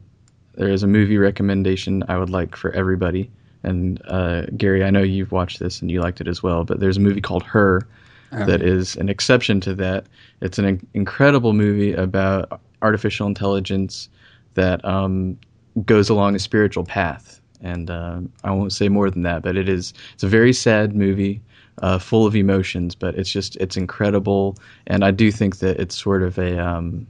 there 0.54 0.68
is 0.68 0.82
a 0.82 0.86
movie 0.86 1.18
recommendation 1.18 2.04
I 2.08 2.18
would 2.18 2.30
like 2.30 2.56
for 2.56 2.70
everybody. 2.72 3.30
And 3.62 4.00
uh, 4.06 4.46
Gary, 4.56 4.84
I 4.84 4.90
know 4.90 5.02
you've 5.02 5.32
watched 5.32 5.58
this 5.58 5.80
and 5.80 5.90
you 5.90 6.00
liked 6.00 6.20
it 6.20 6.28
as 6.28 6.42
well, 6.42 6.64
but 6.64 6.80
there's 6.80 6.96
a 6.96 7.00
movie 7.00 7.20
called 7.20 7.42
Her 7.42 7.86
um, 8.32 8.46
that 8.46 8.62
is 8.62 8.96
an 8.96 9.08
exception 9.08 9.60
to 9.62 9.74
that. 9.74 10.06
It's 10.40 10.58
an 10.58 10.86
incredible 10.94 11.52
movie 11.52 11.92
about 11.92 12.60
artificial 12.82 13.26
intelligence 13.26 14.08
that 14.54 14.84
um, 14.84 15.38
goes 15.84 16.08
along 16.08 16.34
a 16.34 16.38
spiritual 16.38 16.84
path. 16.84 17.40
And 17.60 17.90
uh, 17.90 18.20
I 18.44 18.50
won't 18.50 18.72
say 18.72 18.88
more 18.88 19.10
than 19.10 19.22
that, 19.22 19.42
but 19.42 19.56
it 19.56 19.68
is 19.68 19.94
it's 20.14 20.22
a 20.22 20.28
very 20.28 20.52
sad 20.52 20.94
movie, 20.94 21.40
uh, 21.82 21.98
full 21.98 22.26
of 22.26 22.36
emotions, 22.36 22.94
but 22.94 23.14
it's 23.14 23.30
just 23.30 23.56
it's 23.56 23.76
incredible. 23.76 24.56
And 24.86 25.04
I 25.04 25.10
do 25.10 25.32
think 25.32 25.58
that 25.58 25.78
it's 25.80 25.96
sort 25.96 26.22
of 26.22 26.38
a 26.38 26.58
um, 26.58 27.06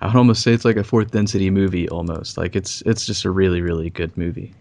I 0.00 0.06
would 0.06 0.16
almost 0.16 0.42
say 0.42 0.52
it's 0.52 0.64
like 0.64 0.76
a 0.76 0.84
fourth 0.84 1.10
density 1.12 1.50
movie 1.50 1.88
almost. 1.88 2.36
Like 2.36 2.54
it's 2.54 2.82
it's 2.82 3.06
just 3.06 3.24
a 3.24 3.30
really 3.30 3.62
really 3.62 3.88
good 3.88 4.16
movie, 4.16 4.52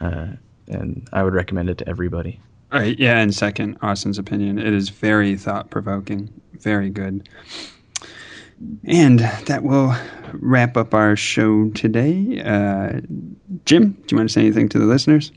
uh, 0.00 0.28
and 0.68 1.08
I 1.12 1.22
would 1.22 1.34
recommend 1.34 1.68
it 1.68 1.78
to 1.78 1.88
everybody. 1.88 2.38
All 2.72 2.78
right, 2.78 2.96
yeah, 2.98 3.18
and 3.18 3.34
second, 3.34 3.78
Austin's 3.82 4.18
opinion, 4.18 4.60
it 4.60 4.72
is 4.72 4.90
very 4.90 5.36
thought 5.36 5.70
provoking, 5.70 6.30
very 6.60 6.88
good. 6.88 7.28
And 8.84 9.20
that 9.20 9.62
will 9.62 9.94
wrap 10.34 10.76
up 10.76 10.94
our 10.94 11.16
show 11.16 11.70
today. 11.70 12.42
Uh, 12.44 13.00
Jim, 13.64 13.92
do 13.92 14.14
you 14.14 14.16
want 14.16 14.28
to 14.28 14.32
say 14.32 14.42
anything 14.42 14.68
to 14.70 14.78
the 14.78 14.84
listeners? 14.84 15.32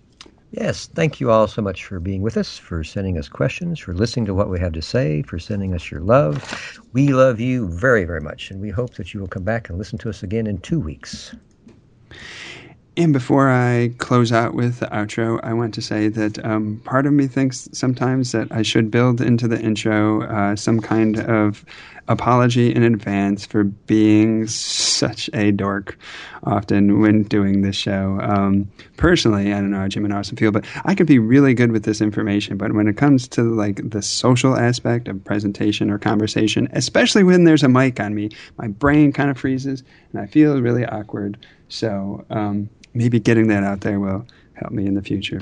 Yes, 0.52 0.86
thank 0.94 1.20
you 1.20 1.32
all 1.32 1.48
so 1.48 1.64
much 1.64 1.84
for 1.86 2.00
being 2.00 2.22
with 2.22 2.38
us, 2.38 2.60
for 2.60 2.84
sending 2.84 3.18
us 3.18 3.28
questions, 3.28 3.80
for 3.80 3.94
listening 3.94 4.26
to 4.28 4.36
what 4.36 4.50
we 4.50 4.60
have 4.60 4.74
to 4.74 4.84
say, 4.84 5.24
for 5.24 5.40
sending 5.40 5.74
us 5.74 5.90
your 5.90 6.02
love. 6.02 6.80
We 6.94 7.08
love 7.08 7.40
you 7.40 7.68
very, 7.70 8.06
very 8.06 8.22
much, 8.22 8.52
and 8.52 8.62
we 8.62 8.70
hope 8.70 8.94
that 8.96 9.14
you 9.14 9.20
will 9.20 9.28
come 9.28 9.44
back 9.44 9.68
and 9.68 9.80
listen 9.80 9.98
to 10.00 10.10
us 10.10 10.22
again 10.22 10.46
in 10.46 10.60
two 10.60 10.80
weeks. 10.80 11.34
And 12.96 13.12
before 13.12 13.50
I 13.50 13.92
close 13.98 14.32
out 14.32 14.54
with 14.54 14.80
the 14.80 14.86
outro, 14.88 15.40
I 15.42 15.54
want 15.54 15.74
to 15.74 15.82
say 15.82 16.10
that 16.10 16.44
um, 16.46 16.80
part 16.86 17.08
of 17.08 17.14
me 17.14 17.26
thinks 17.26 17.68
sometimes 17.74 18.34
that 18.34 18.52
I 18.52 18.62
should 18.62 18.92
build 18.92 19.20
into 19.20 19.48
the 19.48 19.60
intro 19.60 20.22
uh, 20.24 20.56
some 20.56 20.80
kind 20.80 21.20
of 21.20 21.66
apology 22.08 22.74
in 22.74 22.84
advance 22.84 23.46
for 23.48 23.64
being 23.64 24.46
such 24.46 25.30
a 25.34 25.52
dork 25.52 25.98
often 26.44 27.00
when 27.00 27.24
doing 27.24 27.62
this 27.62 27.76
show. 27.76 28.20
Um, 28.22 28.70
personally, 28.98 29.54
I 29.54 29.56
don't 29.56 29.72
know 29.72 29.80
how 29.80 29.88
Jim 29.88 30.06
and 30.06 30.14
Austin 30.14 30.38
feel, 30.38 30.52
but 30.52 30.66
I 30.86 30.94
could 30.94 31.08
be 31.08 31.18
really 31.18 31.56
good 31.56 31.72
with 31.72 31.86
this 31.86 32.02
information. 32.02 32.58
But 32.58 32.74
when 32.74 32.88
it 32.88 32.98
comes 32.98 33.28
to 33.30 33.42
like 33.42 33.90
the 33.90 34.02
social 34.04 34.56
aspect 34.56 35.08
of 35.08 35.24
presentation 35.24 35.90
or 35.90 35.98
conversation, 35.98 36.68
especially 36.74 37.24
when 37.24 37.46
there's 37.46 37.64
a 37.64 37.70
mic 37.70 38.00
on 38.00 38.14
me, 38.14 38.30
my 38.58 38.68
brain 38.68 39.12
kind 39.12 39.32
of 39.32 39.38
freezes 39.38 39.84
and 40.12 40.22
I 40.22 40.28
feel 40.28 40.62
really 40.62 40.86
awkward. 40.86 41.44
So 41.74 42.24
um, 42.30 42.70
maybe 42.94 43.20
getting 43.20 43.48
that 43.48 43.64
out 43.64 43.82
there 43.82 44.00
will 44.00 44.28
help 44.54 44.72
me 44.72 44.86
in 44.86 44.94
the 44.94 45.02
future. 45.02 45.42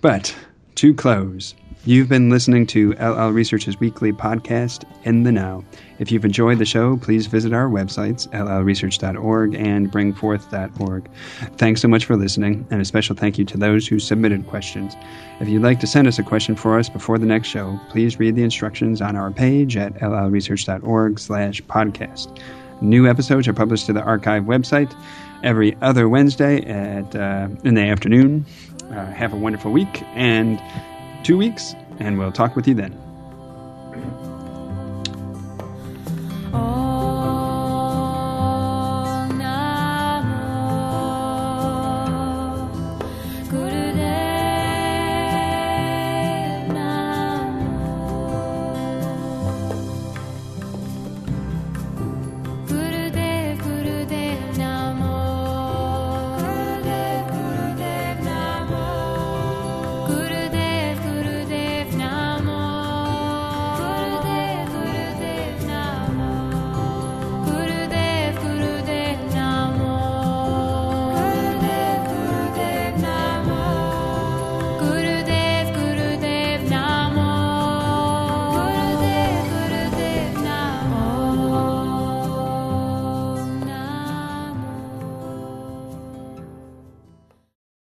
But 0.00 0.34
to 0.76 0.92
close, 0.94 1.54
You've 1.86 2.10
been 2.10 2.28
listening 2.28 2.66
to 2.68 2.92
LL 3.00 3.30
Research's 3.30 3.80
weekly 3.80 4.12
podcast, 4.12 4.84
In 5.04 5.22
the 5.22 5.32
Now. 5.32 5.64
If 5.98 6.12
you've 6.12 6.26
enjoyed 6.26 6.58
the 6.58 6.66
show, 6.66 6.98
please 6.98 7.26
visit 7.26 7.54
our 7.54 7.70
websites, 7.70 8.28
llresearch.org 8.28 9.54
and 9.54 9.90
bring4th.org. 9.90 11.10
Thanks 11.56 11.80
so 11.80 11.88
much 11.88 12.04
for 12.04 12.16
listening, 12.16 12.66
and 12.70 12.82
a 12.82 12.84
special 12.84 13.16
thank 13.16 13.38
you 13.38 13.46
to 13.46 13.56
those 13.56 13.88
who 13.88 13.98
submitted 13.98 14.46
questions. 14.46 14.94
If 15.40 15.48
you'd 15.48 15.62
like 15.62 15.80
to 15.80 15.86
send 15.86 16.06
us 16.06 16.18
a 16.18 16.22
question 16.22 16.54
for 16.54 16.78
us 16.78 16.90
before 16.90 17.16
the 17.16 17.24
next 17.24 17.48
show, 17.48 17.80
please 17.88 18.18
read 18.18 18.36
the 18.36 18.42
instructions 18.42 19.00
on 19.00 19.16
our 19.16 19.30
page 19.30 19.78
at 19.78 19.94
llresearch.org 19.94 21.18
slash 21.18 21.62
podcast. 21.62 22.38
New 22.82 23.08
episodes 23.08 23.48
are 23.48 23.54
published 23.54 23.86
to 23.86 23.94
the 23.94 24.02
archive 24.02 24.42
website 24.42 24.94
every 25.42 25.76
other 25.80 26.08
Wednesday 26.08 26.60
at 26.62 27.14
uh, 27.14 27.48
in 27.64 27.74
the 27.74 27.82
afternoon. 27.82 28.44
Uh, 28.90 29.06
have 29.12 29.32
a 29.32 29.36
wonderful 29.36 29.70
week 29.70 30.02
and 30.14 30.60
two 31.22 31.36
weeks, 31.36 31.74
and 31.98 32.18
we'll 32.18 32.32
talk 32.32 32.56
with 32.56 32.66
you 32.66 32.74
then. 32.74 34.29